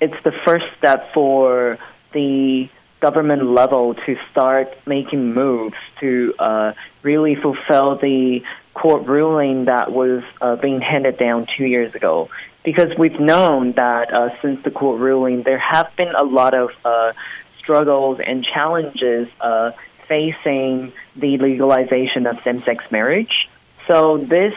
it's 0.00 0.22
the 0.24 0.32
first 0.32 0.66
step 0.78 1.12
for 1.12 1.78
the 2.12 2.68
government 3.00 3.44
level 3.44 3.94
to 3.94 4.16
start 4.30 4.74
making 4.86 5.34
moves 5.34 5.76
to 6.00 6.34
uh, 6.38 6.72
really 7.02 7.34
fulfill 7.34 7.96
the 7.96 8.42
court 8.72 9.06
ruling 9.06 9.66
that 9.66 9.92
was 9.92 10.22
uh, 10.40 10.56
being 10.56 10.80
handed 10.80 11.16
down 11.18 11.46
two 11.56 11.64
years 11.64 11.94
ago. 11.94 12.30
Because 12.64 12.96
we've 12.96 13.20
known 13.20 13.72
that 13.72 14.12
uh, 14.12 14.40
since 14.40 14.62
the 14.62 14.70
court 14.70 14.98
ruling, 15.00 15.42
there 15.42 15.58
have 15.58 15.94
been 15.96 16.14
a 16.14 16.22
lot 16.22 16.54
of 16.54 16.70
uh, 16.84 17.12
struggles 17.58 18.20
and 18.26 18.44
challenges 18.44 19.28
uh, 19.40 19.72
facing 20.08 20.92
the 21.14 21.36
legalization 21.38 22.26
of 22.26 22.42
same-sex 22.42 22.84
marriage. 22.90 23.48
So 23.86 24.18
this 24.18 24.54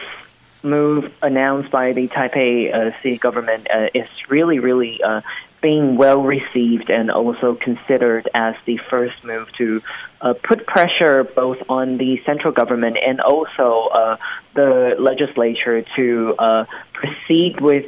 move 0.62 1.12
announced 1.22 1.70
by 1.70 1.92
the 1.92 2.08
Taipei 2.08 2.74
uh, 2.74 3.02
city 3.02 3.18
government 3.18 3.68
uh, 3.72 3.88
is 3.94 4.08
really, 4.28 4.58
really 4.58 5.02
uh, 5.02 5.20
being 5.60 5.96
well 5.96 6.22
received 6.22 6.90
and 6.90 7.10
also 7.10 7.54
considered 7.54 8.28
as 8.34 8.54
the 8.64 8.78
first 8.90 9.24
move 9.24 9.50
to 9.58 9.82
uh, 10.20 10.34
put 10.34 10.66
pressure 10.66 11.24
both 11.24 11.58
on 11.68 11.98
the 11.98 12.22
central 12.24 12.52
government 12.52 12.96
and 13.04 13.20
also 13.20 13.88
uh, 13.88 14.16
the 14.54 14.94
legislature 14.98 15.84
to 15.96 16.34
uh, 16.38 16.64
proceed 16.92 17.60
with 17.60 17.86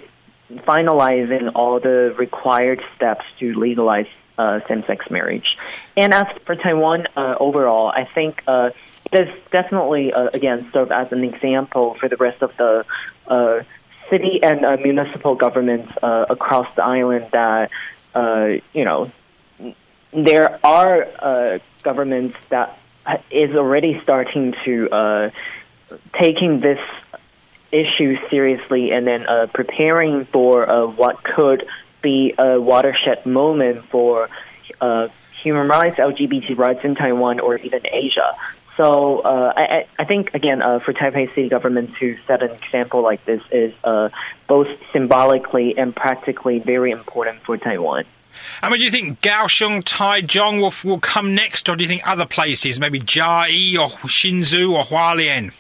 finalizing 0.51 1.53
all 1.55 1.79
the 1.79 2.15
required 2.19 2.83
steps 2.97 3.25
to 3.39 3.55
legalize 3.55 4.09
uh, 4.41 4.61
same-sex 4.69 4.99
marriage. 5.17 5.49
And 6.03 6.11
as 6.21 6.29
for 6.47 6.55
Taiwan 6.65 7.01
uh, 7.17 7.47
overall, 7.47 7.87
I 8.03 8.05
think 8.17 8.33
uh, 8.47 8.71
this 9.15 9.29
definitely, 9.59 10.05
uh, 10.13 10.29
again, 10.39 10.59
serve 10.73 10.91
as 11.03 11.09
an 11.17 11.25
example 11.25 11.87
for 11.99 12.09
the 12.13 12.17
rest 12.27 12.41
of 12.47 12.51
the 12.57 12.73
uh, 13.35 13.57
city 14.11 14.35
and 14.43 14.59
uh, 14.65 14.77
municipal 14.89 15.35
governments 15.35 15.91
uh, 16.03 16.27
across 16.37 16.69
the 16.77 16.85
island 16.85 17.27
that, 17.33 17.71
uh, 18.15 18.49
you 18.73 18.85
know, 18.89 19.11
there 20.13 20.59
are 20.65 20.97
uh, 21.31 21.59
governments 21.83 22.37
that 22.49 22.69
is 23.31 23.55
already 23.55 24.01
starting 24.03 24.55
to 24.65 24.73
uh, 24.91 25.31
taking 26.21 26.61
this 26.61 26.83
issue 27.73 28.17
seriously 28.29 28.91
and 28.91 29.07
then 29.07 29.23
uh, 29.29 29.47
preparing 29.53 30.25
for 30.27 30.69
uh, 30.69 30.87
what 30.87 31.23
could 31.23 31.61
be 32.03 32.35
a 32.39 32.61
watershed 32.61 33.27
moment 33.27 33.85
for 33.87 34.29
uh, 34.81 35.09
human 35.43 35.69
rights, 35.69 35.97
LGBT 35.97 36.57
rights 36.57 36.85
in 36.85 36.95
Taiwan 36.95 37.41
or 37.41 37.57
even 37.57 37.81
Asia. 37.87 38.37
So 38.77 39.19
uh, 39.21 39.53
I, 39.57 39.87
I 39.99 40.05
think 40.05 40.33
again 40.33 40.63
uh, 40.63 40.79
for 40.79 40.93
Taipei 40.93 41.29
city 41.35 41.49
government 41.49 41.95
to 41.97 42.17
set 42.27 42.43
an 42.43 42.51
example 42.53 43.03
like 43.03 43.25
this 43.27 43.43
is 43.51 43.75
uh, 43.85 44.09
both 44.47 44.69
symbolically 44.93 45.77
and 45.77 45.95
practically 45.95 46.61
very 46.61 46.91
important 46.91 47.43
for 47.43 47.57
Taiwan. 47.57 48.05
I 48.63 48.71
mean, 48.71 48.79
do 48.79 48.85
you 48.85 48.91
think 48.91 49.21
Kaohsiung, 49.21 49.83
Taichung 49.83 50.61
will, 50.61 50.91
will 50.91 51.01
come 51.01 51.35
next, 51.35 51.69
or 51.69 51.77
do 51.77 51.83
you 51.83 51.89
think 51.89 52.07
other 52.07 52.27
places, 52.27 52.79
maybe 52.79 53.01
Chiayi 53.01 53.75
or 53.75 53.89
Hsinchu 53.89 54.73
or 54.73 54.85
Hualien? 54.85 55.53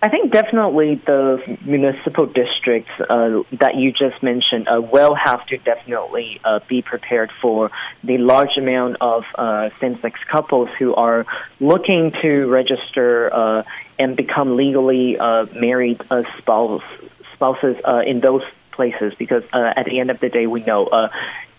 I 0.00 0.08
think 0.10 0.32
definitely 0.32 0.94
the 0.94 1.58
municipal 1.64 2.26
districts 2.26 2.92
uh, 3.00 3.42
that 3.54 3.74
you 3.74 3.90
just 3.90 4.22
mentioned 4.22 4.68
uh, 4.68 4.80
will 4.80 5.16
have 5.16 5.44
to 5.46 5.58
definitely 5.58 6.40
uh, 6.44 6.60
be 6.68 6.82
prepared 6.82 7.32
for 7.42 7.72
the 8.04 8.18
large 8.18 8.56
amount 8.56 8.98
of 9.00 9.24
uh, 9.34 9.70
same-sex 9.80 10.20
couples 10.30 10.68
who 10.78 10.94
are 10.94 11.26
looking 11.58 12.12
to 12.22 12.46
register 12.46 13.34
uh, 13.34 13.62
and 13.98 14.16
become 14.16 14.56
legally 14.56 15.18
uh, 15.18 15.46
married 15.52 16.00
spouse, 16.36 16.84
spouses 17.32 17.76
in 18.06 18.20
those 18.20 18.44
places. 18.70 19.14
Because 19.18 19.42
at 19.52 19.86
the 19.86 19.98
end 19.98 20.12
of 20.12 20.20
the 20.20 20.28
day, 20.28 20.46
we 20.46 20.62
know 20.62 21.10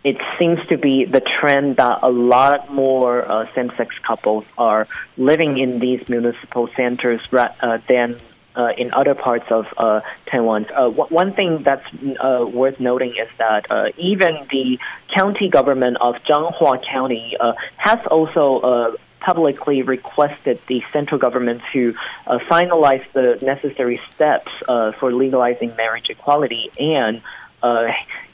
it 0.03 0.17
seems 0.37 0.65
to 0.67 0.77
be 0.77 1.05
the 1.05 1.19
trend 1.19 1.75
that 1.75 1.99
a 2.03 2.09
lot 2.09 2.71
more 2.71 3.29
uh, 3.29 3.53
same-sex 3.53 3.93
couples 3.99 4.45
are 4.57 4.87
living 5.17 5.57
in 5.57 5.79
these 5.79 6.07
municipal 6.07 6.69
centers 6.75 7.21
uh, 7.33 7.79
than 7.87 8.17
uh, 8.55 8.71
in 8.77 8.93
other 8.93 9.15
parts 9.15 9.45
of 9.51 9.67
uh, 9.77 10.01
Taiwan. 10.25 10.65
Uh, 10.73 10.89
one 10.89 11.33
thing 11.33 11.63
that's 11.63 11.85
uh, 12.19 12.45
worth 12.45 12.79
noting 12.79 13.11
is 13.11 13.27
that 13.37 13.71
uh, 13.71 13.89
even 13.97 14.47
the 14.51 14.79
county 15.13 15.49
government 15.49 15.97
of 16.01 16.15
Changhua 16.23 16.83
County 16.85 17.35
uh, 17.39 17.53
has 17.77 17.99
also 18.07 18.97
publicly 19.19 19.81
requested 19.81 20.59
the 20.67 20.81
central 20.93 21.19
government 21.19 21.61
to 21.73 21.93
finalize 22.25 23.03
the 23.11 23.37
necessary 23.41 23.99
steps 24.15 24.49
for 24.99 25.11
legalizing 25.11 25.75
marriage 25.75 26.09
equality 26.09 26.71
and, 26.79 27.21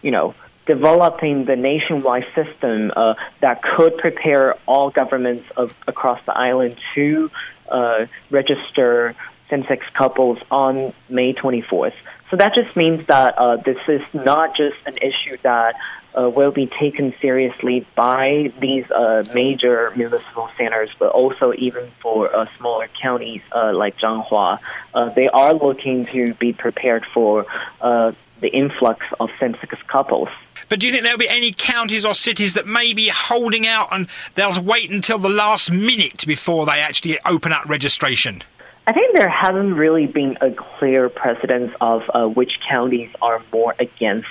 you 0.04 0.12
know, 0.12 0.36
developing 0.66 1.46
the 1.46 1.56
nationwide 1.56 2.26
system 2.34 2.92
uh, 2.96 3.14
that 3.40 3.62
could 3.62 3.98
prepare 3.98 4.56
all 4.66 4.90
governments 4.90 5.46
of, 5.56 5.74
across 5.88 6.20
the 6.26 6.36
island 6.36 6.76
to 6.96 7.30
uh, 7.70 8.06
register 8.30 9.16
same-sex 9.56 9.86
couples 9.94 10.38
on 10.52 10.94
May 11.10 11.34
24th. 11.34 11.94
So 12.30 12.38
that 12.38 12.54
just 12.56 12.76
means 12.76 13.06
that 13.08 13.38
uh, 13.38 13.58
this 13.58 13.78
is 13.88 14.02
not 14.14 14.56
just 14.56 14.76
an 14.86 14.98
issue 14.98 15.38
that 15.44 15.76
uh, 16.18 16.30
will 16.30 16.52
be 16.52 16.66
taken 16.68 17.14
seriously 17.22 17.86
by 17.96 18.52
these 18.60 18.90
uh, 18.92 19.24
major 19.34 19.92
municipal 19.96 20.50
centers, 20.58 20.90
but 20.98 21.10
also 21.12 21.54
even 21.58 21.92
for 22.02 22.34
uh, 22.34 22.48
smaller 22.58 22.88
counties 23.02 23.42
uh, 23.54 23.74
like 23.74 23.98
Changhua. 23.98 24.60
Uh, 24.94 25.10
they 25.10 25.28
are 25.28 25.54
looking 25.54 26.06
to 26.08 26.34
be 26.36 26.54
prepared 26.54 27.06
for 27.14 27.46
uh, 27.82 28.14
the 28.42 28.48
influx 28.50 29.06
of 29.20 29.30
same-sex 29.40 29.76
couples. 29.88 30.30
But 30.68 30.80
do 30.80 30.88
you 30.88 30.94
think 30.94 31.04
there'll 31.04 31.18
be 31.18 31.30
any 31.30 31.52
counties 31.52 32.06
or 32.06 32.16
cities 32.16 32.54
that 32.56 32.66
may 32.66 32.94
be 32.94 33.10
holding 33.10 33.68
out 33.68 33.90
and 33.92 34.08
they'll 34.36 34.62
wait 34.62 34.90
until 34.90 35.20
the 35.20 35.30
last 35.30 35.72
minute 35.72 36.26
before 36.26 36.66
they 36.66 36.80
actually 36.80 37.20
open 37.26 37.52
up 37.52 37.66
registration? 37.66 38.42
I 38.88 38.94
think 38.94 39.16
there 39.16 39.30
hasn't 39.30 39.76
really 39.76 40.06
been 40.06 40.38
a 40.42 40.52
clear 40.52 41.10
precedence 41.10 41.74
of 41.82 42.04
uh, 42.14 42.28
which 42.28 42.60
counties 42.70 43.10
are 43.20 43.42
more 43.52 43.74
against 43.80 44.28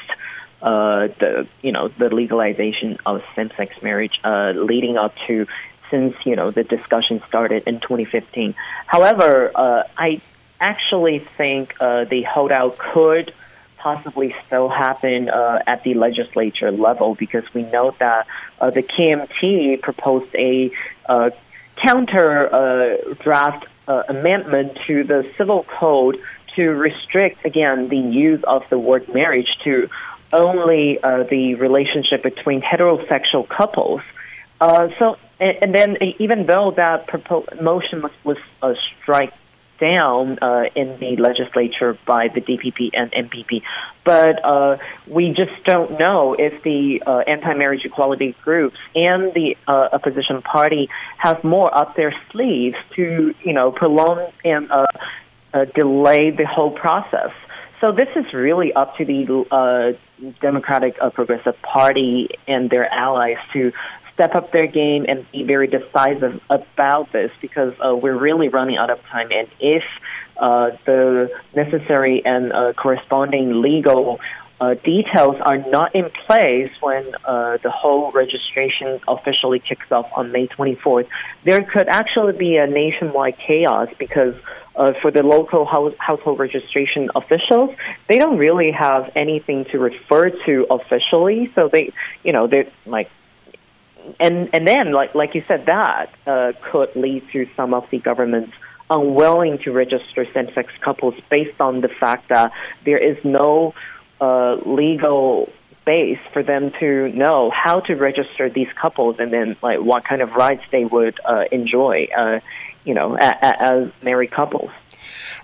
uh, 0.62 1.08
the 1.18 1.46
you 1.60 1.72
know 1.72 1.88
the 1.88 2.08
legalization 2.08 2.98
of 3.04 3.22
same-sex 3.34 3.82
marriage 3.82 4.20
uh, 4.22 4.52
leading 4.54 4.96
up 4.96 5.14
to 5.26 5.46
since 5.90 6.14
you 6.24 6.36
know 6.36 6.52
the 6.52 6.62
discussion 6.62 7.20
started 7.26 7.64
in 7.66 7.80
2015. 7.80 8.54
However, 8.86 9.50
uh, 9.54 9.82
I 9.98 10.20
actually 10.60 11.18
think 11.36 11.74
uh, 11.80 12.04
the 12.04 12.22
holdout 12.22 12.78
could 12.78 13.34
possibly 13.76 14.34
still 14.46 14.68
happen 14.68 15.28
uh, 15.28 15.62
at 15.66 15.82
the 15.82 15.94
legislature 15.94 16.70
level 16.70 17.16
because 17.16 17.44
we 17.52 17.62
know 17.64 17.94
that 17.98 18.26
the 18.60 18.82
KMT 18.82 19.82
proposed 19.82 20.34
a 20.36 20.70
counter 21.76 23.16
draft 23.20 23.66
uh, 23.88 24.02
amendment 24.08 24.78
to 24.86 25.04
the 25.04 25.28
civil 25.36 25.64
code 25.64 26.20
to 26.56 26.70
restrict 26.70 27.44
again 27.44 27.88
the 27.88 27.98
use 27.98 28.42
of 28.44 28.62
the 28.70 28.78
word 28.78 29.12
marriage 29.12 29.48
to 29.64 29.88
only 30.32 31.02
uh, 31.02 31.24
the 31.24 31.54
relationship 31.54 32.22
between 32.22 32.60
heterosexual 32.60 33.48
couples. 33.48 34.00
Uh, 34.60 34.88
so, 34.98 35.16
and, 35.38 35.58
and, 35.62 35.74
then 35.74 35.96
even 36.18 36.46
though 36.46 36.72
that 36.72 37.06
propo- 37.06 37.60
motion 37.60 38.00
was, 38.02 38.12
was 38.24 38.38
uh, 38.62 38.74
strike 39.02 39.32
down 39.78 40.38
uh, 40.40 40.64
in 40.74 40.98
the 40.98 41.16
legislature 41.16 41.98
by 42.06 42.28
the 42.28 42.40
DPP 42.40 42.90
and 42.92 43.10
NPP. 43.12 43.62
But 44.04 44.44
uh, 44.44 44.78
we 45.06 45.32
just 45.32 45.64
don't 45.64 45.98
know 45.98 46.34
if 46.34 46.62
the 46.62 47.02
uh, 47.06 47.18
anti-marriage 47.18 47.84
equality 47.84 48.36
groups 48.42 48.76
and 48.94 49.32
the 49.34 49.56
uh, 49.66 49.88
opposition 49.92 50.42
party 50.42 50.90
have 51.16 51.42
more 51.44 51.74
up 51.76 51.96
their 51.96 52.14
sleeves 52.30 52.76
to, 52.96 53.34
you 53.42 53.52
know, 53.52 53.72
prolong 53.72 54.30
and 54.44 54.70
uh, 54.70 54.86
uh, 55.52 55.64
delay 55.66 56.30
the 56.30 56.46
whole 56.46 56.70
process. 56.70 57.32
So 57.80 57.92
this 57.92 58.08
is 58.16 58.32
really 58.32 58.72
up 58.72 58.96
to 58.96 59.04
the 59.04 59.98
Democratic 60.40 60.96
Progressive 61.12 61.60
Party 61.60 62.30
and 62.48 62.70
their 62.70 62.90
allies 62.92 63.36
to 63.52 63.72
step 64.14 64.34
up 64.34 64.52
their 64.52 64.66
game 64.66 65.04
and 65.08 65.30
be 65.32 65.42
very 65.42 65.66
decisive 65.66 66.40
about 66.48 67.12
this 67.12 67.30
because 67.40 67.74
uh, 67.84 67.94
we're 67.94 68.16
really 68.16 68.48
running 68.48 68.76
out 68.76 68.90
of 68.90 69.02
time. 69.06 69.30
And 69.32 69.48
if 69.60 69.84
uh, 70.36 70.70
the 70.86 71.30
necessary 71.54 72.24
and 72.24 72.52
uh, 72.52 72.72
corresponding 72.74 73.60
legal 73.60 74.20
uh, 74.60 74.74
details 74.74 75.36
are 75.40 75.58
not 75.58 75.94
in 75.94 76.08
place 76.26 76.70
when 76.80 77.04
uh, 77.24 77.58
the 77.62 77.70
whole 77.70 78.12
registration 78.12 79.00
officially 79.08 79.58
kicks 79.58 79.90
off 79.90 80.08
on 80.14 80.30
May 80.32 80.46
24th, 80.46 81.08
there 81.42 81.62
could 81.62 81.88
actually 81.88 82.36
be 82.36 82.56
a 82.56 82.66
nationwide 82.66 83.36
chaos 83.38 83.88
because 83.98 84.34
uh, 84.76 84.92
for 85.02 85.10
the 85.10 85.22
local 85.22 85.64
house, 85.64 85.94
household 85.98 86.38
registration 86.38 87.10
officials, 87.14 87.74
they 88.08 88.18
don't 88.18 88.38
really 88.38 88.70
have 88.70 89.10
anything 89.14 89.64
to 89.66 89.78
refer 89.78 90.30
to 90.30 90.66
officially. 90.70 91.50
So 91.54 91.68
they, 91.68 91.92
you 92.22 92.32
know, 92.32 92.46
they're 92.46 92.66
like 92.86 93.10
and 94.20 94.50
and 94.54 94.66
then 94.66 94.92
like 94.92 95.14
like 95.14 95.34
you 95.34 95.42
said 95.46 95.66
that 95.66 96.10
uh, 96.26 96.52
could 96.62 96.94
lead 96.96 97.22
to 97.32 97.48
some 97.56 97.74
of 97.74 97.88
the 97.90 97.98
government's 97.98 98.52
unwilling 98.90 99.56
to 99.58 99.72
register 99.72 100.26
same-sex 100.32 100.72
couples 100.80 101.14
based 101.30 101.58
on 101.60 101.80
the 101.80 101.88
fact 101.88 102.28
that 102.28 102.52
there 102.84 102.98
is 102.98 103.16
no 103.24 103.74
uh, 104.20 104.54
legal 104.66 105.50
base 105.86 106.18
for 106.32 106.42
them 106.42 106.70
to 106.80 107.08
know 107.10 107.50
how 107.50 107.80
to 107.80 107.94
register 107.94 108.48
these 108.50 108.68
couples 108.74 109.16
and 109.18 109.32
then 109.32 109.56
like 109.62 109.80
what 109.80 110.04
kind 110.04 110.20
of 110.22 110.32
rights 110.34 110.62
they 110.70 110.84
would 110.84 111.18
uh, 111.24 111.44
enjoy, 111.50 112.06
uh, 112.16 112.40
you 112.84 112.94
know, 112.94 113.16
a- 113.16 113.38
a- 113.42 113.62
as 113.62 113.90
married 114.02 114.30
couples. 114.30 114.70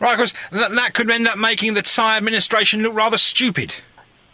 Right, 0.00 0.12
of 0.12 0.16
course, 0.18 0.32
that, 0.52 0.72
that 0.72 0.94
could 0.94 1.10
end 1.10 1.26
up 1.26 1.36
making 1.38 1.74
the 1.74 1.82
Tsai 1.82 2.16
administration 2.16 2.82
look 2.82 2.94
rather 2.94 3.18
stupid. 3.18 3.74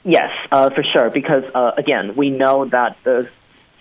Yes, 0.05 0.31
uh, 0.53 0.71
for 0.71 0.85
sure. 0.85 1.11
Because 1.11 1.43
uh, 1.55 1.73
again, 1.77 2.15
we 2.15 2.31
know 2.31 2.65
that 2.67 2.97
the 3.03 3.29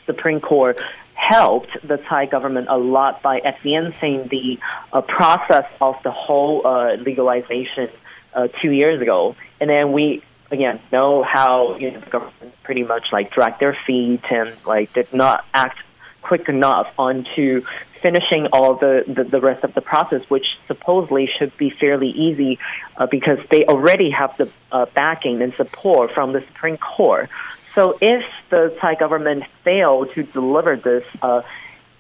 Supreme 0.06 0.40
Court 0.40 0.82
helped 1.14 1.70
the 1.88 1.98
Tsai 1.98 2.26
government 2.26 2.68
a 2.70 2.78
lot 2.78 3.22
by 3.22 3.40
advancing 3.40 4.28
the 4.28 4.60
uh, 4.92 5.02
process 5.02 5.66
of 5.82 6.02
the 6.04 6.12
whole 6.12 6.66
uh, 6.66 6.96
legalization 6.96 7.90
uh, 8.34 8.48
two 8.62 8.72
years 8.72 9.02
ago, 9.02 9.36
and 9.60 9.70
then 9.70 9.92
we 9.92 10.22
again 10.52 10.80
know 10.92 11.24
how 11.24 11.78
you 11.78 11.92
know 11.92 12.00
the 12.00 12.10
government 12.10 12.54
pretty 12.64 12.84
much 12.84 13.08
like 13.12 13.32
dragged 13.32 13.60
their 13.60 13.78
feet 13.88 14.22
and 14.30 14.54
like 14.66 14.94
did 14.94 15.12
not 15.14 15.46
act 15.54 15.80
quick 16.22 16.50
enough 16.50 16.92
onto 16.98 17.64
finishing 18.02 18.48
all 18.54 18.76
the, 18.76 19.04
the, 19.08 19.24
the 19.24 19.40
rest 19.40 19.64
of 19.64 19.74
the 19.74 19.82
process, 19.82 20.22
which 20.30 20.46
supposedly 20.68 21.28
should 21.40 21.56
be 21.58 21.72
fairly 21.72 22.10
easy 22.10 22.60
uh, 22.98 23.08
because 23.08 23.40
they 23.50 23.64
already 23.66 24.12
have 24.12 24.36
the 24.38 24.48
uh, 24.72 24.86
backing 24.94 25.42
and 25.42 25.54
support 25.56 26.12
from 26.12 26.32
the 26.32 26.42
Supreme 26.42 26.78
Court. 26.78 27.30
So 27.76 27.98
if 28.02 28.24
the 28.50 28.74
Tsai 28.80 28.96
government 28.96 29.44
failed 29.64 30.12
to 30.14 30.24
deliver 30.24 30.78
this, 30.78 31.04
uh, 31.22 31.42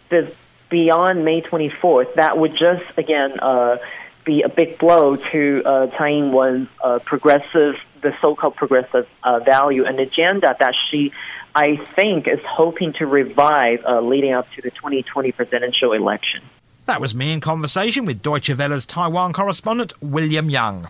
this 0.09 0.33
beyond 0.69 1.25
May 1.25 1.41
24th, 1.41 2.15
that 2.15 2.37
would 2.37 2.55
just 2.55 2.85
again 2.97 3.39
uh, 3.39 3.77
be 4.23 4.41
a 4.41 4.49
big 4.49 4.77
blow 4.79 5.17
to 5.17 5.61
uh, 5.65 5.87
Tsai 5.87 6.09
Ing-wen's 6.09 6.69
uh, 6.83 6.99
progressive, 6.99 7.75
the 8.01 8.15
so-called 8.21 8.55
progressive 8.55 9.07
uh, 9.23 9.39
value 9.39 9.85
and 9.85 9.99
agenda 9.99 10.55
that 10.59 10.73
she, 10.89 11.11
I 11.53 11.75
think, 11.75 12.27
is 12.27 12.39
hoping 12.43 12.93
to 12.93 13.05
revive 13.05 13.85
uh, 13.85 13.99
leading 14.01 14.33
up 14.33 14.51
to 14.53 14.61
the 14.61 14.71
2020 14.71 15.31
presidential 15.33 15.93
election. 15.93 16.41
That 16.85 17.01
was 17.01 17.13
me 17.13 17.33
in 17.33 17.41
conversation 17.41 18.05
with 18.05 18.21
Deutsche 18.21 18.55
Welle's 18.55 18.85
Taiwan 18.85 19.33
correspondent 19.33 19.93
William 20.01 20.49
Yang. 20.49 20.87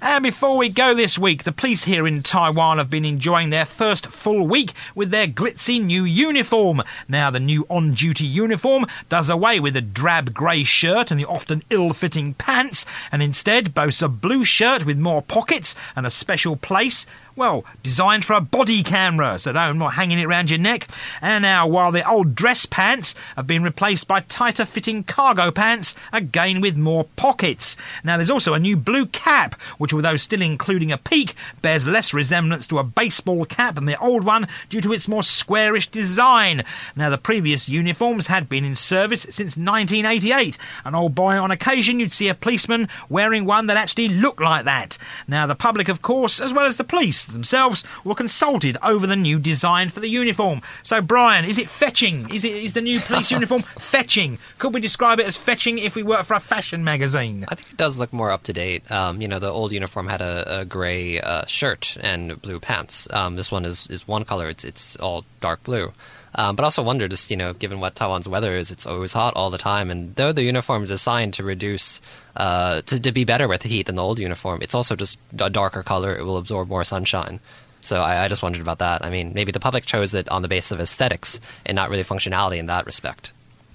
And 0.00 0.22
before 0.22 0.58
we 0.58 0.68
go 0.68 0.94
this 0.94 1.18
week, 1.18 1.44
the 1.44 1.52
police 1.52 1.84
here 1.84 2.06
in 2.06 2.22
Taiwan 2.22 2.78
have 2.78 2.90
been 2.90 3.04
enjoying 3.04 3.50
their 3.50 3.64
first 3.64 4.06
full 4.08 4.46
week 4.46 4.72
with 4.94 5.10
their 5.10 5.26
glitzy 5.26 5.82
new 5.82 6.04
uniform. 6.04 6.82
Now, 7.08 7.30
the 7.30 7.40
new 7.40 7.66
on 7.70 7.94
duty 7.94 8.26
uniform 8.26 8.86
does 9.08 9.30
away 9.30 9.58
with 9.58 9.72
the 9.72 9.80
drab 9.80 10.34
grey 10.34 10.64
shirt 10.64 11.10
and 11.10 11.18
the 11.18 11.24
often 11.24 11.62
ill 11.70 11.94
fitting 11.94 12.34
pants, 12.34 12.84
and 13.10 13.22
instead 13.22 13.74
boasts 13.74 14.02
a 14.02 14.08
blue 14.08 14.44
shirt 14.44 14.84
with 14.84 14.98
more 14.98 15.22
pockets 15.22 15.74
and 15.94 16.06
a 16.06 16.10
special 16.10 16.56
place 16.56 17.06
well, 17.36 17.66
designed 17.82 18.24
for 18.24 18.32
a 18.32 18.40
body 18.40 18.82
camera, 18.82 19.38
so 19.38 19.52
don't 19.52 19.76
not 19.76 19.92
hanging 19.92 20.18
it 20.18 20.24
around 20.24 20.48
your 20.48 20.58
neck. 20.58 20.88
And 21.20 21.42
now, 21.42 21.68
while 21.68 21.92
the 21.92 22.08
old 22.08 22.34
dress 22.34 22.64
pants 22.64 23.14
have 23.36 23.46
been 23.46 23.62
replaced 23.62 24.08
by 24.08 24.20
tighter 24.20 24.64
fitting 24.64 25.04
cargo 25.04 25.50
pants, 25.50 25.94
again 26.14 26.62
with 26.62 26.78
more 26.78 27.04
pockets. 27.16 27.76
Now, 28.02 28.16
there's 28.16 28.30
also 28.30 28.54
a 28.54 28.58
new 28.58 28.74
blue 28.74 29.04
cap, 29.04 29.54
which, 29.76 29.85
although 29.92 30.16
still 30.16 30.42
including 30.42 30.92
a 30.92 30.98
peak, 30.98 31.34
bears 31.62 31.86
less 31.86 32.14
resemblance 32.14 32.66
to 32.68 32.78
a 32.78 32.84
baseball 32.84 33.44
cap 33.44 33.74
than 33.74 33.86
the 33.86 33.98
old 33.98 34.24
one 34.24 34.48
due 34.68 34.80
to 34.80 34.92
its 34.92 35.08
more 35.08 35.22
squarish 35.22 35.88
design. 35.88 36.64
Now, 36.94 37.10
the 37.10 37.18
previous 37.18 37.68
uniforms 37.68 38.26
had 38.26 38.48
been 38.48 38.64
in 38.64 38.74
service 38.74 39.22
since 39.22 39.56
1988, 39.56 40.58
and 40.84 40.96
old 40.96 41.14
boy, 41.14 41.32
on 41.32 41.50
occasion, 41.50 42.00
you'd 42.00 42.12
see 42.12 42.28
a 42.28 42.34
policeman 42.34 42.88
wearing 43.08 43.44
one 43.44 43.66
that 43.66 43.76
actually 43.76 44.08
looked 44.08 44.40
like 44.40 44.64
that. 44.64 44.98
Now, 45.26 45.46
the 45.46 45.54
public, 45.54 45.88
of 45.88 46.02
course, 46.02 46.40
as 46.40 46.52
well 46.52 46.66
as 46.66 46.76
the 46.76 46.84
police, 46.84 47.24
themselves 47.24 47.84
were 48.04 48.14
consulted 48.14 48.76
over 48.82 49.06
the 49.06 49.16
new 49.16 49.38
design 49.38 49.90
for 49.90 50.00
the 50.00 50.08
uniform. 50.08 50.62
So, 50.82 51.00
Brian, 51.00 51.44
is 51.44 51.58
it 51.58 51.70
fetching? 51.70 52.30
Is 52.32 52.44
it 52.44 52.54
is 52.54 52.74
the 52.74 52.80
new 52.80 53.00
police 53.00 53.30
uniform 53.36 53.62
fetching? 53.62 54.38
Could 54.58 54.74
we 54.74 54.80
describe 54.80 55.20
it 55.20 55.26
as 55.26 55.36
fetching 55.36 55.78
if 55.78 55.94
we 55.94 56.02
worked 56.02 56.26
for 56.26 56.34
a 56.34 56.40
fashion 56.40 56.84
magazine? 56.84 57.44
I 57.48 57.54
think 57.54 57.70
it 57.72 57.76
does 57.76 57.98
look 57.98 58.12
more 58.12 58.30
up 58.30 58.44
to 58.44 58.52
date. 58.52 58.90
Um, 58.90 59.20
you 59.20 59.28
know, 59.28 59.38
the 59.38 59.50
old 59.50 59.72
uniform 59.76 60.08
had 60.08 60.20
a, 60.20 60.60
a 60.60 60.64
gray 60.64 61.20
uh, 61.20 61.44
shirt 61.46 61.96
and 62.00 62.40
blue 62.42 62.58
pants. 62.58 63.08
Um, 63.12 63.36
this 63.36 63.52
one 63.52 63.64
is, 63.64 63.86
is 63.88 64.08
one 64.08 64.24
color. 64.24 64.48
It's 64.48 64.64
it's 64.64 64.96
all 64.96 65.24
dark 65.40 65.62
blue. 65.62 65.92
Um, 66.38 66.54
but 66.54 66.64
I 66.64 66.66
also 66.66 66.82
wonder, 66.82 67.08
just 67.08 67.30
you 67.30 67.36
know, 67.36 67.54
given 67.54 67.80
what 67.80 67.94
Taiwan's 67.94 68.28
weather 68.28 68.54
is, 68.54 68.70
it's 68.70 68.86
always 68.86 69.12
hot 69.12 69.34
all 69.36 69.50
the 69.50 69.58
time. 69.58 69.90
And 69.90 70.14
though 70.16 70.32
the 70.32 70.42
uniform 70.42 70.82
is 70.82 70.90
designed 70.90 71.32
to 71.34 71.44
reduce, 71.44 72.02
uh, 72.36 72.82
to, 72.82 73.00
to 73.00 73.12
be 73.12 73.24
better 73.24 73.48
with 73.48 73.62
the 73.62 73.68
heat 73.68 73.86
than 73.86 73.96
the 73.96 74.02
old 74.02 74.18
uniform, 74.18 74.60
it's 74.60 74.74
also 74.74 74.96
just 74.96 75.18
a 75.38 75.48
darker 75.48 75.82
color. 75.82 76.14
It 76.14 76.24
will 76.24 76.36
absorb 76.36 76.68
more 76.68 76.84
sunshine. 76.84 77.40
So 77.80 78.02
I, 78.02 78.24
I 78.24 78.28
just 78.28 78.42
wondered 78.42 78.60
about 78.60 78.80
that. 78.80 79.04
I 79.04 79.10
mean, 79.10 79.32
maybe 79.32 79.52
the 79.52 79.60
public 79.60 79.86
chose 79.86 80.12
it 80.12 80.28
on 80.28 80.42
the 80.42 80.48
basis 80.48 80.72
of 80.72 80.80
aesthetics 80.80 81.40
and 81.64 81.74
not 81.74 81.88
really 81.88 82.04
functionality 82.04 82.58
in 82.58 82.66
that 82.66 82.84
respect. 82.84 83.32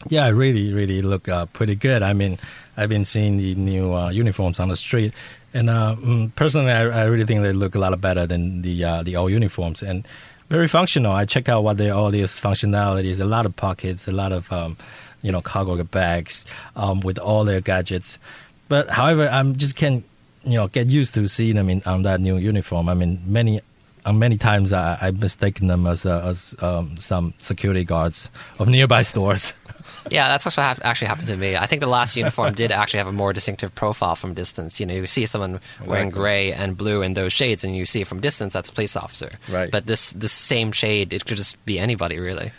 Yeah, 0.08 0.28
it 0.28 0.32
really, 0.32 0.74
really 0.74 1.02
look 1.02 1.30
uh, 1.30 1.46
pretty 1.48 1.76
good. 1.76 2.02
I 2.04 2.14
mean, 2.14 2.38
I've 2.76 2.90
been 2.90 3.06
seeing 3.06 3.38
the 3.38 3.56
new 3.56 3.94
uh, 3.94 4.10
uniforms 4.10 4.60
on 4.60 4.70
the 4.70 4.76
street, 4.76 5.14
and 5.54 5.70
uh, 5.70 5.96
mm, 6.00 6.34
personally, 6.36 6.72
I, 6.72 7.04
I 7.04 7.04
really 7.06 7.26
think 7.26 7.44
they 7.44 7.54
look 7.54 7.76
a 7.76 7.80
lot 7.80 8.00
better 8.00 8.26
than 8.26 8.62
the 8.62 8.84
uh, 8.84 9.04
the 9.04 9.16
old 9.16 9.32
uniforms 9.32 9.82
and 9.84 10.08
very 10.50 10.68
functional. 10.68 11.14
I 11.14 11.26
check 11.26 11.48
out 11.48 11.64
what 11.64 11.78
they 11.78 11.90
all 11.90 12.12
these 12.12 12.32
functionalities. 12.32 13.20
A 13.20 13.26
lot 13.26 13.46
of 13.46 13.56
pockets, 13.56 14.08
a 14.08 14.12
lot 14.12 14.32
of 14.32 14.52
um, 14.52 14.78
you 15.22 15.32
know 15.32 15.42
cargo 15.42 15.82
bags 15.84 16.46
um, 16.76 17.00
with 17.00 17.18
all 17.18 17.46
their 17.46 17.62
gadgets. 17.62 18.20
But 18.68 18.90
however, 18.90 19.30
I'm 19.32 19.56
just 19.56 19.76
can't 19.76 20.04
you 20.44 20.58
know 20.58 20.68
get 20.68 20.90
used 20.90 21.14
to 21.16 21.28
seeing 21.28 21.56
them 21.56 21.70
in 21.70 21.82
on 21.86 22.04
that 22.04 22.20
new 22.22 22.38
uniform. 22.38 22.90
I 22.90 22.94
mean, 22.94 23.22
many. 23.26 23.62
Uh, 24.06 24.14
many 24.14 24.38
times 24.38 24.74
I, 24.74 24.98
I've 25.02 25.20
mistaken 25.20 25.68
them 25.68 25.86
as 25.86 26.06
uh, 26.06 26.22
as 26.26 26.56
um, 26.62 26.98
some 26.98 27.34
security 27.38 27.84
guards 27.84 28.32
of 28.60 28.68
nearby 28.68 29.04
stores. 29.04 29.54
Yeah, 30.10 30.30
that's 30.30 30.48
also 30.48 30.62
hap- 30.62 30.84
actually 30.84 31.10
happened 31.10 31.28
to 31.28 31.38
me. 31.38 31.56
I 31.56 31.68
think 31.68 31.80
the 31.80 31.88
last 31.88 32.18
uniform 32.18 32.54
did 32.54 32.72
actually 32.72 32.98
have 32.98 33.08
a 33.08 33.12
more 33.12 33.34
distinctive 33.34 33.74
profile 33.76 34.16
from 34.16 34.34
distance. 34.34 34.80
You 34.80 34.86
know, 34.88 34.96
you 34.96 35.06
see 35.06 35.26
someone 35.28 35.60
wearing 35.86 36.10
gray 36.10 36.52
and 36.52 36.76
blue 36.76 37.04
in 37.04 37.14
those 37.14 37.32
shades, 37.34 37.64
and 37.64 37.76
you 37.76 37.86
see 37.86 38.04
from 38.04 38.20
distance 38.20 38.54
that's 38.54 38.70
a 38.70 38.74
police 38.74 38.96
officer. 38.96 39.30
Right. 39.48 39.70
But 39.70 39.86
this 39.86 40.14
this 40.14 40.32
same 40.32 40.72
shade, 40.72 41.14
it 41.14 41.26
could 41.26 41.38
just 41.38 41.64
be 41.66 41.78
anybody, 41.78 42.20
really. 42.20 42.52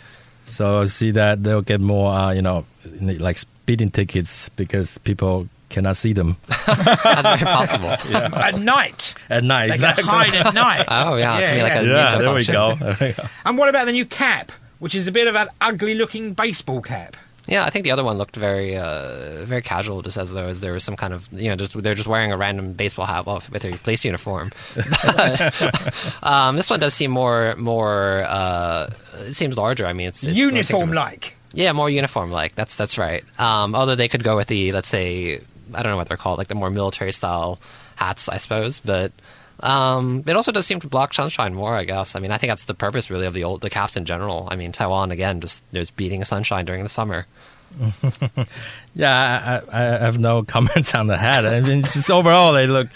So 0.45 0.85
see 0.85 1.11
that 1.11 1.43
they'll 1.43 1.61
get 1.61 1.81
more, 1.81 2.13
uh, 2.13 2.31
you 2.31 2.41
know, 2.41 2.65
like 3.01 3.37
speeding 3.37 3.91
tickets 3.91 4.49
because 4.49 4.97
people 4.99 5.47
cannot 5.73 5.97
see 5.97 6.13
them 6.13 6.37
That's 6.65 7.27
very 7.27 7.39
possible. 7.39 7.89
At 7.89 8.59
night. 8.59 9.15
at 9.29 9.43
night. 9.43 9.67
They 9.67 9.73
exactly. 9.73 10.03
can 10.03 10.13
hide 10.13 10.33
at 10.33 10.53
night. 10.53 10.85
Oh 10.93 11.15
yeah, 11.15 11.37
it 11.37 11.41
can 11.41 11.55
be 11.55 11.61
like 11.63 11.73
a 11.73 11.85
yeah, 11.85 12.17
there 12.17 12.33
we 12.33 12.45
go. 12.45 12.75
There 12.75 12.97
we 12.99 13.11
go. 13.13 13.23
And 13.45 13.57
what 13.57 13.69
about 13.69 13.85
the 13.85 13.91
new 13.91 14.05
cap, 14.05 14.51
which 14.79 14.95
is 14.95 15.07
a 15.07 15.11
bit 15.11 15.27
of 15.27 15.35
an 15.35 15.49
ugly 15.59 15.95
looking 15.95 16.33
baseball 16.33 16.81
cap? 16.81 17.17
Yeah, 17.45 17.65
I 17.65 17.69
think 17.71 17.83
the 17.83 17.91
other 17.91 18.03
one 18.05 18.17
looked 18.17 18.37
very, 18.37 18.77
uh, 18.77 19.43
very 19.43 19.61
casual, 19.61 20.01
just 20.01 20.17
as 20.17 20.31
though 20.31 20.47
as 20.47 20.61
there 20.61 20.71
was 20.71 20.83
some 20.83 20.95
kind 20.95 21.13
of, 21.13 21.27
you 21.33 21.49
know, 21.49 21.57
just 21.57 21.81
they're 21.81 21.95
just 21.95 22.07
wearing 22.07 22.31
a 22.31 22.37
random 22.37 22.71
baseball 22.73 23.05
hat 23.05 23.25
well, 23.25 23.43
with 23.51 23.65
a 23.65 23.77
police 23.79 24.05
uniform. 24.05 24.51
Um, 26.23 26.55
this 26.55 26.69
one 26.69 26.79
does 26.79 26.93
seem 26.93 27.11
more, 27.11 27.55
more. 27.57 28.23
Uh, 28.25 28.89
it 29.27 29.33
seems 29.33 29.57
larger. 29.57 29.85
I 29.85 29.93
mean, 29.93 30.07
it's, 30.07 30.23
it's 30.23 30.37
uniform-like. 30.37 31.35
Yeah, 31.53 31.73
more 31.73 31.89
uniform 31.89 32.31
like. 32.31 32.55
That's 32.55 32.75
that's 32.75 32.97
right. 32.97 33.23
Um, 33.39 33.75
although 33.75 33.95
they 33.95 34.07
could 34.07 34.23
go 34.23 34.35
with 34.37 34.47
the, 34.47 34.71
let's 34.71 34.87
say, 34.87 35.41
I 35.75 35.83
don't 35.83 35.91
know 35.91 35.97
what 35.97 36.07
they're 36.07 36.17
called, 36.17 36.37
like 36.37 36.47
the 36.47 36.55
more 36.55 36.69
military 36.69 37.11
style 37.11 37.59
hats, 37.95 38.29
I 38.29 38.37
suppose. 38.37 38.79
But 38.79 39.11
um, 39.59 40.23
it 40.25 40.35
also 40.35 40.51
does 40.51 40.65
seem 40.65 40.79
to 40.81 40.87
block 40.87 41.13
sunshine 41.13 41.53
more, 41.53 41.75
I 41.75 41.83
guess. 41.83 42.15
I 42.15 42.19
mean, 42.19 42.31
I 42.31 42.37
think 42.37 42.51
that's 42.51 42.65
the 42.65 42.73
purpose 42.73 43.09
really 43.09 43.25
of 43.25 43.33
the 43.33 43.43
old 43.43 43.61
the 43.61 43.69
caps 43.69 43.97
in 43.97 44.05
general. 44.05 44.47
I 44.51 44.55
mean, 44.55 44.71
Taiwan 44.71 45.11
again, 45.11 45.41
just 45.41 45.63
there's 45.71 45.91
beating 45.91 46.23
sunshine 46.23 46.65
during 46.65 46.83
the 46.83 46.89
summer. 46.89 47.25
Yeah, 48.95 49.61
I, 49.71 49.79
I 49.81 49.95
I 49.95 49.99
have 49.99 50.19
no 50.19 50.43
comments 50.55 50.93
on 50.93 51.07
the 51.07 51.17
hat. 51.17 51.45
I 51.45 51.61
mean, 51.61 51.81
just 51.81 52.11
overall, 52.11 52.53
they 52.53 52.67
look 52.67 52.87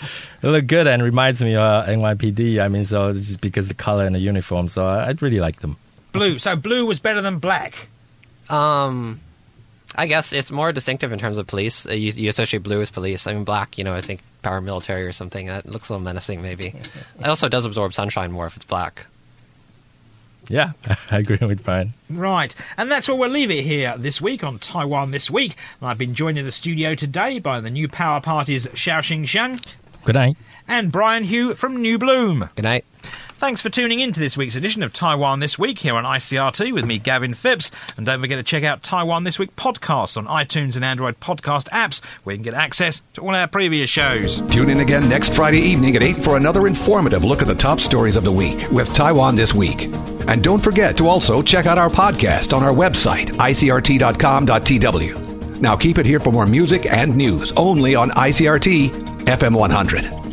they 0.41 0.49
look 0.49 0.67
good 0.67 0.87
and 0.87 1.01
reminds 1.01 1.43
me 1.43 1.55
of 1.55 1.61
uh, 1.61 1.85
NYPD. 1.87 2.59
I 2.59 2.67
mean, 2.67 2.85
so 2.85 3.13
this 3.13 3.29
is 3.29 3.37
because 3.37 3.67
the 3.67 3.73
color 3.73 4.05
and 4.05 4.13
the 4.13 4.19
uniform. 4.19 4.67
So 4.67 4.85
I, 4.85 5.07
I 5.07 5.15
really 5.19 5.39
like 5.39 5.61
them. 5.61 5.75
Blue. 6.11 6.37
So 6.39 6.55
blue 6.55 6.85
was 6.85 6.99
better 6.99 7.21
than 7.21 7.39
black. 7.39 7.87
Um, 8.49 9.19
I 9.97 10.05
guess 10.07 10.31
it's 10.31 10.51
more 10.51 10.71
distinctive 10.71 11.11
in 11.11 11.19
terms 11.19 11.37
of 11.37 11.47
police. 11.47 11.85
Uh, 11.87 11.93
you, 11.93 12.11
you 12.11 12.29
associate 12.29 12.63
blue 12.63 12.77
with 12.79 12.93
police. 12.93 13.25
I 13.25 13.33
mean, 13.33 13.43
black, 13.43 13.77
you 13.77 13.83
know, 13.83 13.93
I 13.95 14.01
think 14.01 14.21
paramilitary 14.43 15.07
or 15.07 15.11
something. 15.11 15.47
That 15.47 15.65
looks 15.65 15.89
a 15.89 15.93
little 15.93 16.03
menacing, 16.05 16.41
maybe. 16.41 16.67
it 17.19 17.25
also 17.27 17.49
does 17.49 17.65
absorb 17.65 17.93
sunshine 17.93 18.31
more 18.31 18.45
if 18.45 18.55
it's 18.55 18.65
black. 18.65 19.07
Yeah, 20.49 20.71
I 21.11 21.17
agree 21.17 21.39
with 21.41 21.63
Brian. 21.63 21.93
Right, 22.09 22.55
and 22.77 22.89
that's 22.89 23.07
where 23.07 23.17
we'll 23.17 23.29
leave 23.29 23.51
it 23.51 23.63
here 23.63 23.95
this 23.97 24.21
week 24.21 24.43
on 24.43 24.59
Taiwan 24.59 25.11
This 25.11 25.29
Week. 25.29 25.55
I've 25.81 25.97
been 25.97 26.13
joined 26.13 26.37
in 26.37 26.45
the 26.45 26.51
studio 26.53 26.95
today 26.95 27.39
by 27.39 27.59
the 27.59 27.69
new 27.69 27.89
power 27.89 28.21
party's 28.21 28.65
Xiao 28.67 28.99
Xing 28.99 29.23
Xiang 29.23 29.75
Good 30.05 30.15
night. 30.15 30.37
and 30.67 30.89
Brian 30.89 31.25
Hioe 31.25 31.55
from 31.57 31.81
New 31.81 31.97
Bloom. 31.97 32.49
Good 32.55 32.63
night. 32.63 32.85
Thanks 33.37 33.61
for 33.61 33.69
tuning 33.69 33.99
in 33.99 34.13
to 34.13 34.19
this 34.19 34.35
week's 34.35 34.55
edition 34.55 34.81
of 34.81 34.93
Taiwan 34.93 35.41
This 35.41 35.59
Week 35.59 35.77
here 35.77 35.93
on 35.93 36.05
ICRT 36.05 36.73
with 36.73 36.85
me, 36.85 36.97
Gavin 36.97 37.35
Phipps. 37.35 37.69
And 37.95 38.03
don't 38.03 38.19
forget 38.19 38.39
to 38.39 38.43
check 38.43 38.63
out 38.63 38.81
Taiwan 38.81 39.25
This 39.25 39.37
Week 39.37 39.55
podcasts 39.55 40.17
on 40.17 40.25
iTunes 40.25 40.75
and 40.75 40.83
Android 40.83 41.19
podcast 41.19 41.69
apps 41.69 42.03
where 42.23 42.33
you 42.33 42.39
can 42.39 42.43
get 42.43 42.55
access 42.55 43.03
to 43.13 43.21
all 43.21 43.35
our 43.35 43.47
previous 43.47 43.91
shows. 43.91 44.41
Tune 44.49 44.71
in 44.71 44.79
again 44.79 45.07
next 45.07 45.35
Friday 45.35 45.59
evening 45.59 45.95
at 45.95 46.01
8 46.01 46.15
for 46.15 46.35
another 46.35 46.65
informative 46.65 47.23
look 47.23 47.43
at 47.43 47.47
the 47.47 47.53
top 47.53 47.79
stories 47.79 48.15
of 48.15 48.23
the 48.23 48.31
week 48.31 48.71
with 48.71 48.91
Taiwan 48.95 49.35
This 49.35 49.53
Week. 49.53 49.83
And 50.27 50.43
don't 50.43 50.59
forget 50.59 50.97
to 50.97 51.07
also 51.07 51.43
check 51.43 51.67
out 51.67 51.77
our 51.77 51.89
podcast 51.89 52.57
on 52.57 52.63
our 52.63 52.73
website, 52.73 53.27
icrt.com.tw. 53.33 54.41
Now 55.61 55.75
keep 55.75 55.99
it 55.99 56.07
here 56.07 56.19
for 56.19 56.31
more 56.31 56.47
music 56.47 56.91
and 56.91 57.15
news 57.15 57.51
only 57.51 57.93
on 57.93 58.09
ICRT 58.09 58.89
FM 59.25 59.55
100. 59.55 60.26